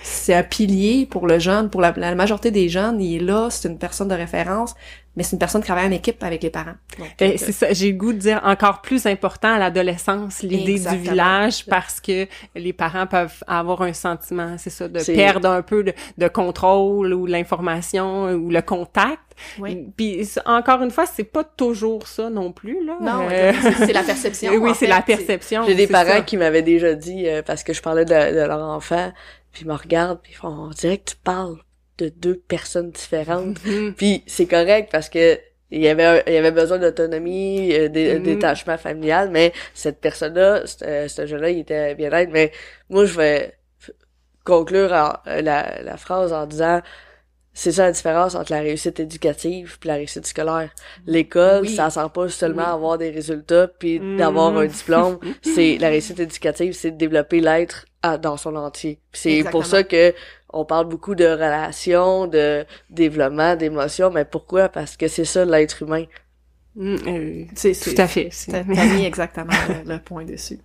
c'est 0.03 0.33
un 0.33 0.43
pilier 0.43 1.05
pour 1.05 1.27
le 1.27 1.39
jeune, 1.39 1.69
pour 1.69 1.79
la, 1.79 1.93
la 1.95 2.13
majorité 2.13 2.51
des 2.51 2.67
jeunes. 2.67 3.01
Il 3.01 3.15
est 3.15 3.25
là, 3.25 3.47
c'est 3.49 3.69
une 3.69 3.77
personne 3.77 4.09
de 4.09 4.15
référence, 4.15 4.75
mais 5.15 5.23
c'est 5.23 5.33
une 5.33 5.39
personne 5.39 5.61
qui 5.61 5.67
travaille 5.67 5.87
en 5.87 5.91
équipe 5.91 6.23
avec 6.23 6.41
les 6.43 6.49
parents. 6.49 6.73
Donc, 6.97 7.07
Ben, 7.19 7.31
euh, 7.31 7.35
c'est 7.37 7.51
ça, 7.51 7.71
j'ai 7.71 7.91
le 7.91 7.97
goût 7.97 8.13
de 8.13 8.17
dire 8.17 8.41
encore 8.43 8.81
plus 8.81 9.05
important 9.05 9.53
à 9.53 9.59
l'adolescence, 9.59 10.41
l'idée 10.41 10.79
du 10.79 10.97
village, 10.97 11.65
parce 11.65 12.01
que 12.01 12.27
les 12.55 12.73
parents 12.73 13.05
peuvent 13.07 13.43
avoir 13.47 13.81
un 13.83 13.93
sentiment, 13.93 14.55
c'est 14.57 14.69
ça, 14.69 14.87
de 14.87 14.99
perdre 15.03 15.49
un 15.49 15.61
peu 15.61 15.83
de, 15.83 15.93
de 16.17 16.27
contrôle 16.27 17.13
ou 17.13 17.25
l'information 17.25 18.31
ou 18.31 18.49
le 18.49 18.61
contact. 18.61 19.19
Oui. 19.59 19.87
Puis 19.97 20.27
encore 20.45 20.81
une 20.83 20.91
fois, 20.91 21.05
c'est 21.05 21.23
pas 21.23 21.43
toujours 21.43 22.07
ça 22.07 22.29
non 22.29 22.51
plus 22.51 22.85
là. 22.85 22.97
non, 23.01 23.27
Euh, 23.31 23.51
c'est- 23.61 23.85
c'est 23.87 23.93
la 23.93 24.03
perception. 24.13 24.53
oui, 24.53 24.71
c'est 24.75 24.87
la 24.87 25.01
perception. 25.01 25.63
J'ai 25.65 25.75
des 25.75 25.87
parents 25.87 26.07
ça. 26.09 26.21
qui 26.21 26.37
m'avaient 26.37 26.61
déjà 26.61 26.93
dit, 26.93 27.27
euh, 27.27 27.41
parce 27.41 27.63
que 27.63 27.73
je 27.73 27.81
parlais 27.81 28.05
de, 28.05 28.11
de 28.13 28.45
leur 28.47 28.61
enfant, 28.61 29.11
puis 29.51 29.63
ils 29.63 29.67
me 29.67 29.73
regardent, 29.73 30.19
puis 30.21 30.33
ils 30.33 30.35
font, 30.35 30.47
on 30.49 30.69
dirait 30.69 30.97
que 30.97 31.11
tu 31.11 31.15
parles 31.23 31.57
de 32.03 32.09
deux 32.09 32.37
personnes 32.37 32.91
différentes. 32.91 33.57
Mhm. 33.65 33.93
Puis 33.95 34.23
c'est 34.27 34.45
correct 34.47 34.89
parce 34.91 35.09
que 35.09 35.39
il 35.71 35.81
y 35.81 35.87
avait 35.87 36.23
il 36.27 36.33
y 36.33 36.37
avait 36.37 36.51
besoin 36.51 36.77
d'autonomie, 36.77 37.73
euh, 37.73 37.89
dé- 37.89 38.15
Mhm. 38.19 38.23
détachement 38.23 38.77
familial, 38.77 39.29
mais 39.31 39.53
cette 39.73 39.99
personne-là, 40.01 40.65
ce 40.67 40.83
euh, 40.85 41.07
ce 41.07 41.25
jeune-là, 41.25 41.49
il 41.49 41.59
était 41.59 41.95
bien 41.95 42.11
aide. 42.11 42.29
Mais 42.31 42.51
moi, 42.89 43.05
je 43.05 43.15
vais 43.17 43.53
f- 43.81 43.91
conclure 44.43 44.91
en- 44.93 45.13
euh, 45.27 45.41
la, 45.41 45.81
la 45.81 45.97
phrase 45.97 46.31
en 46.33 46.45
disant 46.45 46.81
c'est 47.55 47.71
ça 47.71 47.83
la 47.85 47.91
différence 47.91 48.33
entre 48.35 48.51
la 48.51 48.61
réussite 48.61 48.99
éducative 48.99 49.77
puis 49.79 49.87
la 49.87 49.95
réussite 49.95 50.25
scolaire. 50.25 50.71
L'école, 51.05 51.61
Oui. 51.63 51.69
ça 51.75 51.89
sert 51.91 52.09
pas 52.11 52.27
seulement 52.29 52.63
Oui. 52.67 52.73
avoir 52.73 52.97
des 52.97 53.11
résultats 53.11 53.67
puis 53.67 53.99
Mhm. 53.99 54.17
d'avoir 54.17 54.57
un 54.57 54.65
diplôme. 54.65 55.19
C'est 55.43 55.77
la 55.79 55.89
réussite 55.89 56.19
éducative, 56.19 56.73
c'est 56.73 56.91
de 56.91 56.97
développer 56.97 57.39
l'être 57.41 57.85
à- 58.03 58.17
dans 58.17 58.37
son 58.37 58.55
entier. 58.55 58.99
C'est 59.13 59.43
pour 59.49 59.65
ça 59.65 59.83
que 59.83 60.13
on 60.55 60.65
parle 60.65 60.87
beaucoup 60.87 61.15
de 61.15 61.25
relations, 61.25 62.27
de 62.27 62.65
développement, 62.91 63.55
d'émotions, 63.55 64.11
mais 64.11 64.25
pourquoi? 64.25 64.69
Parce 64.69 64.95
que 64.97 65.07
c'est 65.07 65.25
ça 65.25 65.45
l'être 65.45 65.81
humain. 65.81 66.05
Mm, 66.75 66.95
euh, 67.07 67.43
C'est- 67.55 67.79
tout 67.95 67.99
à 68.01 68.07
fait. 68.07 68.29
t'as 68.49 68.63
mis 68.63 69.05
exactement 69.05 69.53
le, 69.85 69.93
le 69.93 69.99
point 69.99 70.25
dessus. 70.25 70.59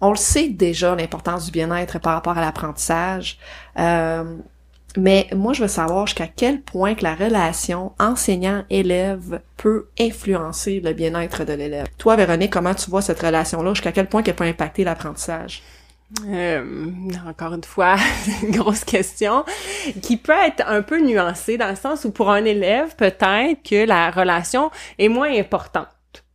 On 0.00 0.10
le 0.10 0.16
sait 0.16 0.48
déjà, 0.48 0.94
l'importance 0.96 1.46
du 1.46 1.52
bien-être 1.52 2.00
par 2.00 2.14
rapport 2.14 2.36
à 2.36 2.40
l'apprentissage. 2.40 3.38
Euh, 3.78 4.24
mais 4.96 5.28
moi, 5.34 5.52
je 5.52 5.62
veux 5.62 5.68
savoir 5.68 6.06
jusqu'à 6.06 6.26
quel 6.26 6.60
point 6.60 6.94
que 6.94 7.02
la 7.04 7.14
relation 7.14 7.92
enseignant-élève 7.98 9.40
peut 9.56 9.88
influencer 9.98 10.80
le 10.80 10.92
bien-être 10.92 11.44
de 11.44 11.52
l'élève. 11.52 11.86
Toi, 11.98 12.16
Véronique, 12.16 12.52
comment 12.52 12.74
tu 12.74 12.90
vois 12.90 13.00
cette 13.00 13.20
relation-là? 13.20 13.74
Jusqu'à 13.74 13.92
quel 13.92 14.08
point 14.08 14.22
qu'elle 14.22 14.36
peut 14.36 14.44
impacter 14.44 14.84
l'apprentissage? 14.84 15.62
Euh, 16.26 16.90
encore 17.26 17.54
une 17.54 17.64
fois, 17.64 17.96
une 18.42 18.50
grosse 18.56 18.84
question 18.84 19.44
qui 20.02 20.16
peut 20.16 20.32
être 20.32 20.62
un 20.66 20.82
peu 20.82 21.00
nuancée 21.00 21.56
dans 21.56 21.68
le 21.68 21.76
sens 21.76 22.04
où 22.04 22.10
pour 22.10 22.30
un 22.30 22.44
élève, 22.44 22.94
peut-être 22.96 23.62
que 23.62 23.86
la 23.86 24.10
relation 24.10 24.70
est 24.98 25.08
moins 25.08 25.32
importante. 25.32 25.88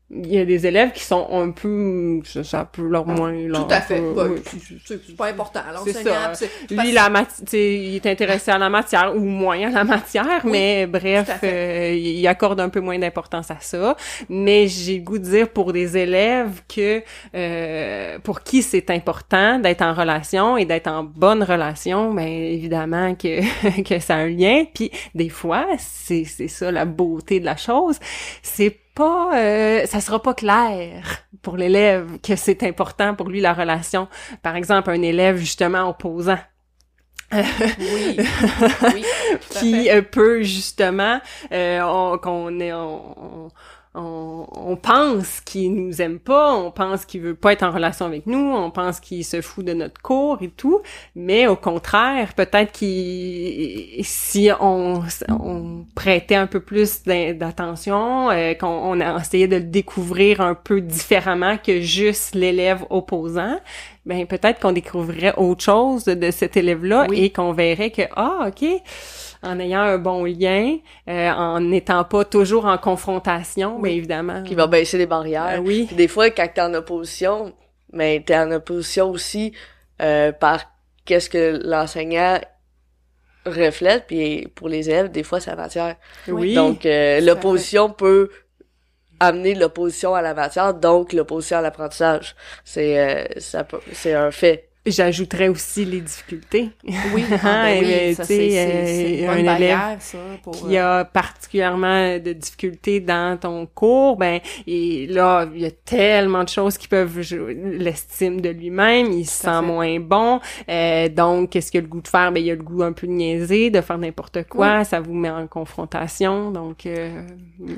Il 0.10 0.34
y 0.34 0.38
a 0.40 0.46
des 0.46 0.66
élèves 0.66 0.94
qui 0.94 1.04
sont 1.04 1.28
un 1.32 1.52
peu, 1.52 2.22
ça, 2.24 2.42
ça 2.42 2.64
peut 2.64 2.88
leur 2.88 3.06
moins, 3.06 3.34
leur, 3.34 3.68
oui. 3.68 4.42
C'est 4.86 5.18
pas 5.18 5.28
important. 5.28 5.60
C'est 5.84 5.92
ça. 5.92 6.32
Lui, 6.70 6.94
la 6.94 7.12
il 7.52 7.96
est 7.96 8.06
intéressé 8.06 8.52
à 8.52 8.58
la 8.58 8.70
matière 8.70 9.14
ou 9.14 9.20
moins 9.20 9.68
à 9.68 9.70
la 9.70 9.84
matière, 9.84 10.46
Oui, 10.46 10.52
mais 10.52 10.88
tout 10.88 10.96
à 10.96 11.00
bref, 11.00 11.28
fait. 11.42 11.92
euh, 11.92 11.94
il 11.94 12.26
accorde 12.26 12.62
un 12.62 12.70
peu 12.70 12.80
moins 12.80 12.98
d'importance 12.98 13.52
à 13.52 13.58
ça. 13.60 13.98
Mais 14.30 14.68
j'ai 14.68 15.00
goût 15.00 15.18
de 15.18 15.26
dire 15.26 15.50
pour 15.50 15.74
des 15.74 15.98
élèves 15.98 16.62
que 16.74 17.04
euh, 17.36 18.18
pour 18.20 18.44
qui 18.44 18.62
c'est 18.64 18.90
important 18.90 19.60
d'être 19.60 19.82
en 19.82 19.94
relation 19.94 20.56
et 20.58 20.64
d'être 20.64 20.88
en 20.88 21.04
bonne 21.04 21.44
relation, 21.44 22.14
ben 22.14 22.28
évidemment 22.28 23.14
que 23.16 23.82
que 23.84 24.00
ça 24.00 24.16
a 24.16 24.20
un 24.20 24.30
lien. 24.30 24.64
Puis 24.74 24.90
des 25.16 25.30
fois, 25.30 25.66
c'est 25.80 26.24
c'est 26.24 26.48
ça 26.48 26.72
la 26.72 26.86
beauté 26.86 27.42
de 27.42 27.46
la 27.46 27.58
chose, 27.58 27.98
c'est 28.42 28.78
pas 28.98 29.30
euh, 29.36 29.86
ça 29.86 30.00
sera 30.02 30.22
pas 30.22 30.34
clair 30.34 31.04
pour 31.44 31.56
l'élève 31.58 32.20
que 32.22 32.36
c'est 32.36 32.64
important 32.64 33.14
pour 33.16 33.30
lui 33.30 33.42
la 33.42 33.54
relation 33.54 34.08
par 34.42 34.56
exemple 34.56 34.90
un 34.90 35.02
élève 35.02 35.38
justement 35.38 35.84
opposant 35.90 36.40
Oui. 37.34 38.18
oui. 38.94 39.04
qui 39.60 39.90
euh, 39.90 40.02
peut 40.02 40.44
justement 40.44 41.20
euh, 41.52 41.82
on- 41.82 42.18
qu'on 42.18 42.60
est 42.60 42.74
on, 42.74 43.50
on, 43.96 44.46
on 44.52 44.76
pense 44.76 45.42
qu'il 45.42 45.74
nous 45.74 46.02
aime 46.02 46.20
pas, 46.20 46.54
on 46.54 46.72
pense 46.72 47.06
qu'il 47.06 47.22
veut 47.22 47.36
pas 47.36 47.54
être 47.54 47.64
en 47.64 47.72
relation 47.72 48.06
avec 48.06 48.28
nous, 48.28 48.54
on 48.56 48.70
pense 48.70 49.00
qu'il 49.00 49.26
se 49.26 49.42
fout 49.42 49.66
de 49.66 49.74
notre 49.74 50.02
cours 50.02 50.38
et 50.42 50.50
tout, 50.50 50.82
mais 51.16 51.48
au 51.48 51.56
contraire, 51.56 52.34
peut-être 52.36 52.72
qu'il 52.72 54.04
si 54.04 54.50
on, 54.60 55.02
on 55.30 55.86
prêtait 55.96 56.36
un 56.36 56.48
peu 56.48 56.60
plus 56.60 57.04
d'attention, 57.04 58.30
euh, 58.30 58.54
qu'on 58.54 58.68
on 58.68 59.00
a 59.00 59.20
essayé 59.20 59.48
de 59.48 59.56
le 59.58 59.64
découvrir 59.64 60.42
un 60.42 60.54
peu 60.56 60.82
différemment 60.82 61.58
que 61.58 61.82
juste 61.82 62.36
l'élève 62.36 62.86
opposant, 62.90 63.60
ben 64.06 64.26
peut-être 64.26 64.60
qu'on 64.62 64.72
découvrirait 64.72 65.34
autre 65.38 65.64
chose 65.64 66.06
de 66.06 66.32
cet 66.32 66.56
élève-là 66.56 67.08
Oui. 67.10 67.26
et 67.26 67.30
qu'on 67.30 67.52
verrait 67.52 67.92
que 67.92 68.04
ah 68.16 68.48
ok 68.48 68.66
en 69.48 69.60
ayant 69.60 69.82
un 69.82 69.98
bon 69.98 70.26
lien, 70.26 70.78
euh, 71.08 71.32
en 71.32 71.60
n'étant 71.60 72.04
pas 72.04 72.26
toujours 72.26 72.66
en 72.66 72.78
confrontation, 72.78 73.80
bien 73.80 73.94
évidemment. 73.94 74.44
Qui 74.44 74.56
va 74.56 74.68
baisser 74.68 74.98
les 74.98 75.06
barrières. 75.06 75.60
Euh, 75.60 75.64
oui. 75.64 75.86
Puis 75.88 75.96
des 75.96 76.08
fois, 76.08 76.30
quand 76.30 76.48
t'es 76.54 76.62
en 76.62 76.74
opposition, 76.74 77.54
mais 77.94 78.24
t'es 78.26 78.38
en 78.38 78.52
opposition 78.52 79.10
aussi 79.10 79.54
euh, 80.02 80.32
par 80.32 80.66
qu'est-ce 81.06 81.30
que 81.30 81.60
l'enseignant 81.64 82.40
reflète, 83.46 84.06
puis 84.08 84.48
pour 84.56 84.70
les 84.70 84.90
élèves, 84.90 85.12
des 85.12 85.24
fois, 85.24 85.40
c'est 85.40 85.52
la 85.52 85.56
matière. 85.56 85.96
Oui. 86.28 86.54
Donc, 86.54 86.86
euh, 86.86 87.22
l'opposition 87.22 87.90
peut 87.90 88.30
amener 89.20 89.56
l'opposition 89.56 90.14
à 90.14 90.22
la 90.22 90.34
matière, 90.34 90.74
donc 90.74 91.14
l'opposition 91.14 91.58
à 91.58 91.62
l'apprentissage. 91.62 92.36
C'est 92.64 93.00
euh, 93.00 93.26
ça 93.38 93.66
c'est 93.94 94.14
un 94.14 94.32
fait. 94.32 94.67
J'ajouterais 94.88 95.48
aussi 95.50 95.86
les 95.86 96.02
difficultés. 96.02 96.70
Oui, 97.14 97.24
ah, 97.44 97.64
ben 97.66 97.80
oui, 97.80 97.86
mais, 97.88 98.14
ça, 98.14 98.24
c'est- 98.24 99.26
euh, 99.28 99.30
un 99.32 99.44
barrière, 99.44 99.98
ça, 100.00 100.18
pour, 100.44 100.54
qui 100.68 100.78
euh, 100.78 101.02
a 101.02 101.06
particulièrement 101.06 102.18
de 102.18 102.34
difficultés 102.34 103.00
dans 103.00 103.38
ton 103.38 103.66
cours, 103.66 104.18
ben 104.18 104.40
et 104.66 105.08
là 105.08 105.46
il 105.54 105.62
y 105.62 105.66
a 105.66 105.72
tellement 105.72 106.44
de 106.44 106.50
choses 106.50 106.78
qui 106.78 106.88
peuvent 106.88 107.22
jouer 107.22 107.54
l'estime 107.78 108.40
de 108.42 108.50
lui-même, 108.50 109.12
il 109.12 109.26
se 109.26 109.42
sent 109.44 109.48
fait. 109.60 109.62
moins 109.62 110.00
bon, 110.00 110.40
euh, 110.70 111.10
donc 111.10 111.50
qu'est-ce 111.52 111.72
qu'il 111.72 111.80
a 111.80 111.82
le 111.82 111.88
goût 111.88 112.02
de 112.02 112.08
faire? 112.08 112.32
Ben 112.32 112.44
il 112.44 112.50
a 112.52 112.56
le 112.56 112.64
goût 112.64 112.84
un 112.84 112.94
peu 112.94 113.08
de 113.08 113.12
niaiser, 113.12 113.70
de 113.70 113.82
faire 113.82 113.98
n'importe 113.98 114.44
quoi, 114.48 114.84
ça 114.84 115.00
vous 115.00 115.14
met 115.14 115.30
en 115.30 115.48
confrontation, 115.48 116.52
donc 116.52 116.86
euh, 116.86 117.22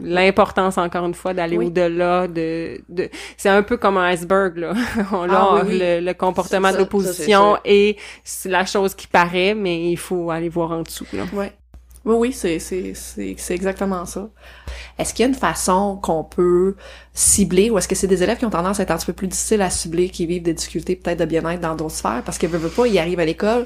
l'importance 0.04 0.78
encore 0.78 1.06
une 1.06 1.14
fois 1.14 1.34
d'aller 1.34 1.58
Oui. 1.58 1.68
au-delà 1.68 2.28
de, 2.28 2.82
de 2.90 3.10
c'est 3.38 3.50
un 3.50 3.64
peu 3.64 3.78
comme 3.78 3.98
un 3.98 4.06
iceberg 4.14 4.58
là, 4.58 4.74
on 5.12 5.28
Ah 5.30 5.56
oui, 5.56 5.62
oui. 5.70 5.80
le, 5.80 6.00
le 6.06 6.14
comportement 6.14 6.72
de 6.72 6.78
l'opposition 6.78 6.99
sûr. 7.04 7.60
et 7.66 7.98
c'est 8.24 8.50
la 8.50 8.66
chose 8.66 8.96
qui 8.96 9.08
paraît, 9.08 9.54
mais 9.56 9.92
il 9.92 9.98
faut 9.98 10.32
aller 10.32 10.50
voir 10.50 10.72
en 10.72 10.82
dessous 10.82 11.06
là. 11.14 11.24
Ouais. 11.34 11.52
Oui, 12.06 12.16
oui, 12.18 12.34
c'est, 12.34 12.60
c'est, 12.60 12.94
c'est, 12.96 13.36
c'est 13.38 13.54
exactement 13.54 14.06
ça. 14.06 14.30
Est-ce 14.98 15.14
qu'il 15.14 15.24
y 15.24 15.26
a 15.26 15.30
une 15.30 15.36
façon 15.38 16.00
qu'on 16.02 16.24
peut 16.24 16.76
cibler, 17.14 17.70
ou 17.70 17.78
est-ce 17.78 17.90
que 17.90 17.96
c'est 17.96 18.08
des 18.08 18.24
élèves 18.24 18.38
qui 18.38 18.46
ont 18.46 18.50
tendance 18.50 18.80
à 18.80 18.84
être 18.84 18.92
un 18.92 18.98
petit 18.98 19.06
peu 19.08 19.14
plus 19.14 19.28
difficiles 19.28 19.62
à 19.62 19.70
cibler, 19.70 20.10
qui 20.10 20.26
vivent 20.26 20.44
des 20.44 20.54
difficultés 20.54 20.96
peut-être 20.96 21.20
de 21.20 21.26
bien-être 21.26 21.60
dans 21.60 21.76
d'autres 21.76 21.96
sphères, 21.96 22.24
parce 22.26 22.38
qu'ils 22.38 22.50
veulent 22.50 22.72
pas, 22.72 22.88
ils 22.88 22.98
arrivent 22.98 23.20
à 23.20 23.26
l'école, 23.26 23.66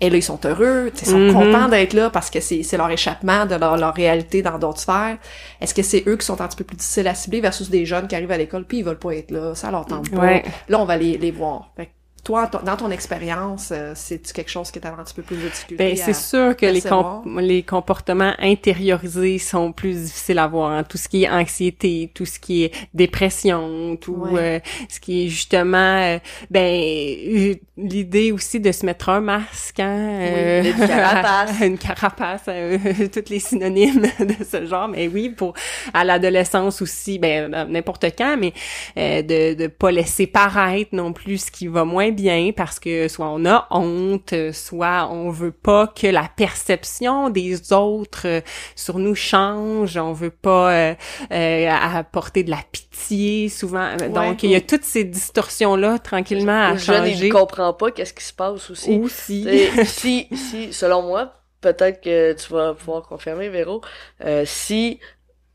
et 0.00 0.10
là, 0.10 0.16
ils 0.16 0.22
sont 0.22 0.38
heureux, 0.44 0.90
ils 1.00 1.06
sont 1.08 1.18
Mhm. 1.18 1.32
contents 1.32 1.68
d'être 1.68 1.92
là 1.92 2.08
parce 2.10 2.30
que 2.30 2.40
c'est, 2.40 2.62
c'est 2.62 2.76
leur 2.76 2.90
échappement 2.90 3.46
de 3.46 3.54
leur, 3.56 3.76
leur 3.76 3.94
réalité 3.94 4.42
dans 4.42 4.56
d'autres 4.58 4.78
sphères. 4.80 5.18
Est-ce 5.60 5.74
que 5.74 5.82
c'est 5.82 6.04
eux 6.06 6.16
qui 6.16 6.24
sont 6.26 6.40
un 6.40 6.46
petit 6.46 6.56
peu 6.56 6.62
plus 6.64 6.76
difficiles 6.76 7.08
à 7.08 7.14
cibler 7.16 7.40
versus 7.40 7.68
des 7.68 7.84
jeunes 7.84 8.06
qui 8.06 8.14
arrivent 8.14 8.30
à 8.30 8.38
l'école 8.38 8.64
puis 8.64 8.78
ils 8.78 8.84
veulent 8.84 8.98
pas 8.98 9.14
être 9.16 9.30
là, 9.32 9.54
ça 9.56 9.70
leur 9.72 9.86
tente 9.86 10.08
pas. 10.10 10.20
Ouais. 10.20 10.44
Là, 10.68 10.80
on 10.80 10.84
va 10.84 10.96
les, 10.96 11.16
les 11.18 11.32
voir. 11.32 11.72
Fait 11.76 11.90
toi, 12.28 12.46
ton- 12.46 12.60
dans 12.62 12.76
ton 12.76 12.90
expérience, 12.90 13.70
euh, 13.72 13.92
c'est 13.94 14.20
quelque 14.34 14.50
chose 14.50 14.70
qui 14.70 14.78
t'avait 14.80 15.00
un 15.00 15.04
petit 15.04 15.14
peu 15.14 15.22
plus 15.22 15.36
de 15.36 15.48
difficulté 15.48 15.82
Ben, 15.82 15.96
c'est 15.96 16.12
sûr 16.14 16.54
que 16.54 16.66
les, 16.66 16.82
com- 16.82 17.22
les 17.40 17.62
comportements 17.62 18.34
intériorisés 18.38 19.38
sont 19.38 19.72
plus 19.72 19.94
difficiles 20.04 20.38
à 20.38 20.46
voir. 20.46 20.72
hein. 20.72 20.84
Tout 20.84 20.98
ce 20.98 21.08
qui 21.08 21.24
est 21.24 21.30
anxiété, 21.30 22.10
tout 22.14 22.26
ce 22.26 22.38
qui 22.38 22.64
est 22.64 22.72
dépression, 22.92 23.96
tout 23.96 24.12
Ouais. 24.14 24.40
euh, 24.42 24.60
ce 24.90 25.00
qui 25.00 25.24
est 25.24 25.28
justement, 25.28 25.78
euh, 26.02 26.18
ben, 26.50 26.60
euh, 26.82 27.54
l'idée 27.78 28.30
aussi 28.32 28.60
de 28.60 28.72
se 28.72 28.84
mettre 28.84 29.08
un 29.08 29.20
masque, 29.22 29.80
hein, 29.80 30.18
euh, 30.20 30.62
une 30.64 30.86
carapace. 30.86 31.60
une 31.62 31.78
carapace, 31.78 32.42
toutes 33.12 33.30
les 33.30 33.40
synonymes 33.40 34.02
de 34.20 34.44
ce 34.44 34.66
genre. 34.66 34.88
Mais 34.88 35.08
oui, 35.08 35.30
pour 35.30 35.54
à 35.94 36.04
l'adolescence 36.04 36.82
aussi, 36.82 37.18
ben 37.18 37.48
n'importe 37.70 38.04
quand, 38.18 38.36
mais 38.38 38.52
euh, 38.98 39.22
de 39.22 39.54
de 39.54 39.66
pas 39.66 39.90
laisser 39.90 40.26
paraître 40.26 40.90
non 40.94 41.12
plus 41.14 41.38
ce 41.46 41.50
qui 41.50 41.68
va 41.68 41.84
moins 41.86 42.10
bien 42.20 42.50
parce 42.56 42.80
que 42.80 43.06
soit 43.06 43.28
on 43.28 43.46
a 43.46 43.68
honte, 43.70 44.34
soit 44.52 45.08
on 45.10 45.30
veut 45.30 45.52
pas 45.52 45.86
que 45.86 46.08
la 46.08 46.28
perception 46.36 47.30
des 47.30 47.72
autres 47.72 48.26
euh, 48.26 48.40
sur 48.74 48.98
nous 48.98 49.14
change, 49.14 49.96
on 49.96 50.12
veut 50.12 50.30
pas 50.30 50.72
euh, 50.72 50.94
euh, 51.32 51.70
apporter 51.70 52.42
de 52.42 52.50
la 52.50 52.60
pitié 52.72 53.48
souvent. 53.48 53.96
Donc 53.96 54.42
il 54.42 54.50
y 54.50 54.56
a 54.56 54.60
toutes 54.60 54.84
ces 54.84 55.04
distorsions 55.04 55.76
là 55.76 55.98
tranquillement 55.98 56.68
à 56.70 56.72
Le 56.72 56.78
jeune, 56.78 57.06
il 57.06 57.12
changer 57.12 57.28
ne 57.28 57.32
comprend 57.32 57.72
pas 57.72 57.92
qu'est-ce 57.92 58.14
qui 58.14 58.24
se 58.24 58.32
passe 58.32 58.68
aussi. 58.70 58.98
aussi. 58.98 59.44
T'sais, 59.44 59.84
si, 59.84 60.28
si, 60.32 60.72
selon 60.72 61.02
moi, 61.02 61.32
peut-être 61.60 62.00
que 62.00 62.32
tu 62.32 62.52
vas 62.52 62.74
pouvoir 62.74 63.02
confirmer, 63.04 63.48
Véro, 63.48 63.80
euh, 64.24 64.42
si 64.44 64.98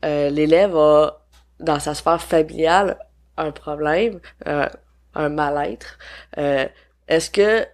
euh, 0.04 0.30
l'élève 0.30 0.76
a, 0.76 1.20
dans 1.60 1.78
sa 1.78 1.94
sphère 1.94 2.22
familiale, 2.22 2.98
un 3.36 3.50
problème, 3.50 4.20
euh, 4.46 4.68
un 5.14 5.28
mal-être, 5.28 5.98
euh, 6.38 6.66
est-ce 7.08 7.30
que 7.30 7.66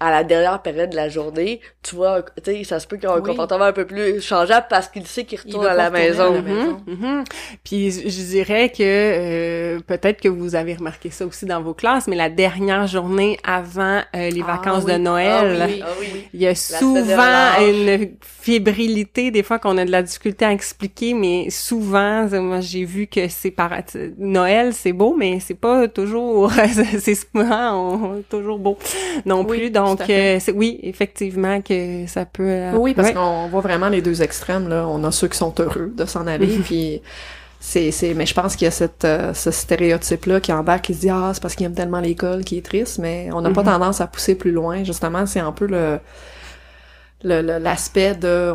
à 0.00 0.10
la 0.10 0.24
dernière 0.24 0.62
période 0.62 0.90
de 0.90 0.96
la 0.96 1.08
journée, 1.10 1.60
tu 1.82 1.94
vois, 1.94 2.22
tu 2.22 2.42
sais, 2.52 2.64
ça 2.64 2.80
se 2.80 2.86
peut 2.86 2.96
qu'il 2.96 3.06
ait 3.08 3.12
un 3.12 3.16
Oui. 3.20 3.22
comportement 3.30 3.64
un 3.66 3.72
peu 3.72 3.84
plus 3.86 4.20
changeable 4.22 4.66
parce 4.70 4.88
qu'il 4.88 5.06
sait 5.06 5.24
qu'il 5.24 5.38
Il 5.44 5.46
retourne 5.54 5.66
à 5.66 5.74
la 5.74 5.84
à 5.86 5.90
maison. 5.90 6.32
la 6.32 6.40
maison. 6.42 6.80
Mhm. 6.86 7.24
Puis 7.64 7.90
je 7.92 8.22
dirais 8.24 8.70
que 8.70 8.82
euh, 8.82 9.78
peut-être 9.86 10.20
que 10.20 10.28
vous 10.28 10.54
avez 10.54 10.74
remarqué 10.74 11.10
ça 11.10 11.26
aussi 11.26 11.44
dans 11.46 11.60
vos 11.62 11.74
classes, 11.74 12.06
mais 12.08 12.16
la 12.16 12.30
dernière 12.30 12.86
journée 12.86 13.38
avant 13.44 14.00
euh, 14.16 14.30
les 14.30 14.42
Ah 14.42 14.56
vacances 14.56 14.84
oui. 14.86 14.92
de 14.94 14.98
Noël, 14.98 15.58
Ah 15.62 15.66
oui, 15.68 15.82
ah 15.84 15.88
oui. 16.00 16.26
il 16.32 16.40
y 16.40 16.46
a 16.46 16.54
souvent 16.54 17.50
une 17.60 18.16
fébrilité, 18.22 19.30
des 19.30 19.42
fois 19.42 19.58
qu'on 19.58 19.76
a 19.78 19.84
de 19.84 19.90
la 19.90 20.02
difficulté 20.02 20.44
à 20.44 20.52
expliquer, 20.52 21.14
mais 21.14 21.50
souvent, 21.50 22.26
moi 22.40 22.60
j'ai 22.60 22.84
vu 22.84 23.06
que 23.06 23.28
c'est 23.28 23.50
par 23.50 23.70
Noël, 24.18 24.72
c'est 24.72 24.92
beau, 24.92 25.14
mais 25.16 25.40
c'est 25.40 25.54
pas 25.54 25.88
toujours, 25.88 26.50
c'est 27.00 27.14
souvent 27.14 27.74
on- 27.94 28.22
toujours 28.28 28.58
beau 28.58 28.78
non 29.26 29.44
Oui, 29.46 29.58
plus. 29.58 29.70
Donc 29.96 30.10
euh, 30.10 30.38
oui, 30.54 30.78
effectivement 30.82 31.60
que 31.60 32.06
ça 32.06 32.24
peut. 32.24 32.42
euh, 32.48 32.72
Oui, 32.76 32.94
parce 32.94 33.08
ouais. 33.08 33.14
qu'on 33.14 33.48
voit 33.48 33.60
vraiment 33.60 33.88
les 33.88 34.02
deux 34.02 34.22
extrêmes. 34.22 34.68
Là. 34.68 34.86
On 34.88 35.02
a 35.04 35.10
ceux 35.10 35.28
qui 35.28 35.36
sont 35.38 35.54
heureux 35.58 35.92
de 35.96 36.04
s'en 36.04 36.26
aller, 36.26 36.58
puis 36.64 37.00
c'est, 37.62 37.90
c'est, 37.90 38.14
mais 38.14 38.24
je 38.26 38.32
pense 38.34 38.56
qu'il 38.56 38.64
y 38.64 38.68
a 38.68 38.70
cette, 38.70 39.04
euh, 39.04 39.34
ce 39.34 39.50
stéréotype-là 39.50 40.40
qui 40.40 40.52
embarque, 40.52 40.86
qui 40.86 40.94
se 40.94 41.00
dit 41.00 41.10
ah 41.10 41.30
c'est 41.34 41.42
parce 41.42 41.54
qu'il 41.54 41.66
aime 41.66 41.74
tellement 41.74 42.00
l'école 42.00 42.42
qui 42.44 42.56
est 42.58 42.64
triste, 42.64 42.98
mais 42.98 43.28
on 43.32 43.42
n'a 43.42 43.50
pas 43.50 43.60
Mhm. 43.62 43.68
tendance 43.72 44.00
à 44.00 44.06
pousser 44.06 44.34
plus 44.34 44.50
loin. 44.52 44.82
Justement, 44.84 45.26
c'est 45.26 45.40
un 45.40 45.52
peu 45.52 45.66
le, 45.66 45.98
l'aspect 47.22 48.14
de 48.14 48.52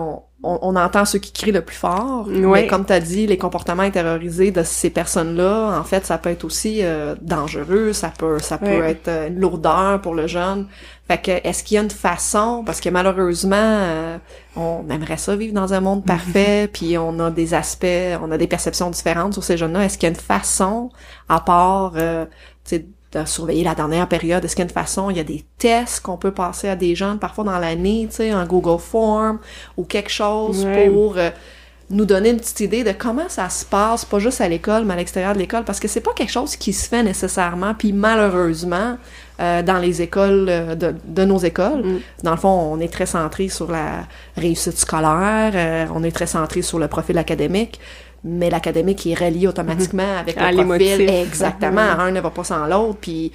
on, 0.48 0.60
on, 0.62 0.76
entend 0.76 1.06
ceux 1.06 1.18
qui 1.20 1.32
crient 1.32 1.52
le 1.52 1.62
plus 1.62 1.76
fort, 1.76 2.28
Ouais. 2.28 2.62
mais 2.64 2.68
comme 2.68 2.86
tu 2.86 2.94
as 2.94 3.00
dit, 3.00 3.26
les 3.26 3.38
comportements 3.38 3.82
intériorisés 3.84 4.52
de 4.52 4.62
ces 4.64 4.92
personnes-là, 4.92 5.80
en 5.80 5.84
fait, 5.84 6.06
ça 6.06 6.18
peut 6.20 6.30
être 6.30 6.44
aussi 6.44 6.80
euh, 6.84 7.16
dangereux, 7.22 7.94
ça 7.94 8.12
peut 8.16 8.38
ça 8.40 8.58
peut 8.60 8.84
être 8.84 9.08
euh, 9.08 9.28
une 9.30 9.40
lourdeur 9.40 10.02
pour 10.02 10.14
le 10.14 10.28
jeune. 10.28 10.68
Fait 11.08 11.22
que 11.22 11.32
est-ce 11.48 11.64
qu'il 11.64 11.76
y 11.76 11.78
a 11.78 11.84
une 11.84 11.92
façon 11.92 12.64
parce 12.66 12.82
que 12.82 12.90
malheureusement 12.90 13.56
euh, 13.56 14.18
on 14.56 14.86
aimerait 14.90 15.18
ça 15.18 15.36
vivre 15.36 15.54
dans 15.54 15.74
un 15.74 15.80
monde 15.80 16.04
parfait, 16.04 16.68
puis 16.72 16.98
on 16.98 17.20
a 17.20 17.30
des 17.30 17.54
aspects, 17.54 17.86
on 18.22 18.32
a 18.32 18.38
des 18.38 18.48
perceptions 18.48 18.90
différentes 18.90 19.34
sur 19.34 19.44
ces 19.44 19.56
jeunes-là. 19.56 19.86
Est-ce 19.86 20.00
qu'il 20.00 20.08
y 20.08 20.12
a 20.12 20.16
une 20.16 20.22
façon 20.22 20.90
à 21.30 21.40
part 21.42 21.94
euh, 21.96 22.26
tu 22.64 22.78
sais, 22.78 22.86
de 23.16 23.26
surveiller 23.26 23.64
la 23.64 23.76
dernière 23.76 24.08
période, 24.08 24.44
est-ce 24.44 24.56
qu'il 24.56 24.64
y 24.64 24.68
a 24.68 24.70
une 24.70 24.74
façon, 24.74 25.10
il 25.10 25.18
y 25.18 25.20
a 25.20 25.24
des 25.24 25.46
tests 25.58 26.02
qu'on 26.02 26.18
peut 26.18 26.32
passer 26.32 26.68
à 26.68 26.76
des 26.76 26.96
jeunes 26.96 27.20
parfois 27.20 27.44
dans 27.44 27.60
l'année, 27.60 28.08
tu 28.10 28.18
sais, 28.18 28.32
un 28.32 28.46
Google 28.46 28.80
Form 28.80 29.40
ou 29.78 29.84
quelque 29.84 30.10
chose 30.10 30.68
pour 30.86 31.18
euh, 31.18 31.30
nous 31.90 32.06
donner 32.06 32.32
une 32.32 32.38
petite 32.38 32.60
idée 32.62 32.84
de 32.84 32.92
comment 32.92 33.30
ça 33.30 33.50
se 33.50 33.64
passe, 33.64 34.06
pas 34.06 34.20
juste 34.20 34.42
à 34.42 34.50
l'école, 34.50 34.86
mais 34.86 34.96
à 34.96 34.98
l'extérieur 34.98 35.34
de 35.34 35.40
l'école, 35.40 35.64
parce 35.64 35.80
que 35.80 35.88
c'est 35.88 36.02
pas 36.02 36.14
quelque 36.14 36.32
chose 36.32 36.56
qui 36.56 36.74
se 36.74 36.90
fait 36.90 37.04
nécessairement, 37.04 37.74
puis 37.74 37.94
malheureusement, 37.94 38.98
euh, 39.40 39.62
dans 39.62 39.78
les 39.80 40.02
écoles, 40.02 40.48
euh, 40.50 40.76
de, 40.76 40.96
de 41.06 41.26
nos 41.26 41.38
écoles, 41.40 41.82
Mm. 41.84 42.00
dans 42.24 42.32
le 42.32 42.38
fond, 42.38 42.50
on 42.50 42.80
est 42.80 42.92
très 42.92 43.06
centré 43.06 43.50
sur 43.50 43.70
la 43.72 44.06
réussite 44.38 44.78
scolaire, 44.78 45.52
euh, 45.56 45.86
on 45.94 46.04
est 46.04 46.12
très 46.12 46.28
centré 46.28 46.62
sur 46.62 46.80
le 46.80 46.88
profil 46.88 47.18
académique, 47.18 47.80
mais 48.24 48.50
l'académique 48.50 49.06
est 49.08 49.14
relié 49.14 49.48
automatiquement 49.48 50.18
avec 50.20 50.38
À 50.38 50.52
le 50.52 50.64
profil. 50.66 51.10
Exactement, 51.10 51.82
un 51.82 52.12
ne 52.12 52.22
va 52.22 52.30
pas 52.30 52.44
sans 52.44 52.66
l'autre, 52.66 52.98
puis 53.02 53.32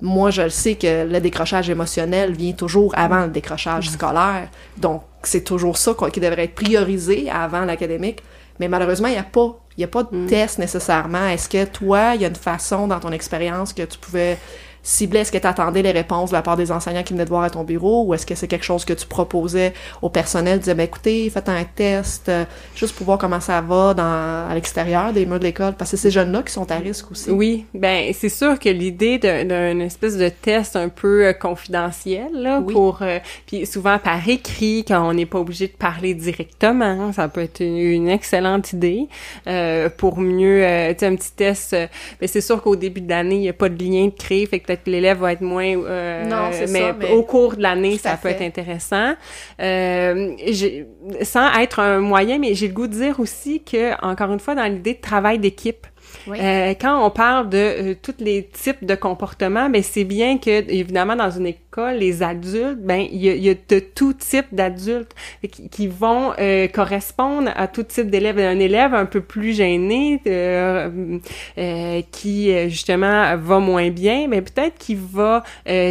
moi, 0.00 0.30
je 0.30 0.42
le 0.42 0.50
sais 0.50 0.74
que 0.74 1.06
le 1.06 1.20
décrochage 1.20 1.70
émotionnel 1.70 2.32
vient 2.32 2.52
toujours 2.52 2.92
avant 2.96 3.22
le 3.22 3.28
décrochage 3.28 3.88
scolaire. 3.90 4.48
Donc, 4.76 5.02
c'est 5.22 5.44
toujours 5.44 5.76
ça 5.76 5.94
quoi, 5.94 6.10
qui 6.10 6.18
devrait 6.18 6.44
être 6.44 6.56
priorisé 6.56 7.30
avant 7.30 7.64
l'académique. 7.64 8.20
Mais 8.58 8.66
malheureusement, 8.66 9.06
il 9.06 9.12
n'y 9.12 9.18
a 9.18 9.22
pas, 9.22 9.56
il 9.76 9.80
y 9.80 9.84
a 9.84 9.88
pas 9.88 10.02
de 10.02 10.26
test 10.28 10.58
nécessairement. 10.58 11.28
Est-ce 11.28 11.48
que 11.48 11.64
toi, 11.66 12.16
il 12.16 12.22
y 12.22 12.24
a 12.24 12.28
une 12.28 12.34
façon 12.34 12.88
dans 12.88 12.98
ton 12.98 13.12
expérience 13.12 13.72
que 13.72 13.82
tu 13.82 13.96
pouvais 13.98 14.38
cibler? 14.82 15.20
Est-ce 15.20 15.32
que 15.32 15.38
tu 15.38 15.46
attendais 15.46 15.82
les 15.82 15.92
réponses 15.92 16.30
de 16.30 16.34
la 16.36 16.42
part 16.42 16.56
des 16.56 16.72
enseignants 16.72 17.02
qui 17.02 17.12
venaient 17.12 17.24
te 17.24 17.30
voir 17.30 17.44
à 17.44 17.50
ton 17.50 17.64
bureau? 17.64 18.04
Ou 18.04 18.14
est-ce 18.14 18.26
que 18.26 18.34
c'est 18.34 18.48
quelque 18.48 18.64
chose 18.64 18.84
que 18.84 18.92
tu 18.92 19.06
proposais 19.06 19.72
au 20.00 20.08
personnel? 20.08 20.54
Tu 20.58 20.64
disais, 20.64 20.74
ben, 20.74 20.84
écoutez, 20.84 21.30
faites 21.30 21.48
un 21.48 21.64
test, 21.64 22.28
euh, 22.28 22.44
juste 22.74 22.94
pour 22.96 23.06
voir 23.06 23.18
comment 23.18 23.40
ça 23.40 23.60
va 23.60 23.94
dans, 23.94 24.48
à 24.50 24.54
l'extérieur 24.54 25.12
des 25.12 25.26
murs 25.26 25.38
de 25.38 25.44
l'école. 25.44 25.74
Parce 25.74 25.90
que 25.92 25.96
c'est 25.96 26.08
ces 26.08 26.10
jeunes-là 26.10 26.42
qui 26.42 26.52
sont 26.52 26.70
à 26.70 26.76
risque 26.76 27.10
aussi. 27.10 27.30
Oui, 27.30 27.66
ben 27.74 28.12
c'est 28.12 28.28
sûr 28.28 28.58
que 28.58 28.68
l'idée 28.68 29.18
d'un 29.18 29.78
espèce 29.80 30.16
de 30.16 30.28
test 30.28 30.76
un 30.76 30.88
peu 30.88 31.26
euh, 31.26 31.32
confidentiel 31.32 32.28
là 32.32 32.60
Oui. 32.64 32.72
pour 32.72 32.98
euh, 33.02 33.18
puis 33.46 33.66
souvent 33.66 33.98
par 33.98 34.28
écrit 34.28 34.84
quand 34.86 35.08
on 35.08 35.14
n'est 35.14 35.26
pas 35.26 35.38
obligé 35.38 35.66
de 35.68 35.72
parler 35.72 36.14
directement, 36.14 37.12
ça 37.12 37.28
peut 37.28 37.42
être 37.42 37.60
une, 37.60 37.76
une 37.76 38.08
excellente 38.08 38.72
idée 38.72 39.08
euh, 39.46 39.88
pour 39.96 40.18
mieux 40.18 40.64
euh, 40.64 40.92
tu 40.92 41.00
sais 41.00 41.06
un 41.06 41.14
petit 41.16 41.32
test 41.32 41.72
euh, 41.72 41.86
ben 42.20 42.28
c'est 42.28 42.40
sûr 42.40 42.62
qu'au 42.62 42.76
début 42.76 43.00
de 43.00 43.08
l'année, 43.08 43.36
il 43.36 43.40
n'y 43.40 43.48
a 43.48 43.52
pas 43.52 43.68
de 43.68 43.82
lien 43.82 44.06
de 44.06 44.10
créer, 44.10 44.46
fait 44.46 44.60
que 44.60 44.71
peut-être 44.76 44.86
l'élève 44.86 45.18
va 45.18 45.32
être 45.32 45.40
moins 45.40 45.64
euh, 45.64 46.24
Non, 46.24 46.48
mais, 46.50 46.66
ça, 46.66 46.92
mais 46.98 47.10
au 47.10 47.22
cours 47.22 47.56
de 47.56 47.62
l'année, 47.62 47.98
ça 47.98 48.16
peut 48.16 48.28
fait. 48.28 48.34
être 48.36 48.42
intéressant. 48.42 49.14
Euh, 49.60 50.32
j'ai- 50.48 50.86
sans 51.22 51.48
être 51.60 51.80
un 51.80 52.00
moyen, 52.00 52.38
mais 52.38 52.54
j'ai 52.54 52.68
le 52.68 52.74
goût 52.74 52.86
de 52.86 52.92
dire 52.94 53.20
aussi 53.20 53.62
que 53.62 53.92
encore 54.04 54.32
une 54.32 54.40
fois 54.40 54.54
dans 54.54 54.64
l'idée 54.64 54.94
de 54.94 55.00
travail 55.00 55.38
d'équipe 55.38 55.86
Euh, 56.28 56.74
quand 56.80 57.04
on 57.04 57.10
parle 57.10 57.48
de 57.48 57.58
euh, 57.58 57.94
tous 58.00 58.14
les 58.18 58.44
types 58.46 58.84
de 58.84 58.94
comportements, 58.94 59.68
ben 59.68 59.82
c'est 59.82 60.04
bien 60.04 60.38
que 60.38 60.50
évidemment 60.70 61.16
dans 61.16 61.30
une 61.30 61.46
école, 61.46 61.96
les 61.96 62.22
adultes, 62.22 62.80
ben 62.80 63.06
il 63.10 63.24
y 63.24 63.38
y 63.38 63.50
a 63.50 63.54
de 63.54 63.78
tout 63.78 64.12
type 64.12 64.46
d'adultes 64.52 65.14
qui, 65.50 65.68
qui 65.68 65.86
vont 65.88 66.32
euh, 66.38 66.68
correspondre 66.68 67.50
à 67.56 67.66
tout 67.66 67.82
type 67.82 68.10
d'élèves. 68.10 68.38
Un 68.38 68.58
élève 68.58 68.94
un 68.94 69.06
peu 69.06 69.20
plus 69.20 69.54
gêné, 69.54 70.20
euh, 70.26 71.18
euh, 71.58 72.02
qui 72.10 72.52
justement 72.68 73.36
va 73.36 73.58
moins 73.58 73.90
bien, 73.90 74.26
mais 74.28 74.42
peut-être 74.42 74.78
qu'il 74.78 74.98
va 74.98 75.42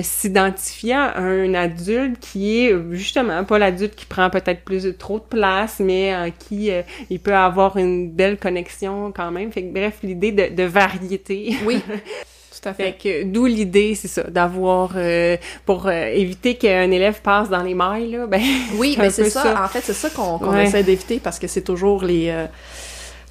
s'identifier 0.02 0.94
à 0.94 1.18
un 1.18 1.54
adulte 1.54 2.20
qui 2.20 2.66
est 2.66 2.76
justement 2.92 3.44
pas 3.44 3.60
l'adulte 3.60 3.96
qui 3.96 4.06
prend 4.06 4.30
peut-être 4.30 4.64
plus 4.64 4.96
trop 4.98 5.20
de 5.20 5.24
place, 5.24 5.80
mais 5.80 6.16
en 6.16 6.30
qui 6.32 6.70
il 7.10 7.20
peut 7.20 7.36
avoir 7.36 7.78
une 7.78 8.12
belle 8.12 8.38
connexion 8.38 9.12
quand 9.12 9.32
même. 9.32 9.52
Fait 9.52 9.64
que 9.64 9.74
bref, 9.74 10.00
l'idée 10.04 10.21
de, 10.30 10.54
de 10.56 10.64
variété. 10.64 11.56
Oui, 11.66 11.82
tout 12.62 12.70
à 12.70 12.74
Fait 12.74 13.24
d'où 13.26 13.48
l'idée, 13.48 13.96
c'est 13.96 14.08
ça, 14.08 14.22
d'avoir 14.24 14.92
euh, 14.96 15.38
pour 15.66 15.88
euh, 15.88 16.06
éviter 16.14 16.54
qu'un 16.56 16.92
élève 16.92 17.22
passe 17.24 17.50
dans 17.50 17.64
les 17.64 17.74
mailles 17.74 18.12
là, 18.12 18.28
ben 18.28 18.40
Oui, 18.78 18.96
mais 19.00 19.10
c'est 19.10 19.24
peu 19.24 19.30
ça. 19.32 19.64
En 19.64 19.68
fait, 19.68 19.82
c'est 19.82 19.94
ça 19.94 20.12
qu'on 20.12 20.38
Ouais. 20.38 20.66
essaie 20.66 20.84
d'éviter 20.84 21.20
parce 21.20 21.40
que 21.40 21.48
c'est 21.48 21.64
toujours 21.64 22.04
les 22.04 22.28
euh, 22.30 22.46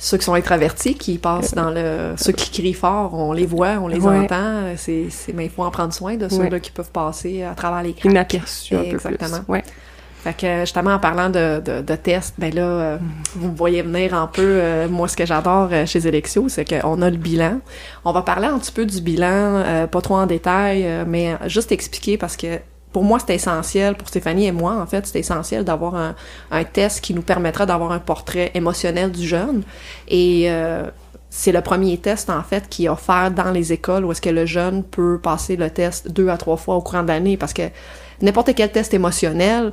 ceux 0.03 0.17
qui 0.17 0.25
sont 0.25 0.35
introvertis 0.35 0.95
qui 0.95 1.19
passent 1.19 1.55
dans 1.55 1.71
le 1.71 2.15
ceux 2.17 2.33
qui 2.33 2.51
crient 2.51 2.73
fort, 2.73 3.13
on 3.15 3.33
les 3.33 3.45
voit, 3.47 3.79
on 3.83 3.87
les 3.87 4.01
Ouais. 4.01 4.19
entend. 4.21 4.73
C'est 4.77 5.07
mais 5.35 5.45
il 5.45 5.51
faut 5.51 5.63
en 5.63 5.71
prendre 5.71 5.93
soin 5.93 6.17
de 6.17 6.29
ceux 6.29 6.39
Ouais. 6.39 6.51
là 6.51 6.59
qui 6.59 6.71
peuvent 6.73 6.91
passer 6.91 7.43
à 7.45 7.55
travers 7.55 7.83
les 7.83 7.93
cracks. 7.93 8.11
inaperçu 8.11 8.75
un 8.75 8.79
peu 8.83 8.87
Exactement. 8.97 9.41
plus. 9.47 9.61
Fait 10.23 10.37
que 10.37 10.61
justement 10.61 10.93
en 10.95 10.99
parlant 10.99 11.31
de, 11.31 11.61
de, 11.65 11.81
de 11.81 11.95
tests, 11.97 12.35
ben 12.37 12.55
là, 12.55 12.63
euh, 12.63 12.99
vous 13.35 13.55
voyez 13.55 13.81
venir 13.81 14.15
un 14.15 14.27
peu. 14.27 14.43
euh, 14.43 14.87
moi, 14.89 15.09
ce 15.09 15.17
que 15.17 15.25
j'adore 15.25 15.71
euh, 15.73 15.87
chez 15.87 16.07
Elexio, 16.07 16.49
c'est 16.51 16.67
qu'on 16.69 17.01
a 17.01 17.09
le 17.09 17.17
bilan. 17.17 17.61
On 18.05 18.13
va 18.13 18.21
parler 18.21 18.47
un 18.47 18.59
petit 18.59 18.73
peu 18.73 18.85
du 18.85 19.01
bilan, 19.01 19.27
euh, 19.27 19.87
pas 19.87 20.03
trop 20.03 20.17
en 20.17 20.27
détail, 20.27 20.85
euh, 20.85 21.05
mais 21.07 21.37
juste 21.47 21.73
expliquer 21.73 22.19
parce 22.19 22.37
que 22.37 22.59
pour 22.93 23.03
moi, 23.03 23.19
c'était 23.19 23.37
essentiel, 23.37 23.95
pour 23.95 24.09
Stéphanie 24.09 24.47
et 24.47 24.53
moi, 24.53 24.75
en 24.75 24.85
fait, 24.85 25.07
c'était 25.07 25.21
essentiel 25.21 25.65
d'avoir 25.65 25.95
un, 25.95 26.15
un 26.51 26.65
test 26.65 27.01
qui 27.01 27.15
nous 27.15 27.23
permettra 27.23 27.65
d'avoir 27.65 27.93
un 27.93 28.01
portrait 28.01 28.51
émotionnel 28.55 29.13
du 29.13 29.27
jeune. 29.27 29.63
Et 30.09 30.51
c'est 31.31 31.53
le 31.53 31.61
premier 31.61 31.97
test, 31.99 32.29
en 32.31 32.43
fait, 32.43 32.69
qui 32.69 32.87
est 32.87 32.89
offert 32.89 33.31
dans 33.31 33.53
les 33.53 33.73
écoles 33.73 34.05
où 34.05 34.11
est-ce 34.11 34.21
que 34.21 34.31
le 34.31 34.45
jeune 34.45 34.83
peut 34.83 35.21
passer 35.23 35.55
le 35.55 35.71
test 35.71 36.11
deux 36.11 36.29
à 36.29 36.37
trois 36.37 36.57
fois 36.57 36.75
au 36.75 36.81
courant 36.81 37.05
de 37.05 37.09
l'année 37.09 37.37
parce 37.37 37.53
que 37.53 37.63
n'importe 38.21 38.53
quel 38.57 38.73
test 38.73 38.93
émotionnel, 38.93 39.73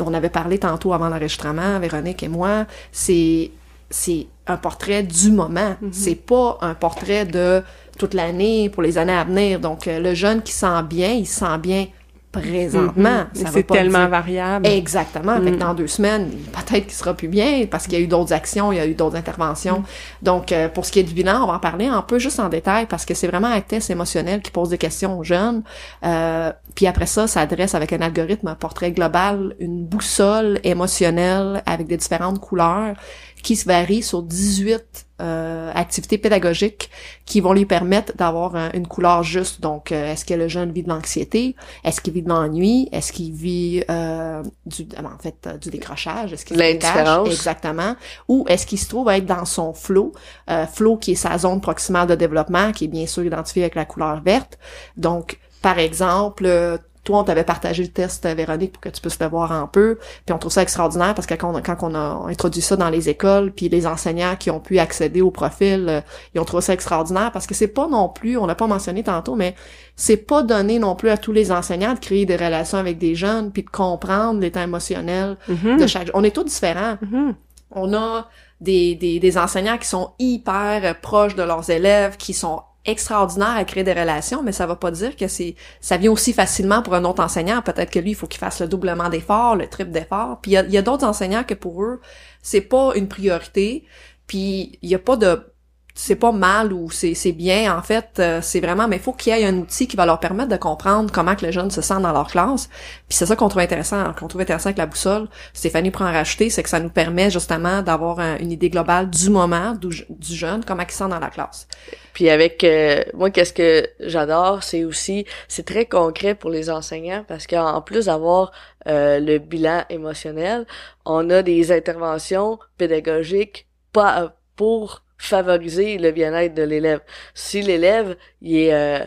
on 0.00 0.14
avait 0.14 0.30
parlé 0.30 0.58
tantôt 0.58 0.92
avant 0.92 1.08
l'enregistrement, 1.08 1.78
Véronique 1.78 2.22
et 2.22 2.28
moi, 2.28 2.66
c'est 2.90 3.50
c'est 3.90 4.26
un 4.46 4.56
portrait 4.56 5.02
du 5.02 5.30
moment. 5.30 5.76
C'est 5.92 6.14
pas 6.14 6.58
un 6.62 6.74
portrait 6.74 7.26
de 7.26 7.62
toute 7.98 8.14
l'année 8.14 8.70
pour 8.70 8.82
les 8.82 8.96
années 8.96 9.12
à 9.12 9.24
venir. 9.24 9.60
Donc, 9.60 9.86
euh, 9.86 10.00
le 10.00 10.14
jeune 10.14 10.42
qui 10.42 10.52
sent 10.52 10.82
bien, 10.88 11.12
il 11.12 11.26
se 11.26 11.40
sent 11.40 11.58
bien 11.58 11.86
présentement. 12.32 13.24
Ça 13.34 13.44
veut 13.44 13.50
C'est 13.52 13.66
tellement 13.66 13.98
dire- 14.00 14.08
variable. 14.08 14.66
Exactement. 14.66 15.34
Fait 15.40 15.50
que 15.50 15.56
Mm. 15.56 15.58
dans 15.58 15.74
deux 15.74 15.86
semaines, 15.86 16.30
peut-être 16.52 16.84
qu'il 16.86 16.92
sera 16.94 17.14
plus 17.14 17.28
bien 17.28 17.66
parce 17.70 17.84
qu'il 17.84 17.94
y 17.94 17.96
a 17.96 18.00
eu 18.00 18.06
d'autres 18.06 18.32
actions, 18.32 18.72
il 18.72 18.76
y 18.78 18.80
a 18.80 18.86
eu 18.86 18.94
d'autres 18.94 19.16
interventions. 19.16 19.80
Mm. 19.80 19.84
Donc, 20.24 20.50
euh, 20.52 20.68
pour 20.68 20.86
ce 20.86 20.92
qui 20.92 20.98
est 21.00 21.02
du 21.04 21.12
bilan, 21.14 21.42
on 21.44 21.46
va 21.46 21.54
en 21.54 21.58
parler 21.58 21.86
un 21.86 22.02
peu 22.02 22.18
juste 22.18 22.40
en 22.40 22.48
détail 22.48 22.86
parce 22.86 23.04
que 23.04 23.14
c'est 23.14 23.26
vraiment 23.28 23.48
un 23.48 23.60
test 23.60 23.90
émotionnel 23.90 24.40
qui 24.40 24.50
pose 24.50 24.70
des 24.70 24.78
questions 24.78 25.18
aux 25.18 25.24
jeunes. 25.24 25.62
Euh, 26.04 26.52
puis 26.74 26.86
après 26.86 27.06
ça, 27.06 27.26
ça 27.26 27.40
adresse 27.40 27.74
avec 27.74 27.92
un 27.92 28.00
algorithme 28.00 28.48
un 28.48 28.54
portrait 28.54 28.90
global, 28.92 29.54
une 29.60 29.84
boussole 29.84 30.58
émotionnelle 30.64 31.62
avec 31.66 31.86
des 31.86 31.96
différentes 31.98 32.40
couleurs 32.40 32.94
qui 33.42 33.56
se 33.56 33.66
varient 33.66 34.02
sur 34.02 34.22
18 34.22 35.06
euh, 35.20 35.70
activités 35.74 36.18
pédagogiques 36.18 36.90
qui 37.26 37.40
vont 37.40 37.52
lui 37.52 37.64
permettre 37.64 38.16
d'avoir 38.16 38.56
un- 38.56 38.70
une 38.72 38.88
couleur 38.88 39.22
juste. 39.22 39.60
Donc, 39.60 39.92
euh, 39.92 40.12
est-ce 40.12 40.24
que 40.24 40.34
le 40.34 40.48
jeune 40.48 40.72
vit 40.72 40.82
de 40.82 40.88
l'anxiété? 40.88 41.54
Est-ce 41.84 42.00
qu'il 42.00 42.12
vit 42.12 42.22
de 42.22 42.28
l'ennui? 42.28 42.88
Est-ce 42.90 43.12
qu'il 43.12 43.32
vit 43.32 43.84
euh, 43.88 44.42
du, 44.66 44.88
en 44.98 45.18
fait, 45.22 45.36
euh, 45.46 45.58
du 45.58 45.70
décrochage? 45.70 46.32
Est-ce 46.32 46.44
qu'il 46.44 46.56
L'indifférence. 46.56 47.28
Exactement. 47.28 47.94
Ou 48.28 48.44
est-ce 48.48 48.66
qu'il 48.66 48.78
se 48.80 48.88
trouve 48.88 49.08
à 49.08 49.16
être 49.18 49.26
dans 49.26 49.44
son 49.44 49.72
flow? 49.74 50.12
Euh, 50.50 50.66
flow 50.66 50.96
qui 50.96 51.12
est 51.12 51.14
sa 51.14 51.38
zone 51.38 51.60
proximale 51.60 52.08
de 52.08 52.16
développement, 52.16 52.72
qui 52.72 52.86
est 52.86 52.88
bien 52.88 53.06
sûr 53.06 53.22
identifiée 53.24 53.62
avec 53.62 53.76
la 53.76 53.84
couleur 53.84 54.20
verte. 54.22 54.58
Donc, 54.96 55.38
par 55.60 55.78
exemple, 55.78 56.78
toi, 57.04 57.18
on 57.20 57.24
t'avait 57.24 57.42
partagé 57.44 57.82
le 57.82 57.88
test, 57.90 58.24
euh, 58.26 58.34
Véronique, 58.34 58.72
pour 58.72 58.80
que 58.80 58.88
tu 58.88 59.00
puisses 59.00 59.18
le 59.20 59.26
voir 59.26 59.50
un 59.52 59.66
peu. 59.66 59.98
Puis 60.24 60.32
on 60.32 60.38
trouve 60.38 60.52
ça 60.52 60.62
extraordinaire 60.62 61.14
parce 61.14 61.26
que 61.26 61.34
quand 61.34 61.56
on, 61.56 61.60
quand 61.60 61.76
on 61.82 61.94
a 61.94 62.26
introduit 62.28 62.62
ça 62.62 62.76
dans 62.76 62.90
les 62.90 63.08
écoles, 63.08 63.50
puis 63.52 63.68
les 63.68 63.86
enseignants 63.86 64.36
qui 64.36 64.50
ont 64.50 64.60
pu 64.60 64.78
accéder 64.78 65.20
au 65.20 65.30
profil, 65.32 65.86
euh, 65.88 66.00
ils 66.34 66.40
ont 66.40 66.44
trouvé 66.44 66.62
ça 66.62 66.72
extraordinaire 66.72 67.32
parce 67.32 67.46
que 67.46 67.54
c'est 67.54 67.66
pas 67.68 67.88
non 67.88 68.08
plus, 68.08 68.36
on 68.38 68.46
l'a 68.46 68.54
pas 68.54 68.66
mentionné 68.68 69.02
tantôt, 69.02 69.34
mais 69.34 69.54
c'est 69.96 70.16
pas 70.16 70.42
donné 70.42 70.78
non 70.78 70.94
plus 70.94 71.10
à 71.10 71.16
tous 71.18 71.32
les 71.32 71.50
enseignants 71.50 71.94
de 71.94 71.98
créer 71.98 72.24
des 72.24 72.36
relations 72.36 72.78
avec 72.78 72.98
des 72.98 73.14
jeunes 73.14 73.50
puis 73.52 73.62
de 73.62 73.70
comprendre 73.70 74.40
l'état 74.40 74.62
émotionnel 74.62 75.36
Mhm. 75.48 75.78
de 75.78 75.86
chaque. 75.86 76.10
On 76.14 76.22
est 76.24 76.30
tous 76.34 76.44
différents. 76.44 76.98
Mhm. 77.02 77.34
On 77.72 77.94
a 77.94 78.28
des, 78.60 78.94
des, 78.94 79.18
des 79.18 79.38
enseignants 79.38 79.78
qui 79.78 79.88
sont 79.88 80.10
hyper 80.18 80.80
euh, 80.84 80.94
proches 81.00 81.34
de 81.34 81.42
leurs 81.42 81.68
élèves, 81.70 82.16
qui 82.16 82.32
sont 82.32 82.62
extraordinaires 82.84 83.56
à 83.56 83.64
créer 83.64 83.84
des 83.84 83.92
relations, 83.92 84.42
mais 84.42 84.52
ça 84.52 84.66
va 84.66 84.76
pas 84.76 84.90
dire 84.90 85.14
que 85.16 85.28
c'est 85.28 85.54
ça 85.80 85.96
vient 85.96 86.10
aussi 86.10 86.32
facilement 86.32 86.82
pour 86.82 86.94
un 86.94 87.04
autre 87.04 87.22
enseignant. 87.22 87.62
Peut-être 87.62 87.90
que 87.90 87.98
lui, 87.98 88.10
il 88.10 88.14
faut 88.14 88.26
qu'il 88.26 88.40
fasse 88.40 88.60
le 88.60 88.66
doublement 88.66 89.08
d'efforts, 89.08 89.56
le 89.56 89.68
triple 89.68 89.92
d'efforts. 89.92 90.40
Puis 90.42 90.52
il 90.52 90.70
y 90.70 90.76
a, 90.76 90.80
a 90.80 90.82
d'autres 90.82 91.06
enseignants 91.06 91.44
que 91.44 91.54
pour 91.54 91.82
eux, 91.82 92.00
c'est 92.42 92.60
pas 92.60 92.92
une 92.96 93.08
priorité. 93.08 93.84
Puis 94.26 94.78
il 94.82 94.90
y 94.90 94.94
a 94.94 94.98
pas 94.98 95.16
de 95.16 95.51
c'est 95.94 96.16
pas 96.16 96.32
mal 96.32 96.72
ou 96.72 96.90
c'est 96.90 97.32
bien 97.32 97.76
en 97.76 97.82
fait 97.82 98.08
euh, 98.18 98.40
c'est 98.42 98.60
vraiment 98.60 98.88
mais 98.88 98.96
il 98.96 99.02
faut 99.02 99.12
qu'il 99.12 99.36
y 99.36 99.40
ait 99.40 99.44
un 99.44 99.56
outil 99.58 99.86
qui 99.86 99.96
va 99.96 100.06
leur 100.06 100.20
permettre 100.20 100.48
de 100.48 100.56
comprendre 100.56 101.12
comment 101.12 101.34
que 101.36 101.44
les 101.44 101.52
jeunes 101.52 101.70
se 101.70 101.82
sentent 101.82 102.02
dans 102.02 102.12
leur 102.12 102.28
classe. 102.28 102.68
Puis 103.08 103.16
c'est 103.18 103.26
ça 103.26 103.36
qu'on 103.36 103.48
trouve 103.48 103.62
intéressant 103.62 104.12
qu'on 104.14 104.28
trouve 104.28 104.40
intéressant 104.40 104.68
avec 104.68 104.78
la 104.78 104.86
boussole. 104.86 105.28
Stéphanie 105.52 105.90
prend 105.90 106.06
en 106.06 106.12
rajouter 106.12 106.48
c'est 106.50 106.62
que 106.62 106.68
ça 106.70 106.80
nous 106.80 106.90
permet 106.90 107.30
justement 107.30 107.82
d'avoir 107.82 108.20
un- 108.20 108.38
une 108.38 108.52
idée 108.52 108.70
globale 108.70 109.10
du 109.10 109.28
moment 109.30 109.72
du, 109.74 109.88
du 110.08 110.34
jeune 110.34 110.64
comment 110.64 110.82
il 110.82 110.90
se 110.90 110.98
sent 110.98 111.08
dans 111.08 111.18
la 111.18 111.28
classe. 111.30 111.68
Puis 112.14 112.28
avec 112.28 112.62
euh, 112.64 113.02
moi, 113.14 113.30
qu'est-ce 113.30 113.52
que 113.54 113.86
j'adore, 114.00 114.62
c'est 114.62 114.84
aussi 114.84 115.24
c'est 115.48 115.64
très 115.64 115.86
concret 115.86 116.34
pour 116.34 116.50
les 116.50 116.68
enseignants 116.70 117.24
parce 117.26 117.46
qu'en 117.46 117.80
plus 117.80 118.06
d'avoir 118.06 118.52
euh, 118.86 119.18
le 119.18 119.38
bilan 119.38 119.84
émotionnel, 119.88 120.66
on 121.04 121.30
a 121.30 121.42
des 121.42 121.72
interventions 121.72 122.58
pédagogiques 122.78 123.66
pas 123.92 124.34
pour 124.56 125.02
favoriser 125.22 125.98
le 125.98 126.10
bien-être 126.10 126.54
de 126.54 126.62
l'élève. 126.62 127.00
Si 127.34 127.62
l'élève 127.62 128.16
il 128.40 128.56
est 128.56 128.74
euh, 128.74 129.04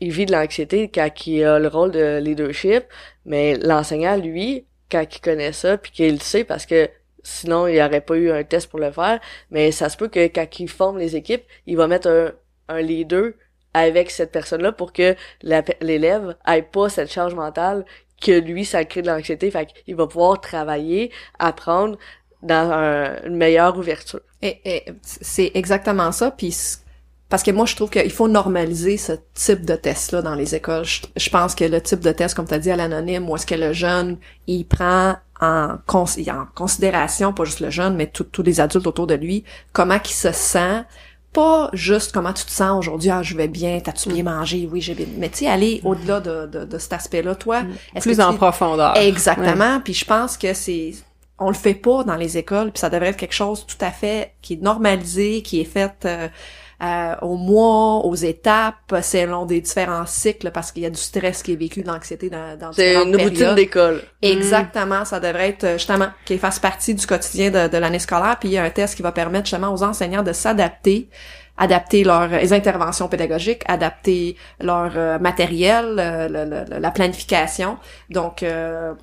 il 0.00 0.10
vit 0.10 0.26
de 0.26 0.32
l'anxiété 0.32 0.90
quand 0.90 1.26
il 1.26 1.44
a 1.44 1.58
le 1.60 1.68
rôle 1.68 1.92
de 1.92 2.18
leadership, 2.18 2.84
mais 3.24 3.56
l'enseignant 3.56 4.16
lui 4.16 4.66
quand 4.90 5.04
il 5.14 5.20
connaît 5.20 5.52
ça 5.52 5.78
puis 5.78 5.92
qu'il 5.92 6.14
le 6.14 6.18
sait 6.20 6.44
parce 6.44 6.66
que 6.66 6.90
sinon 7.22 7.66
il 7.68 7.74
n'y 7.74 7.82
aurait 7.82 8.00
pas 8.00 8.16
eu 8.16 8.30
un 8.32 8.42
test 8.44 8.68
pour 8.68 8.80
le 8.80 8.90
faire, 8.90 9.20
mais 9.50 9.70
ça 9.72 9.88
se 9.88 9.96
peut 9.96 10.08
que 10.08 10.26
quand 10.26 10.58
il 10.58 10.68
forme 10.68 10.98
les 10.98 11.14
équipes, 11.16 11.44
il 11.66 11.76
va 11.76 11.86
mettre 11.86 12.08
un, 12.08 12.32
un 12.68 12.80
leader 12.82 13.32
avec 13.74 14.10
cette 14.10 14.32
personne-là 14.32 14.72
pour 14.72 14.92
que 14.92 15.14
l'élève 15.80 16.36
ait 16.46 16.62
pas 16.62 16.88
cette 16.88 17.10
charge 17.10 17.34
mentale 17.34 17.84
que 18.20 18.32
lui, 18.32 18.64
ça 18.64 18.84
crée 18.84 19.02
de 19.02 19.08
l'anxiété. 19.08 19.50
Fait 19.50 19.66
qu'il 19.66 19.96
va 19.96 20.06
pouvoir 20.06 20.40
travailler, 20.40 21.10
apprendre 21.38 21.96
dans 22.42 22.70
un- 22.70 23.22
une 23.24 23.36
meilleure 23.36 23.76
ouverture. 23.78 24.20
Et, 24.42 24.60
et 24.64 24.84
c'est 25.02 25.52
exactement 25.54 26.12
ça. 26.12 26.30
Puis 26.30 26.54
parce 27.28 27.42
que 27.42 27.50
moi, 27.50 27.64
je 27.64 27.74
trouve 27.74 27.88
qu'il 27.88 28.10
faut 28.10 28.28
normaliser 28.28 28.98
ce 28.98 29.12
type 29.32 29.64
de 29.64 29.74
test-là 29.74 30.20
dans 30.20 30.34
les 30.34 30.54
écoles. 30.54 30.84
Je, 30.84 31.00
je 31.16 31.30
pense 31.30 31.54
que 31.54 31.64
le 31.64 31.80
type 31.80 32.00
de 32.00 32.12
test, 32.12 32.34
comme 32.34 32.46
tu 32.46 32.52
as 32.52 32.58
dit 32.58 32.70
à 32.70 32.76
l'anonyme, 32.76 33.26
où 33.30 33.34
est-ce 33.36 33.46
que 33.46 33.54
le 33.54 33.72
jeune, 33.72 34.18
il 34.46 34.66
prend 34.66 35.16
en, 35.40 35.78
cons- 35.86 36.04
en 36.28 36.44
considération, 36.54 37.32
pas 37.32 37.44
juste 37.44 37.60
le 37.60 37.70
jeune, 37.70 37.96
mais 37.96 38.06
tous 38.08 38.42
les 38.42 38.60
adultes 38.60 38.86
autour 38.86 39.06
de 39.06 39.14
lui, 39.14 39.44
comment 39.72 39.98
il 40.04 40.10
se 40.10 40.30
sent, 40.30 40.82
pas 41.32 41.70
juste 41.72 42.12
comment 42.12 42.34
tu 42.34 42.44
te 42.44 42.50
sens 42.50 42.78
aujourd'hui, 42.78 43.08
ah, 43.08 43.22
je 43.22 43.34
vais 43.34 43.48
bien, 43.48 43.80
t'as-tu 43.80 44.10
bien 44.10 44.22
mangé, 44.24 44.68
oui, 44.70 44.82
j'ai 44.82 44.94
bien, 44.94 45.06
mais 45.16 45.30
tu 45.30 45.38
sais, 45.38 45.46
aller 45.46 45.80
au-delà 45.84 46.20
de, 46.20 46.46
de, 46.46 46.64
de 46.66 46.78
cet 46.78 46.92
aspect-là, 46.92 47.34
toi, 47.34 47.62
est-ce 47.94 48.02
Plus 48.02 48.18
que 48.18 48.22
en 48.22 48.34
profondeur. 48.34 48.94
Exactement. 48.98 49.80
Puis 49.80 49.94
je 49.94 50.04
pense 50.04 50.36
que 50.36 50.52
c'est 50.52 50.92
on 51.42 51.48
le 51.48 51.54
fait 51.54 51.74
pas 51.74 52.04
dans 52.04 52.16
les 52.16 52.38
écoles, 52.38 52.70
puis 52.72 52.80
ça 52.80 52.90
devrait 52.90 53.08
être 53.08 53.16
quelque 53.16 53.34
chose 53.34 53.66
tout 53.66 53.82
à 53.84 53.90
fait 53.90 54.32
qui 54.42 54.54
est 54.54 54.62
normalisé, 54.62 55.42
qui 55.42 55.60
est 55.60 55.64
fait 55.64 55.92
euh, 56.04 56.28
euh, 56.82 57.14
au 57.22 57.36
mois, 57.36 58.04
aux 58.04 58.14
étapes, 58.16 58.94
selon 59.02 59.46
des 59.46 59.60
différents 59.60 60.06
cycles, 60.06 60.50
parce 60.50 60.72
qu'il 60.72 60.82
y 60.82 60.86
a 60.86 60.90
du 60.90 60.98
stress 61.00 61.42
qui 61.42 61.52
est 61.52 61.56
vécu, 61.56 61.82
de 61.82 61.86
l'anxiété 61.88 62.28
dans, 62.28 62.58
dans 62.58 62.72
C'est 62.72 62.94
une 63.04 63.12
routine 63.24 63.54
d'école. 63.54 64.02
Exactement, 64.20 65.04
ça 65.04 65.20
devrait 65.20 65.50
être 65.50 65.64
euh, 65.64 65.72
justement 65.78 66.08
qu'il 66.24 66.38
fasse 66.40 66.58
partie 66.58 66.94
du 66.94 67.06
quotidien 67.06 67.50
de, 67.50 67.68
de 67.68 67.78
l'année 67.78 68.00
scolaire, 68.00 68.36
puis 68.40 68.48
il 68.48 68.52
y 68.52 68.58
a 68.58 68.64
un 68.64 68.70
test 68.70 68.96
qui 68.96 69.02
va 69.02 69.12
permettre 69.12 69.46
justement 69.48 69.72
aux 69.72 69.82
enseignants 69.84 70.22
de 70.24 70.32
s'adapter 70.32 71.08
adapter 71.58 72.02
leurs 72.02 72.28
les 72.28 72.52
interventions 72.54 73.08
pédagogiques, 73.08 73.62
adapter 73.68 74.36
leur 74.58 74.90
euh, 74.96 75.18
matériel, 75.18 75.96
euh, 75.98 76.26
le- 76.26 76.46
le- 76.74 76.78
la 76.80 76.90
planification. 76.90 77.76
Donc, 78.08 78.42
euh, 78.42 78.94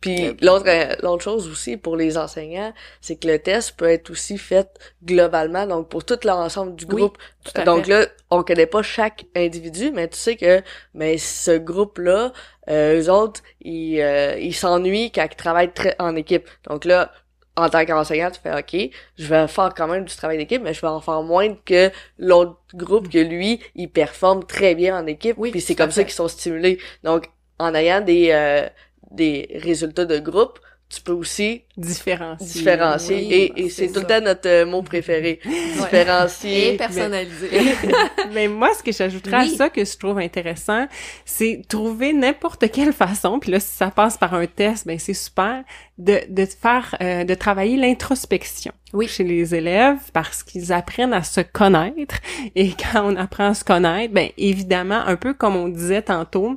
Puis 0.00 0.36
l'autre 0.42 0.66
euh, 0.68 0.94
l'autre 1.02 1.24
chose 1.24 1.48
aussi 1.48 1.76
pour 1.76 1.96
les 1.96 2.16
enseignants, 2.18 2.72
c'est 3.00 3.16
que 3.16 3.26
le 3.28 3.38
test 3.40 3.76
peut 3.76 3.88
être 3.90 4.10
aussi 4.10 4.38
fait 4.38 4.68
globalement, 5.04 5.66
donc 5.66 5.88
pour 5.88 6.04
tout 6.04 6.18
l'ensemble 6.24 6.76
du 6.76 6.84
Oui, 6.86 6.94
groupe. 6.96 7.18
tout 7.44 7.52
à 7.60 7.66
donc 7.66 7.86
fait. 7.86 7.88
là, 7.88 8.06
on 8.30 8.42
connaît 8.44 8.66
pas 8.66 8.82
chaque 8.82 9.26
individu, 9.36 9.90
mais 9.92 10.08
tu 10.08 10.16
sais 10.18 10.36
que 10.36 10.62
mais 10.94 11.18
ce 11.18 11.56
groupe-là, 11.58 12.32
euh, 12.70 13.00
eux 13.02 13.10
autres, 13.10 13.42
ils 13.60 14.00
euh, 14.00 14.38
ils 14.38 14.54
s'ennuient 14.54 15.10
quand 15.12 15.26
ils 15.30 15.36
travaillent 15.36 15.72
très 15.72 15.96
en 15.98 16.14
équipe. 16.16 16.48
Donc 16.68 16.84
là, 16.84 17.12
en 17.56 17.68
tant 17.68 17.84
qu'enseignant, 17.84 18.30
tu 18.30 18.40
fais 18.40 18.56
OK, 18.56 18.90
je 19.18 19.26
vais 19.26 19.48
faire 19.48 19.74
quand 19.74 19.88
même 19.88 20.04
du 20.04 20.14
travail 20.14 20.38
d'équipe, 20.38 20.62
mais 20.62 20.74
je 20.74 20.80
vais 20.80 20.86
en 20.88 21.00
faire 21.00 21.22
moins 21.22 21.54
que 21.64 21.90
l'autre 22.18 22.56
groupe 22.74 23.08
que 23.08 23.18
lui, 23.18 23.60
il 23.74 23.90
performe 23.90 24.44
très 24.44 24.74
bien 24.76 24.96
en 24.96 25.06
équipe. 25.06 25.36
Oui, 25.38 25.50
puis 25.50 25.60
c'est 25.60 25.74
comme 25.74 25.90
ça 25.90 26.04
qu'ils 26.04 26.12
sont 26.14 26.28
stimulés. 26.28 26.78
Donc 27.02 27.28
en 27.58 27.74
ayant 27.74 28.00
des 28.00 28.30
euh, 28.30 28.68
des 29.10 29.48
résultats 29.62 30.04
de 30.04 30.18
groupe, 30.18 30.58
tu 30.90 31.02
peux 31.02 31.12
aussi 31.12 31.64
Différencier. 31.76 32.46
différencier. 32.46 33.16
oui, 33.16 33.26
et 33.56 33.64
et 33.66 33.68
c'est 33.68 33.88
tout 33.88 34.00
le 34.00 34.06
temps 34.06 34.22
notre 34.22 34.48
euh, 34.48 34.64
mot 34.64 34.80
préféré. 34.82 35.38
et 35.44 35.48
Différencier. 35.78 36.76
personnalisé. 36.78 37.50
Mais 38.32 38.48
moi, 38.48 38.70
ce 38.72 38.82
que 38.82 38.90
j'ajouterais 38.90 39.36
Oui. 39.48 39.52
à 39.52 39.56
ça 39.56 39.68
que 39.68 39.84
je 39.84 39.98
trouve 39.98 40.18
intéressant, 40.18 40.86
c'est 41.26 41.60
trouver 41.68 42.14
n'importe 42.14 42.70
quelle 42.70 42.94
façon, 42.94 43.38
puis 43.38 43.50
là, 43.52 43.60
si 43.60 43.74
ça 43.74 43.90
passe 43.90 44.16
par 44.16 44.32
un 44.32 44.46
test, 44.46 44.86
ben 44.86 44.98
c'est 44.98 45.12
super, 45.12 45.62
de, 45.98 46.20
de 46.30 46.46
faire, 46.46 46.94
euh, 47.02 47.24
de 47.24 47.34
travailler 47.34 47.76
l'introspection 47.76 48.72
Oui. 48.94 49.08
chez 49.08 49.24
les 49.24 49.54
élèves 49.54 49.98
parce 50.14 50.42
qu'ils 50.42 50.72
apprennent 50.72 51.12
à 51.12 51.22
se 51.22 51.42
connaître. 51.42 52.16
Et 52.54 52.70
quand 52.70 53.02
on 53.12 53.16
apprend 53.16 53.48
à 53.50 53.54
se 53.54 53.62
connaître, 53.64 54.14
ben 54.14 54.30
évidemment, 54.38 55.02
un 55.06 55.16
peu 55.16 55.34
comme 55.34 55.54
on 55.54 55.68
disait 55.68 56.00
tantôt, 56.00 56.56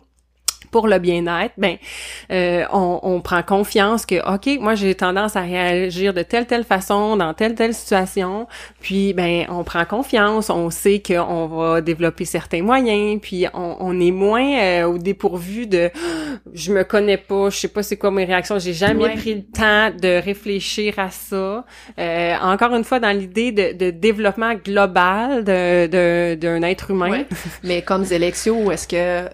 pour 0.72 0.88
le 0.88 1.00
bien-être, 1.00 1.54
ben 1.58 1.78
euh, 2.32 2.64
on, 2.72 3.00
on, 3.04 3.22
prend 3.22 3.44
confiance 3.44 4.06
que 4.06 4.16
ok, 4.34 4.60
moi 4.62 4.76
j'ai 4.76 4.96
tendance 4.96 5.36
à 5.36 5.42
réagir 5.42 6.14
de 6.14 6.24
telle 6.24 6.48
telle 6.48 6.64
façon 6.64 7.18
dans 7.18 7.34
telle 7.34 7.56
telle 7.56 7.74
situation, 7.74 8.48
puis 8.80 9.14
ben 9.14 9.46
on 9.50 9.64
prend 9.64 9.86
confiance, 9.86 10.50
on 10.50 10.70
sait 10.70 11.02
qu'on 11.06 11.48
va 11.48 11.82
développer 11.82 12.26
certains 12.26 12.64
moyens, 12.64 13.20
puis 13.22 13.46
on, 13.54 13.76
on 13.80 14.00
est 14.00 14.12
moins 14.12 14.60
euh, 14.60 14.86
au 14.86 14.98
dépourvu 14.98 15.68
de 15.68 15.92
je 16.54 16.72
me 16.72 16.84
connais 16.84 17.18
pas, 17.18 17.50
je 17.50 17.58
sais 17.58 17.68
pas 17.68 17.84
c'est 17.84 17.98
quoi 17.98 18.12
mes 18.12 18.26
réactions, 18.26 18.58
j'ai 18.58 18.74
jamais 18.74 19.16
pris 19.16 19.36
le 19.36 19.44
temps 19.44 19.92
de 19.92 20.24
réfléchir 20.24 20.98
à 20.98 21.10
ça. 21.10 21.66
Euh, 22.00 22.36
encore 22.42 22.74
une 22.76 22.84
fois 22.84 23.00
dans 23.00 23.16
l'idée 23.16 23.52
de, 23.52 23.74
de, 23.74 23.92
développement 23.92 24.54
global 24.56 25.44
de 25.44 26.36
d'un 26.36 26.62
être 26.64 26.92
humain. 26.92 27.24
Mais 27.64 27.82
comme 27.82 28.04
Zélexio, 28.04 28.72
est-ce 28.72 28.88
que 28.88 29.30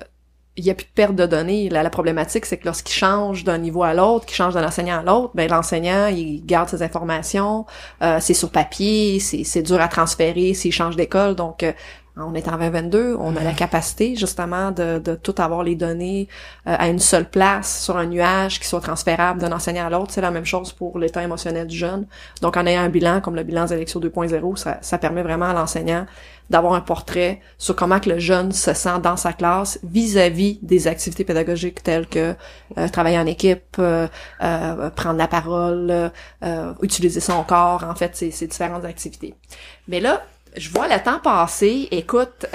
il 0.57 0.65
y 0.65 0.71
a 0.71 0.73
plus 0.73 0.85
de 0.85 0.91
perte 0.93 1.15
de 1.15 1.25
données. 1.25 1.69
La, 1.69 1.83
la 1.83 1.89
problématique, 1.89 2.45
c'est 2.45 2.57
que 2.57 2.65
lorsqu'il 2.65 2.93
change 2.93 3.43
d'un 3.43 3.59
niveau 3.59 3.83
à 3.83 3.93
l'autre, 3.93 4.25
qu'il 4.25 4.35
change 4.35 4.55
d'un 4.55 4.65
enseignant 4.65 4.99
à 4.99 5.03
l'autre, 5.03 5.31
ben 5.35 5.49
l'enseignant, 5.49 6.07
il 6.07 6.43
garde 6.45 6.67
ses 6.67 6.81
informations, 6.81 7.65
euh, 8.01 8.17
c'est 8.19 8.33
sur 8.33 8.49
papier, 8.49 9.19
c'est 9.19 9.61
dur 9.61 9.79
à 9.79 9.87
transférer 9.87 10.53
s'il 10.53 10.73
change 10.73 10.95
d'école. 10.95 11.35
Donc, 11.35 11.63
euh, 11.63 11.71
on 12.19 12.33
est 12.33 12.47
en 12.47 12.57
2022, 12.57 13.15
on 13.19 13.35
a 13.35 13.43
la 13.43 13.53
capacité 13.53 14.15
justement 14.15 14.71
de, 14.71 14.99
de 14.99 15.15
tout 15.15 15.35
avoir 15.37 15.63
les 15.63 15.75
données 15.75 16.27
euh, 16.67 16.75
à 16.77 16.87
une 16.87 16.99
seule 16.99 17.29
place 17.29 17.83
sur 17.83 17.97
un 17.97 18.05
nuage 18.05 18.59
qui 18.59 18.67
soit 18.67 18.81
transférable 18.81 19.39
d'un 19.39 19.51
enseignant 19.51 19.87
à 19.87 19.89
l'autre. 19.89 20.11
C'est 20.11 20.21
la 20.21 20.31
même 20.31 20.45
chose 20.45 20.73
pour 20.73 20.97
l'état 20.99 21.23
émotionnel 21.23 21.67
du 21.67 21.77
jeune. 21.77 22.07
Donc 22.41 22.57
en 22.57 22.65
ayant 22.65 22.81
un 22.81 22.89
bilan 22.89 23.21
comme 23.21 23.35
le 23.35 23.43
bilan 23.43 23.67
Zélection 23.67 23.99
2.0, 23.99 24.55
ça, 24.55 24.77
ça 24.81 24.97
permet 24.97 25.23
vraiment 25.23 25.45
à 25.45 25.53
l'enseignant 25.53 26.05
d'avoir 26.49 26.73
un 26.73 26.81
portrait 26.81 27.41
sur 27.57 27.75
comment 27.75 27.99
que 27.99 28.09
le 28.09 28.19
jeune 28.19 28.51
se 28.51 28.73
sent 28.73 28.99
dans 29.03 29.17
sa 29.17 29.33
classe 29.33 29.79
vis-à-vis 29.83 30.59
des 30.61 30.87
activités 30.87 31.23
pédagogiques 31.23 31.83
telles 31.83 32.07
que 32.07 32.35
euh, 32.77 32.87
travailler 32.87 33.19
en 33.19 33.25
équipe, 33.25 33.75
euh, 33.79 34.07
euh, 34.41 34.89
prendre 34.91 35.17
la 35.17 35.27
parole, 35.27 36.11
utiliser 36.81 37.19
son 37.19 37.43
corps, 37.43 37.83
en 37.83 37.95
fait, 37.95 38.15
ces 38.15 38.47
différentes 38.47 38.85
activités. 38.85 39.35
Mais 39.87 39.99
là, 39.99 40.23
je 40.57 40.69
vois 40.71 40.87
le 40.87 41.01
temps 41.01 41.19
passer. 41.19 41.87
Écoute, 41.91 42.45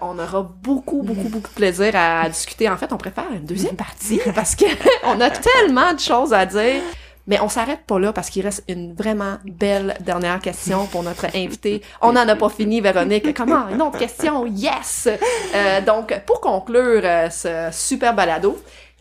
on 0.00 0.18
aura 0.18 0.42
beaucoup, 0.42 1.02
beaucoup, 1.02 1.28
beaucoup 1.28 1.48
de 1.48 1.54
plaisir 1.54 1.92
à, 1.94 2.28
discuter. 2.28 2.68
En 2.68 2.76
fait, 2.76 2.92
on 2.92 2.98
préfère 2.98 3.30
une 3.32 3.44
deuxième 3.44 3.76
partie 3.76 4.20
parce 4.34 4.54
que 4.54 4.66
on 5.04 5.20
a 5.20 5.30
tellement 5.30 5.92
de 5.92 6.00
choses 6.00 6.32
à 6.32 6.46
dire. 6.46 6.82
Mais 7.26 7.40
on 7.40 7.48
s'arrête 7.48 7.80
pas 7.86 7.98
là 7.98 8.12
parce 8.12 8.30
qu'il 8.30 8.44
reste 8.44 8.62
une 8.68 8.94
vraiment 8.94 9.38
belle 9.44 9.96
dernière 10.00 10.38
question 10.40 10.86
pour 10.86 11.02
notre 11.02 11.26
invité. 11.34 11.82
On 12.00 12.12
n'en 12.12 12.28
a 12.28 12.36
pas 12.36 12.48
fini, 12.48 12.80
Véronique. 12.80 13.34
Comment? 13.34 13.68
Une 13.68 13.82
autre 13.82 13.98
question? 13.98 14.46
Yes! 14.46 15.08
Euh, 15.54 15.80
donc, 15.80 16.16
pour 16.24 16.40
conclure 16.40 17.00
euh, 17.04 17.28
ce 17.30 17.68
super 17.72 18.14
balado, 18.14 18.56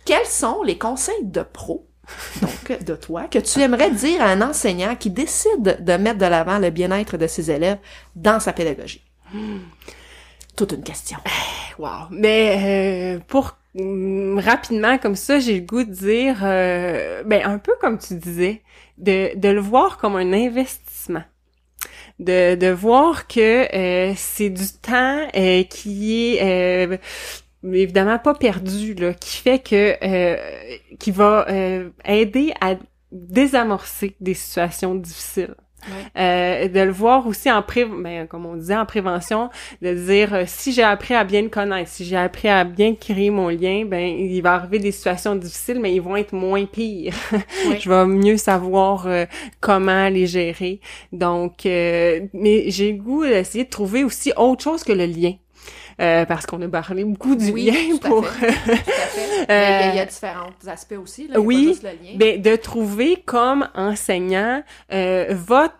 quels 0.05 0.25
sont 0.25 0.63
les 0.63 0.77
conseils 0.77 1.23
de 1.23 1.41
pro 1.41 1.85
donc 2.41 2.83
de 2.83 2.95
toi, 2.95 3.23
que 3.23 3.39
tu 3.39 3.61
aimerais 3.61 3.91
dire 3.91 4.21
à 4.21 4.25
un 4.25 4.41
enseignant 4.41 4.95
qui 4.95 5.09
décide 5.09 5.83
de 5.83 5.97
mettre 5.97 6.19
de 6.19 6.25
l'avant 6.25 6.59
le 6.59 6.69
bien-être 6.69 7.17
de 7.17 7.27
ses 7.27 7.51
élèves 7.51 7.79
dans 8.15 8.39
sa 8.39 8.53
pédagogie? 8.53 9.03
Toute 10.55 10.71
une 10.71 10.83
question. 10.83 11.17
Wow. 11.77 12.07
Mais 12.11 13.17
euh, 13.17 13.19
pour 13.27 13.57
Mm, 13.75 14.39
rapidement 14.39 14.97
comme 14.97 15.15
ça, 15.15 15.39
j'ai 15.39 15.59
le 15.59 15.65
goût 15.65 15.83
de 15.83 15.91
dire, 15.91 16.39
euh, 16.43 17.23
ben 17.25 17.41
un 17.45 17.59
peu 17.59 17.73
comme 17.81 17.97
tu 17.99 18.15
disais, 18.15 18.61
de, 18.97 19.37
de 19.37 19.49
le 19.49 19.59
voir 19.59 19.97
comme 19.97 20.15
un 20.15 20.31
investissement. 20.33 21.23
De, 22.19 22.55
de 22.55 22.67
voir 22.69 23.27
que 23.27 23.67
euh, 23.75 24.13
c'est 24.15 24.49
du 24.49 24.67
temps 24.81 25.27
euh, 25.35 25.63
qui 25.63 26.37
est 26.37 27.01
évidemment 27.73 28.19
pas 28.19 28.33
perdu, 28.33 28.93
là, 28.93 29.13
qui 29.13 29.37
fait 29.37 29.59
que 29.59 30.95
qui 30.97 31.11
va 31.11 31.45
aider 32.05 32.53
à 32.61 32.75
désamorcer 33.11 34.15
des 34.19 34.33
situations 34.33 34.95
difficiles. 34.95 35.55
Euh, 36.17 36.67
de 36.67 36.79
le 36.79 36.91
voir 36.91 37.27
aussi 37.27 37.51
en 37.51 37.61
pré 37.61 37.85
ben, 37.85 38.25
comme 38.27 38.45
on 38.45 38.55
disait 38.55 38.75
en 38.75 38.85
prévention 38.85 39.49
de 39.81 39.93
dire 39.93 40.33
euh, 40.33 40.43
si 40.47 40.71
j'ai 40.71 40.83
appris 40.83 41.13
à 41.13 41.23
bien 41.23 41.43
le 41.43 41.49
connaître 41.49 41.89
si 41.89 42.05
j'ai 42.05 42.15
appris 42.15 42.47
à 42.47 42.63
bien 42.63 42.95
créer 42.95 43.29
mon 43.29 43.49
lien 43.49 43.85
ben 43.85 44.01
il 44.03 44.41
va 44.41 44.55
arriver 44.55 44.79
des 44.79 44.91
situations 44.91 45.35
difficiles 45.35 45.79
mais 45.79 45.93
ils 45.93 46.01
vont 46.01 46.15
être 46.15 46.33
moins 46.33 46.65
pires. 46.65 47.13
Je 47.79 47.87
vais 47.87 48.05
mieux 48.05 48.37
savoir 48.37 49.05
euh, 49.05 49.25
comment 49.59 50.09
les 50.09 50.25
gérer. 50.25 50.79
Donc 51.11 51.65
mais 51.65 52.69
j'ai 52.69 52.93
le 52.93 52.97
goût 52.97 53.23
d'essayer 53.23 53.65
de 53.65 53.69
trouver 53.69 54.03
aussi 54.03 54.31
autre 54.37 54.63
chose 54.63 54.83
que 54.83 54.93
le 54.93 55.05
lien 55.05 55.33
euh, 56.01 56.25
parce 56.25 56.45
qu'on 56.45 56.61
a 56.61 56.67
parlé 56.67 57.05
beaucoup 57.05 57.35
du 57.35 57.51
lien 57.55 57.97
pour. 58.01 58.23
tout 58.23 58.33
il 59.49 59.95
y 59.95 59.99
a 59.99 60.05
différents 60.05 60.49
aspects 60.67 60.97
aussi. 61.01 61.27
Là, 61.27 61.39
oui, 61.39 61.67
pas 61.67 61.71
juste 61.71 61.83
le 61.83 61.89
lien. 61.89 62.17
Ben, 62.17 62.41
de 62.41 62.55
trouver 62.55 63.23
comme 63.25 63.67
enseignant 63.75 64.63
euh, 64.91 65.27
votre 65.29 65.75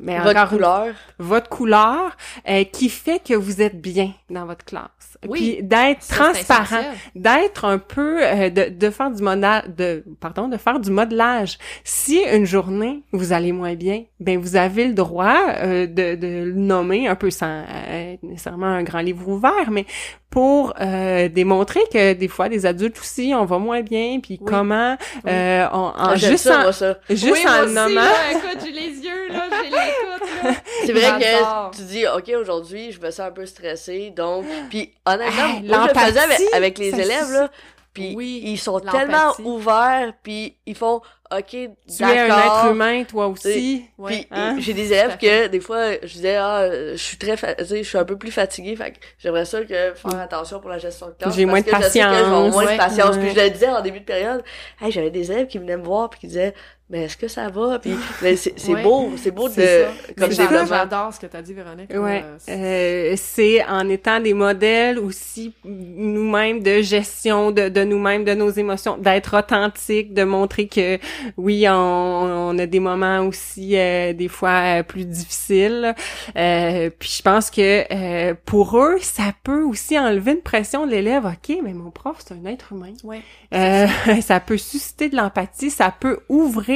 mais 0.00 0.18
votre 0.20 0.48
couleur, 0.48 0.94
votre 1.18 1.48
couleur 1.48 2.16
euh, 2.48 2.64
qui 2.64 2.88
fait 2.88 3.22
que 3.22 3.34
vous 3.34 3.62
êtes 3.62 3.80
bien 3.80 4.12
dans 4.30 4.46
votre 4.46 4.64
classe. 4.64 4.90
Oui, 5.26 5.56
puis 5.56 5.62
d'être 5.62 6.06
transparent, 6.06 6.84
d'être 7.14 7.64
un 7.64 7.78
peu 7.78 8.22
euh, 8.22 8.50
de, 8.50 8.68
de 8.68 8.90
faire 8.90 9.10
du 9.10 9.22
modèle 9.22 9.74
de 9.76 10.04
pardon, 10.20 10.48
de 10.48 10.56
faire 10.56 10.78
du 10.78 10.90
modelage. 10.90 11.58
Si 11.84 12.20
une 12.20 12.44
journée 12.44 13.02
vous 13.12 13.32
allez 13.32 13.52
moins 13.52 13.74
bien, 13.74 14.04
ben 14.20 14.38
vous 14.38 14.56
avez 14.56 14.86
le 14.86 14.94
droit 14.94 15.38
euh, 15.58 15.86
de, 15.86 16.14
de 16.16 16.44
le 16.44 16.52
nommer 16.52 17.08
un 17.08 17.14
peu 17.14 17.30
sans 17.30 17.64
être 17.90 18.22
nécessairement 18.22 18.66
un 18.66 18.82
grand 18.82 19.00
livre 19.00 19.26
ouvert, 19.28 19.70
mais 19.70 19.86
pour 20.30 20.74
euh, 20.80 21.28
démontrer 21.28 21.80
que 21.90 22.12
des 22.12 22.28
fois 22.28 22.48
les 22.48 22.66
adultes 22.66 22.98
aussi 22.98 23.32
on 23.34 23.46
va 23.46 23.58
moins 23.58 23.80
bien 23.80 24.20
puis 24.20 24.38
comment 24.38 24.96
euh, 25.26 25.66
on, 25.72 25.76
en 25.76 25.92
ah, 25.96 26.16
juste 26.16 26.44
ça, 26.48 26.68
en 26.68 26.72
ça. 26.72 26.98
juste 27.08 27.24
oui, 27.32 27.46
en 27.48 27.64
aussi, 27.64 27.74
nommant 27.74 28.00
là, 28.02 28.32
écoute 28.32 28.62
j'ai 28.62 28.72
les 28.72 28.98
yeux 28.98 29.28
là 29.30 29.45
l'écoute 29.50 30.62
c'est 30.86 30.92
vrai 30.92 31.20
que 31.20 31.76
tu 31.76 31.82
dis 31.82 32.06
ok 32.06 32.32
aujourd'hui 32.40 32.92
je 32.92 33.00
me 33.00 33.10
sens 33.10 33.26
un 33.26 33.30
peu 33.30 33.46
stressée 33.46 34.10
donc 34.10 34.44
puis 34.70 34.92
honnêtement 35.04 35.60
moi 35.64 35.88
je 35.88 35.94
le 35.94 36.06
faisais 36.06 36.20
avec, 36.20 36.40
avec 36.52 36.78
les 36.78 36.94
élèves 36.94 37.32
là 37.32 37.50
puis 37.96 38.14
oui, 38.14 38.42
ils 38.44 38.58
sont 38.58 38.78
tellement 38.78 39.32
ouverts 39.42 40.12
puis 40.22 40.54
ils 40.66 40.76
font 40.76 41.00
OK, 41.34 41.46
Tu 41.48 41.68
es 42.02 42.04
un 42.04 42.26
être 42.26 42.70
humain, 42.70 43.02
toi 43.04 43.26
aussi. 43.26 43.86
Puis 44.04 44.26
hein? 44.30 44.56
j'ai 44.58 44.74
des 44.74 44.92
élèves 44.92 45.16
que 45.16 45.48
des 45.48 45.60
fois 45.60 45.92
je 46.02 46.12
disais 46.12 46.36
ah 46.36 46.68
je 46.70 46.96
suis 46.96 47.16
très 47.16 47.36
je 47.58 47.82
suis 47.82 47.98
un 47.98 48.04
peu 48.04 48.16
plus 48.16 48.30
fatiguée 48.30 48.76
fait 48.76 48.92
que 48.92 48.98
j'aimerais 49.18 49.44
ça 49.44 49.62
que 49.62 49.94
faire 49.94 50.20
attention 50.20 50.60
pour 50.60 50.70
la 50.70 50.78
gestion 50.78 51.08
de 51.08 51.12
classe 51.12 51.34
J'ai 51.34 51.46
moins 51.46 51.60
de 51.60 51.70
patience. 51.70 51.92
j'ai 51.94 52.26
moins 52.26 52.72
de 52.72 52.76
patience. 52.76 53.16
Puis 53.16 53.30
je 53.30 53.40
le 53.40 53.50
disais 53.50 53.68
en 53.68 53.80
début 53.80 54.00
de 54.00 54.04
période, 54.04 54.44
hey, 54.80 54.92
j'avais 54.92 55.10
des 55.10 55.32
élèves 55.32 55.46
qui 55.46 55.58
venaient 55.58 55.78
me 55.78 55.84
voir 55.84 56.10
puis 56.10 56.20
qui 56.20 56.26
disaient 56.26 56.54
mais 56.88 57.04
est-ce 57.04 57.16
que 57.16 57.26
ça 57.26 57.48
va? 57.48 57.80
Puis 57.80 57.96
c'est 58.20 58.82
beau 58.82 59.10
c'est 59.16 59.32
beau 59.32 59.48
de 59.48 59.86
comme 60.16 60.30
j'adore 60.30 61.12
ce 61.12 61.18
que 61.18 61.26
tu 61.26 61.36
as 61.36 61.42
dit 61.42 61.52
Véronique. 61.52 61.90
Ouais. 61.92 62.24
euh, 62.48 63.14
c'est 63.16 63.64
en 63.64 63.88
étant 63.88 64.20
des 64.20 64.34
modèles 64.34 65.00
aussi 65.00 65.52
nous-mêmes 65.64 66.62
de 66.62 66.82
gestion 66.82 67.50
de, 67.50 67.68
de 67.68 67.82
nous-mêmes 67.82 68.24
de 68.24 68.34
nos 68.34 68.50
émotions 68.50 68.96
d'être 68.98 69.36
authentique 69.36 70.14
de 70.14 70.22
montrer 70.22 70.68
que 70.68 70.98
oui 71.36 71.68
on, 71.68 71.72
on 71.74 72.58
a 72.58 72.66
des 72.66 72.78
moments 72.78 73.20
aussi 73.26 73.76
euh, 73.76 74.12
des 74.12 74.28
fois 74.28 74.78
euh, 74.78 74.82
plus 74.84 75.06
difficiles. 75.06 75.92
Euh, 76.36 76.90
puis 76.96 77.16
je 77.18 77.22
pense 77.22 77.50
que 77.50 77.84
euh, 77.92 78.34
pour 78.44 78.78
eux 78.78 78.98
ça 79.00 79.32
peut 79.42 79.64
aussi 79.64 79.98
enlever 79.98 80.32
une 80.32 80.42
pression 80.42 80.86
de 80.86 80.92
l'élève. 80.92 81.26
Ok 81.26 81.56
mais 81.64 81.72
mon 81.72 81.90
prof 81.90 82.18
c'est 82.24 82.34
un 82.34 82.44
être 82.48 82.72
humain. 82.72 82.92
Ouais, 83.02 83.22
ça 84.22 84.38
peut 84.38 84.56
susciter 84.58 85.08
de 85.08 85.16
l'empathie 85.16 85.70
ça 85.70 85.92
peut 85.98 86.20
ouvrir 86.28 86.75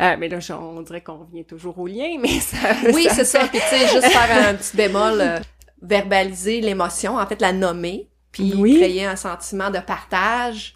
euh, 0.00 0.16
mais 0.18 0.28
là, 0.28 0.38
on 0.60 0.82
dirait 0.82 1.00
qu'on 1.00 1.18
revient 1.18 1.44
toujours 1.44 1.78
au 1.78 1.86
lien, 1.86 2.16
mais 2.20 2.28
ça... 2.40 2.56
Oui, 2.92 3.08
c'est 3.10 3.24
ça. 3.24 3.40
Puis 3.40 3.58
tu 3.58 3.66
sais, 3.66 3.88
juste 3.88 4.06
faire 4.06 4.48
un 4.48 4.54
petit 4.54 4.76
bémol, 4.76 5.20
euh, 5.20 5.38
verbaliser 5.82 6.60
l'émotion, 6.60 7.16
en 7.16 7.26
fait, 7.26 7.40
la 7.40 7.52
nommer, 7.52 8.08
puis 8.32 8.50
créer 8.50 9.04
un 9.04 9.16
sentiment 9.16 9.70
de 9.70 9.78
partage 9.78 10.74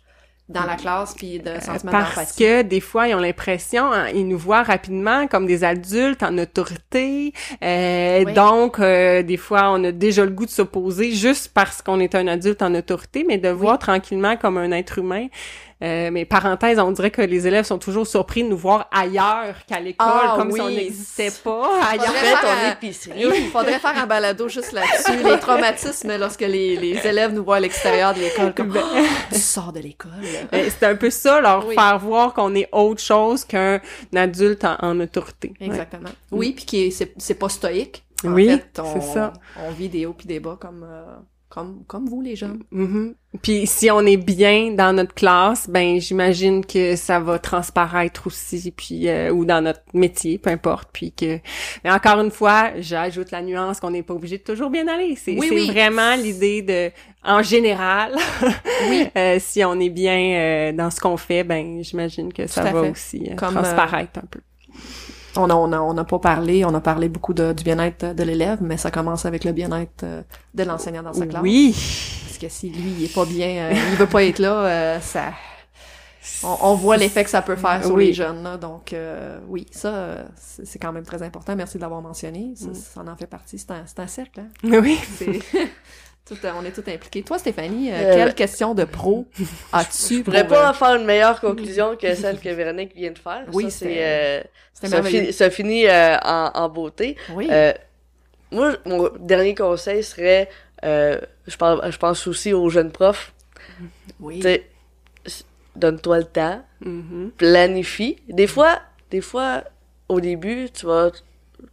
dans 0.48 0.64
la 0.64 0.74
classe 0.74 1.14
puis 1.14 1.38
de 1.38 1.48
euh, 1.48 1.60
sentiment 1.60 1.92
parce 1.92 2.32
que 2.32 2.62
des 2.62 2.80
fois 2.80 3.08
ils 3.08 3.14
ont 3.14 3.20
l'impression 3.20 3.90
hein, 3.90 4.08
ils 4.08 4.26
nous 4.26 4.36
voient 4.36 4.64
rapidement 4.64 5.26
comme 5.26 5.46
des 5.46 5.64
adultes 5.64 6.22
en 6.22 6.36
autorité. 6.36 7.32
Euh, 7.62 8.24
donc 8.34 8.78
des 8.80 9.36
fois 9.36 9.70
on 9.72 9.82
a 9.84 9.92
déjà 9.92 10.24
le 10.24 10.30
goût 10.32 10.44
de 10.44 10.50
s'opposer 10.50 11.12
juste 11.12 11.52
parce 11.54 11.80
qu'on 11.80 12.00
est 12.00 12.14
un 12.14 12.26
adulte 12.26 12.60
en 12.60 12.74
autorité 12.74 13.24
mais 13.26 13.38
de 13.38 13.48
voir 13.48 13.78
tranquillement 13.78 14.36
comme 14.36 14.58
un 14.58 14.72
être 14.72 14.98
humain 14.98 15.28
euh, 15.82 16.10
mais 16.12 16.24
parenthèse, 16.24 16.78
on 16.78 16.92
dirait 16.92 17.10
que 17.10 17.22
les 17.22 17.48
élèves 17.48 17.64
sont 17.64 17.78
toujours 17.78 18.06
surpris 18.06 18.44
de 18.44 18.48
nous 18.48 18.56
voir 18.56 18.88
ailleurs 18.92 19.56
qu'à 19.66 19.80
l'école, 19.80 20.06
ah 20.08 20.34
comme 20.36 20.52
si 20.52 20.60
on 20.60 20.68
n'existait 20.68 21.32
pas. 21.42 21.70
Ailleurs, 21.90 22.08
en 22.08 22.12
fait, 22.12 22.46
on 22.46 22.72
épicerie. 22.72 23.24
Il 23.36 23.50
faudrait 23.50 23.80
faire 23.80 23.98
un 23.98 24.06
balado 24.06 24.48
juste 24.48 24.72
là-dessus, 24.72 25.24
les 25.24 25.40
traumatismes 25.40 26.16
lorsque 26.18 26.42
les, 26.42 26.76
les 26.76 27.04
élèves 27.04 27.32
nous 27.32 27.42
voient 27.42 27.56
à 27.56 27.60
l'extérieur 27.60 28.14
de 28.14 28.20
l'école, 28.20 28.54
comme 28.54 28.68
ben, 28.68 28.82
oh, 28.94 28.98
tu 29.32 29.40
sors 29.40 29.72
de 29.72 29.80
l'école. 29.80 30.10
Ben, 30.52 30.70
c'est 30.70 30.86
un 30.86 30.94
peu 30.94 31.10
ça, 31.10 31.40
leur 31.40 31.68
faire 31.72 31.98
voir 31.98 32.32
qu'on 32.32 32.54
est 32.54 32.68
autre 32.70 33.00
chose 33.00 33.44
qu'un 33.44 33.80
adulte 34.14 34.64
en, 34.64 35.00
autorité. 35.00 35.52
Exactement. 35.60 36.10
Oui, 36.30 36.52
puis 36.52 36.64
qui 36.64 36.92
c'est 36.92 37.34
pas 37.34 37.48
stoïque. 37.48 38.04
En 38.24 38.32
oui, 38.32 38.56
c'est 38.72 39.02
ça. 39.02 39.32
On 39.58 39.72
vit 39.72 39.88
des 39.88 40.06
hauts 40.06 40.14
puis 40.14 40.26
des 40.26 40.38
bas 40.38 40.56
comme. 40.60 40.86
Euh, 40.88 41.16
comme 41.52 41.84
comme 41.86 42.08
vous 42.08 42.22
les 42.22 42.34
jeunes. 42.34 42.62
Mhm. 42.70 43.14
Puis 43.42 43.66
si 43.66 43.90
on 43.90 44.00
est 44.06 44.16
bien 44.16 44.72
dans 44.72 44.94
notre 44.94 45.12
classe, 45.12 45.68
ben 45.68 46.00
j'imagine 46.00 46.64
que 46.64 46.96
ça 46.96 47.20
va 47.20 47.38
transparaître 47.38 48.26
aussi, 48.26 48.70
puis 48.74 49.06
euh, 49.08 49.30
ou 49.30 49.44
dans 49.44 49.60
notre 49.62 49.82
métier, 49.92 50.38
peu 50.38 50.48
importe. 50.48 50.88
Puis 50.94 51.12
que, 51.12 51.40
mais 51.84 51.90
encore 51.90 52.20
une 52.20 52.30
fois, 52.30 52.70
j'ajoute 52.78 53.30
la 53.30 53.42
nuance 53.42 53.80
qu'on 53.80 53.90
n'est 53.90 54.02
pas 54.02 54.14
obligé 54.14 54.38
de 54.38 54.42
toujours 54.42 54.70
bien 54.70 54.88
aller. 54.88 55.14
C'est 55.16 55.36
Oui, 55.38 55.48
c'est 55.50 55.54
oui. 55.54 55.70
vraiment 55.70 56.14
l'idée 56.16 56.62
de, 56.62 56.90
en 57.22 57.42
général, 57.42 58.14
Oui. 58.88 59.06
euh, 59.16 59.36
si 59.38 59.62
on 59.62 59.78
est 59.78 59.90
bien 59.90 60.18
euh, 60.38 60.72
dans 60.72 60.90
ce 60.90 61.00
qu'on 61.00 61.18
fait, 61.18 61.44
ben 61.44 61.82
j'imagine 61.82 62.32
que 62.32 62.46
ça 62.46 62.64
Tout 62.64 62.74
va 62.76 62.82
fait. 62.84 62.90
aussi 62.90 63.24
euh, 63.28 63.32
euh, 63.32 63.36
transparaître 63.36 64.18
un 64.18 64.26
peu. 64.30 64.40
On 65.36 65.48
a, 65.48 65.54
on 65.54 65.72
a, 65.72 65.80
on 65.80 65.96
a 65.96 66.04
pas 66.04 66.18
parlé, 66.18 66.64
on 66.64 66.74
a 66.74 66.80
parlé 66.80 67.08
beaucoup 67.08 67.32
de, 67.32 67.52
du 67.52 67.64
bien-être 67.64 68.14
de 68.14 68.22
l'élève, 68.22 68.58
mais 68.60 68.76
ça 68.76 68.90
commence 68.90 69.24
avec 69.24 69.44
le 69.44 69.52
bien-être 69.52 70.02
euh, 70.04 70.22
de 70.54 70.62
l'enseignant 70.64 71.02
dans 71.02 71.14
sa 71.14 71.26
classe. 71.26 71.42
Oui. 71.42 71.72
Parce 72.26 72.38
que 72.38 72.48
si 72.50 72.68
lui, 72.70 72.92
il 72.98 73.04
est 73.04 73.14
pas 73.14 73.24
bien, 73.24 73.70
euh, 73.70 73.72
il 73.72 73.96
veut 73.96 74.06
pas 74.06 74.24
être 74.24 74.38
là, 74.38 74.52
euh, 74.66 75.00
ça... 75.00 75.32
On, 76.44 76.56
on 76.60 76.74
voit 76.74 76.96
l'effet 76.96 77.24
que 77.24 77.30
ça 77.30 77.42
peut 77.42 77.56
faire 77.56 77.82
sur 77.84 77.94
Oui. 77.94 78.06
les 78.08 78.12
jeunes, 78.12 78.42
là. 78.44 78.56
Donc, 78.56 78.92
euh, 78.92 79.38
oui, 79.48 79.66
ça, 79.72 80.18
c'est 80.36 80.78
quand 80.78 80.92
même 80.92 81.02
très 81.04 81.20
important. 81.22 81.56
Merci 81.56 81.78
de 81.78 81.82
l'avoir 81.82 82.00
mentionné. 82.00 82.52
Ça, 82.54 82.66
Mm. 82.68 82.74
ça 82.74 83.00
en 83.00 83.16
fait 83.16 83.26
partie. 83.26 83.58
C'est 83.58 83.70
un, 83.72 83.82
c'est 83.86 83.98
un 84.00 84.06
cercle, 84.06 84.40
hein. 84.40 84.48
Oui. 84.82 84.98
Tout, 86.26 86.36
euh, 86.44 86.52
on 86.56 86.64
est 86.64 86.70
tous 86.70 86.88
impliqués. 86.88 87.22
Toi, 87.22 87.38
Stéphanie, 87.38 87.90
euh, 87.92 87.96
Euh, 87.96 88.14
quelle 88.14 88.34
question 88.34 88.74
de 88.74 88.84
pro 88.84 89.26
as-tu 89.72 90.18
Je 90.18 90.22
pourrais 90.22 90.46
pour, 90.46 90.56
pas 90.56 90.70
euh, 90.70 90.72
faire 90.72 90.94
une 90.94 91.04
meilleure 91.04 91.40
conclusion 91.40 91.96
que 91.96 92.14
celle 92.14 92.38
que 92.38 92.48
Véronique 92.48 92.94
vient 92.94 93.10
de 93.10 93.18
faire. 93.18 93.44
Oui, 93.52 93.70
c'est, 93.70 93.96
euh, 93.98 94.40
ça, 94.72 94.88
merveilleux. 94.88 95.24
fi- 95.26 95.32
ça 95.32 95.50
finit 95.50 95.90
en, 95.90 96.50
en 96.54 96.68
beauté. 96.68 97.16
Oui. 97.30 97.48
Moi, 98.52 98.76
mon 98.84 99.08
dernier 99.18 99.54
conseil 99.54 100.02
serait, 100.04 100.48
je, 100.82 101.56
parle, 101.58 101.90
je 101.90 101.96
pense 101.96 102.26
aussi 102.26 102.52
aux 102.52 102.68
jeunes 102.68 102.92
profs, 102.92 103.32
oui. 104.20 104.42
donne-toi 105.74 106.18
le 106.18 106.24
temps, 106.24 106.62
Mhm. 106.84 107.30
planifie. 107.38 108.18
Des 108.28 108.46
fois, 108.46 108.80
des 109.10 109.20
fois, 109.22 109.64
au 110.08 110.20
début, 110.20 110.68
tu 110.72 110.86
vas 110.86 111.10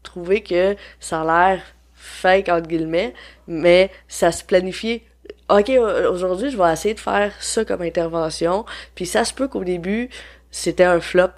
trouver 0.04 0.42
que 0.42 0.76
ça 1.00 1.22
a 1.22 1.26
l'air 1.26 1.62
fake, 2.00 2.50
entre 2.50 2.68
guillemets, 2.68 3.14
mais 3.48 3.92
ça 4.08 4.32
se 4.32 4.44
planifie. 4.44 5.02
OK, 5.50 5.70
aujourd'hui, 6.12 6.50
je 6.52 6.58
vais 6.58 6.72
essayer 6.72 6.94
de 6.94 7.00
faire 7.00 7.34
ça 7.40 7.66
comme 7.66 7.82
intervention. 7.82 8.66
Puis 8.96 9.06
ça 9.06 9.26
se 9.26 9.34
peut 9.34 9.48
qu'au 9.48 9.64
début, 9.64 10.10
c'était 10.52 10.84
un 10.84 11.00
flop, 11.02 11.30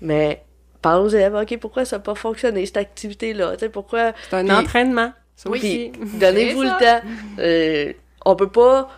mais 0.00 0.42
parle 0.82 1.02
aux 1.04 1.08
élèves, 1.08 1.34
OK, 1.34 1.56
pourquoi 1.58 1.84
ça 1.84 1.96
n'a 1.96 2.02
pas 2.02 2.14
fonctionné, 2.14 2.64
cette 2.66 2.76
activité-là? 2.78 3.52
Tu 3.54 3.60
sais, 3.60 3.68
pourquoi... 3.68 4.12
C'est 4.30 4.36
un 4.36 4.44
Puis- 4.44 4.52
entraînement. 4.54 5.12
Ça 5.36 5.48
Oui. 5.50 5.58
aussi. 5.58 5.92
Donnez-vous 6.18 6.62
le 6.62 6.78
temps. 6.80 7.06
Euh, 7.38 7.92
on 8.24 8.34
peut 8.36 8.50
pas 8.50 8.88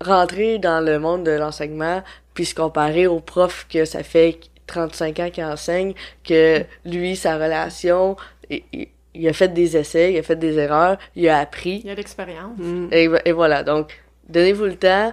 rentrer 0.00 0.58
dans 0.58 0.80
le 0.84 0.98
monde 0.98 1.24
de 1.24 1.30
l'enseignement 1.32 2.02
puis 2.34 2.44
se 2.46 2.54
comparer 2.54 3.06
au 3.06 3.20
prof 3.20 3.66
que 3.72 3.84
ça 3.84 4.02
fait 4.02 4.38
35 4.66 5.20
ans 5.20 5.30
qu'il 5.30 5.44
enseigne, 5.44 5.94
que 6.24 6.64
lui, 6.84 7.16
sa 7.16 7.34
relation, 7.36 8.16
il- 8.50 8.88
il 9.18 9.28
a 9.28 9.32
fait 9.32 9.48
des 9.48 9.76
essais, 9.76 10.12
il 10.12 10.18
a 10.18 10.22
fait 10.22 10.36
des 10.36 10.56
erreurs, 10.58 10.96
il 11.16 11.28
a 11.28 11.38
appris. 11.38 11.82
Il 11.84 11.90
a 11.90 11.94
l'expérience. 11.94 12.56
Mm. 12.58 12.88
Et, 12.92 13.08
et 13.24 13.32
voilà. 13.32 13.62
Donc, 13.62 14.00
donnez-vous 14.28 14.64
le 14.64 14.76
temps, 14.76 15.12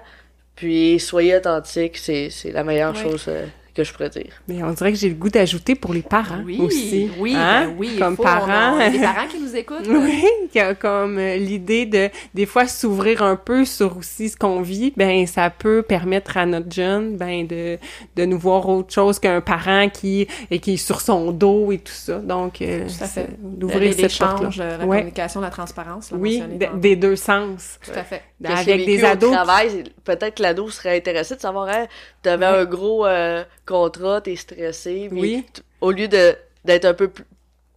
puis 0.55 0.99
soyez 0.99 1.35
authentique. 1.37 1.97
C'est, 1.97 2.29
c'est 2.29 2.51
la 2.51 2.63
meilleure 2.63 2.93
Oui. 2.95 3.01
chose 3.01 3.25
euh, 3.27 3.45
que 3.75 3.83
je 3.83 3.91
pourrais 3.93 4.09
dire. 4.09 4.31
Mais 4.47 4.63
on 4.63 4.71
dirait 4.71 4.91
que 4.93 4.97
j'ai 4.97 5.09
le 5.09 5.15
goût 5.15 5.29
d'ajouter 5.29 5.75
pour 5.75 5.93
les 5.93 6.01
parents 6.01 6.41
Oui, 6.45 6.59
aussi. 6.61 7.09
oui, 7.19 7.35
Hein? 7.35 7.65
ben 7.67 7.75
oui. 7.77 7.97
Comme 7.99 8.15
faut, 8.15 8.23
on 8.23 8.25
a- 8.27 8.39
parents. 8.39 8.77
on 8.77 8.79
a 8.79 8.89
des 8.89 8.99
parents 9.01 9.27
qui 9.27 9.39
nous 9.39 9.55
écoutent. 9.55 9.87
Oui, 9.87 10.23
qui 10.51 10.59
a 10.59 10.73
comme 10.75 11.17
euh, 11.17 11.35
l'idée 11.37 11.85
de 11.85 12.09
des 12.33 12.45
fois 12.45 12.67
s'ouvrir 12.67 13.21
un 13.21 13.35
peu 13.35 13.65
sur 13.65 13.97
aussi 13.97 14.29
ce 14.29 14.37
qu'on 14.37 14.61
vit, 14.61 14.93
ben 14.95 15.27
ça 15.27 15.49
peut 15.49 15.81
permettre 15.83 16.37
à 16.37 16.45
notre 16.45 16.71
jeune 16.71 17.17
ben 17.17 17.45
de 17.45 17.77
de 18.15 18.25
nous 18.25 18.39
voir 18.39 18.67
autre 18.69 18.93
chose 18.93 19.19
qu'un 19.19 19.41
parent 19.41 19.89
qui 19.89 20.27
et 20.49 20.59
qui 20.59 20.73
est 20.73 20.77
sur 20.77 21.01
son 21.01 21.31
dos 21.31 21.71
et 21.71 21.79
tout 21.79 21.91
ça. 21.93 22.19
Donc 22.19 22.61
euh, 22.61 22.87
Tout 22.87 23.03
à 23.03 23.07
fait. 23.07 23.27
d'ouvrir 23.41 23.91
cette 23.93 24.01
L'échange, 24.03 24.39
porte 24.41 24.59
euh, 24.59 24.77
la 24.77 24.85
Ouais. 24.85 24.97
communication, 24.97 25.41
la 25.41 25.49
transparence. 25.49 26.11
là, 26.11 26.17
Oui, 26.19 26.41
des 26.75 26.95
deux 26.95 27.15
sens. 27.17 27.77
Tout 27.83 27.91
à 27.99 28.03
fait. 28.03 28.21
Que 28.43 28.51
Avec 28.51 28.85
des 28.85 29.03
au 29.03 29.07
ados. 29.07 29.31
travail, 29.31 29.83
peut-être 30.03 30.35
que 30.35 30.43
l'ado 30.43 30.69
serait 30.69 30.97
intéressé 30.97 31.35
de 31.35 31.39
savoir, 31.41 31.67
hein, 31.69 31.87
t'avais 32.21 32.45
Ouais. 32.45 32.51
un 32.59 32.65
gros 32.65 33.05
euh, 33.05 33.43
contrat, 33.65 34.21
t'es 34.21 34.35
stressé, 34.35 35.09
Oui. 35.11 35.45
t- 35.53 35.61
au 35.81 35.91
lieu 35.91 36.07
de 36.07 36.35
d'être 36.63 36.85
un 36.85 36.93
peu 36.93 37.07
plus 37.09 37.25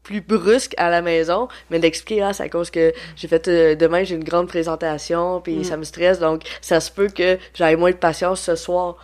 plus 0.02 0.22
brusque 0.22 0.72
à 0.78 0.88
la 0.88 1.02
maison, 1.02 1.48
mais 1.68 1.78
d'expliquer, 1.78 2.22
ah, 2.22 2.32
c'est 2.32 2.42
à 2.44 2.48
cause 2.48 2.70
que 2.70 2.94
j'ai 3.14 3.28
fait, 3.28 3.46
euh, 3.48 3.74
demain, 3.74 4.04
j'ai 4.04 4.14
une 4.14 4.24
grande 4.24 4.48
présentation, 4.48 5.42
puis 5.42 5.56
Mm. 5.56 5.64
ça 5.64 5.76
me 5.76 5.84
stresse, 5.84 6.18
donc 6.18 6.44
ça 6.62 6.80
se 6.80 6.90
peut 6.90 7.08
que 7.08 7.36
j'aille 7.52 7.76
moins 7.76 7.90
de 7.90 7.96
patience 7.96 8.40
ce 8.40 8.56
soir. 8.56 8.96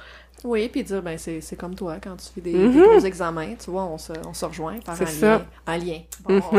Oui, 0.44 0.68
puis 0.70 0.82
dire, 0.82 1.02
ben, 1.02 1.18
c'est, 1.18 1.42
c'est 1.42 1.56
comme 1.56 1.74
toi, 1.74 1.96
quand 2.02 2.16
tu 2.16 2.26
fais 2.34 2.40
des, 2.40 2.52
des 2.68 2.80
gros 2.80 3.00
examens, 3.00 3.54
tu 3.62 3.70
vois, 3.70 3.84
on 3.84 3.98
se, 3.98 4.12
on 4.26 4.32
se 4.32 4.44
rejoint 4.46 4.78
par 4.80 4.94
un 5.00 5.06
ça. 5.06 5.26
lien. 5.38 5.46
Un 5.66 5.76
lien. 5.78 5.98
Bon, 6.20 6.40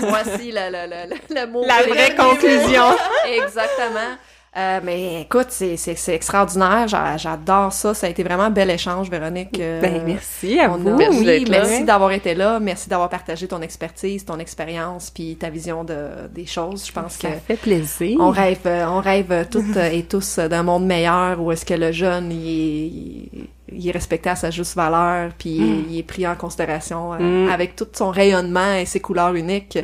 voici 0.00 0.50
le, 0.52 0.70
le, 0.70 0.86
le, 0.90 1.14
le, 1.14 1.40
le 1.40 1.46
mot. 1.52 1.64
La 1.64 1.82
clé. 1.82 1.92
vraie 1.92 2.14
conclusion. 2.16 2.84
Exactement. 3.26 4.16
Euh, 4.54 4.80
mais 4.84 5.22
écoute, 5.22 5.46
c'est, 5.48 5.78
c'est, 5.78 5.94
c'est 5.94 6.14
extraordinaire. 6.14 6.86
J'a- 6.86 7.16
J'adore 7.16 7.72
ça. 7.72 7.94
Ça 7.94 8.06
a 8.06 8.10
été 8.10 8.22
vraiment 8.22 8.42
un 8.42 8.50
bel 8.50 8.68
échange, 8.68 9.08
Véronique. 9.08 9.58
Euh, 9.58 9.80
Ben 9.80 10.02
merci 10.04 10.60
à 10.60 10.68
vous. 10.68 10.88
a- 10.90 10.92
Merci 10.92 11.18
oui, 11.24 11.44
merci 11.48 11.84
d'avoir 11.84 12.12
été 12.12 12.34
là. 12.34 12.60
Merci 12.60 12.90
d'avoir 12.90 13.08
partagé 13.08 13.48
ton 13.48 13.62
expertise, 13.62 14.26
ton 14.26 14.38
expérience, 14.38 15.08
puis 15.08 15.36
ta 15.36 15.48
vision 15.48 15.84
de, 15.84 16.28
des 16.34 16.44
choses. 16.44 16.86
Je 16.86 16.92
pense 16.92 17.16
que 17.16 17.28
Ça 17.28 17.34
fait 17.46 17.56
plaisir. 17.56 18.18
on 18.20 18.28
rêve, 18.28 18.58
euh, 18.66 18.84
on 18.88 19.00
rêve 19.00 19.48
toutes 19.50 19.74
et 19.78 20.02
tous 20.02 20.38
d'un 20.38 20.62
monde 20.62 20.84
meilleur 20.84 21.40
où 21.40 21.50
est-ce 21.50 21.64
que 21.64 21.72
le 21.74 21.90
jeune 21.92 22.30
il 22.30 22.46
est, 22.46 23.46
il- 23.72 23.88
est 23.88 23.90
respecté 23.92 24.28
à 24.28 24.36
sa 24.36 24.50
juste 24.50 24.76
valeur, 24.76 25.30
puis 25.38 25.86
il 25.88 25.98
est 25.98 26.02
pris 26.02 26.26
en 26.26 26.34
considération 26.34 27.14
euh, 27.14 27.46
Mm. 27.46 27.48
avec 27.50 27.74
tout 27.74 27.86
son 27.94 28.10
rayonnement 28.10 28.74
et 28.74 28.84
ses 28.84 29.00
couleurs 29.00 29.34
uniques. 29.34 29.78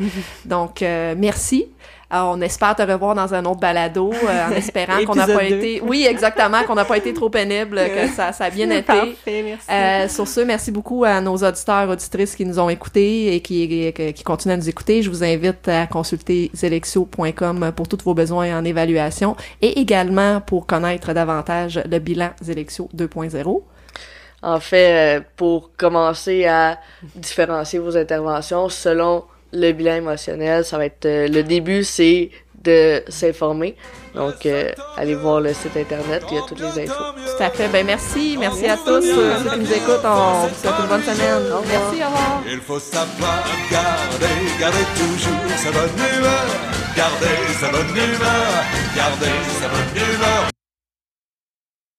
Donc 0.45 0.83
euh, 0.83 1.15
merci. 1.17 1.69
Alors, 2.11 2.35
on 2.37 2.41
espère 2.41 2.75
te 2.75 2.81
revoir 2.81 3.15
dans 3.15 3.35
un 3.35 3.45
autre 3.45 3.61
balado, 3.61 4.11
euh, 4.13 4.49
en 4.49 4.53
espérant 4.53 5.05
qu'on 5.05 5.15
n'a 5.15 5.27
pas 5.27 5.45
été, 5.45 5.83
oui 5.83 6.07
exactement, 6.09 6.65
qu'on 6.65 6.75
n'a 6.75 6.87
pas 6.87 6.97
été 6.97 7.13
trop 7.13 7.29
pénible, 7.29 7.77
que 7.77 8.09
ça, 8.09 8.33
ça 8.33 8.45
a 8.45 8.51
bien 8.51 8.71
été. 8.71 8.85
Parfait, 8.85 9.43
merci. 9.45 9.71
Euh, 9.71 10.09
sur 10.09 10.27
ce, 10.27 10.41
merci 10.41 10.73
beaucoup 10.73 11.05
à 11.05 11.21
nos 11.21 11.37
auditeurs, 11.37 11.91
auditrices 11.91 12.35
qui 12.35 12.47
nous 12.47 12.59
ont 12.59 12.71
écoutés 12.71 13.35
et 13.35 13.41
qui, 13.41 13.93
qui, 13.93 14.13
qui 14.15 14.25
continuent 14.25 14.55
à 14.55 14.57
nous 14.57 14.69
écouter. 14.71 15.03
Je 15.03 15.11
vous 15.11 15.23
invite 15.23 15.69
à 15.69 15.87
consulter 15.87 16.51
zelexio.com 16.55 17.73
pour 17.77 17.89
tous 17.89 18.03
vos 18.03 18.15
besoins 18.15 18.59
en 18.59 18.65
évaluation 18.65 19.37
et 19.61 19.79
également 19.79 20.41
pour 20.41 20.67
connaître 20.67 21.13
davantage 21.13 21.83
le 21.91 21.99
bilan 21.99 22.31
Zelexio 22.41 22.89
2.0. 22.97 23.63
En 24.41 24.61
fait, 24.61 25.19
euh, 25.19 25.21
pour 25.37 25.73
commencer 25.77 26.47
à 26.47 26.79
différencier 27.17 27.81
vos 27.81 27.97
interventions 27.97 28.69
selon 28.69 29.25
le 29.53 29.73
bilan 29.73 29.97
émotionnel, 29.97 30.65
ça 30.65 30.79
va 30.79 30.87
être 30.87 31.07
euh, 31.07 31.29
le 31.29 31.43
début, 31.43 31.85
c'est 31.85 32.31
de 32.63 33.03
s'informer. 33.09 33.77
Donc, 34.15 34.47
euh, 34.47 34.73
allez 34.97 35.15
voir 35.15 35.41
le 35.41 35.53
site 35.53 35.77
internet, 35.77 36.25
il 36.31 36.37
y 36.37 36.39
a 36.39 36.43
toutes 36.43 36.61
les 36.61 36.85
infos. 36.85 37.05
Tout 37.15 37.43
à 37.43 37.51
fait. 37.51 37.69
Ben 37.69 37.87
merci, 37.87 38.37
merci 38.39 38.67
à 38.67 38.77
tous 38.77 39.05
euh, 39.05 39.37
ceux 39.45 39.51
qui 39.51 39.59
nous 39.61 39.73
écoutent. 39.73 40.05
On 40.05 40.47
vous 40.47 40.55
souhaite 40.55 40.75
une 40.81 40.89
bonne 40.89 41.03
semaine. 41.03 41.43
Merci, 41.69 42.03
au 42.03 42.07
revoir. 42.07 42.43
Il 42.51 42.61
faut 42.61 42.81
savoir 42.81 43.45
garder, 43.71 44.35
garder 44.59 44.85
toujours 44.97 45.57
sa 45.57 45.71
bonne 45.71 46.19
humeur. 46.19 46.47
Garder 46.97 47.55
sa 47.61 47.71
bonne 47.71 47.97
humeur, 47.97 48.65
garder 48.97 49.37
sa 49.61 49.69
bonne 49.69 50.03
humeur. 50.03 50.58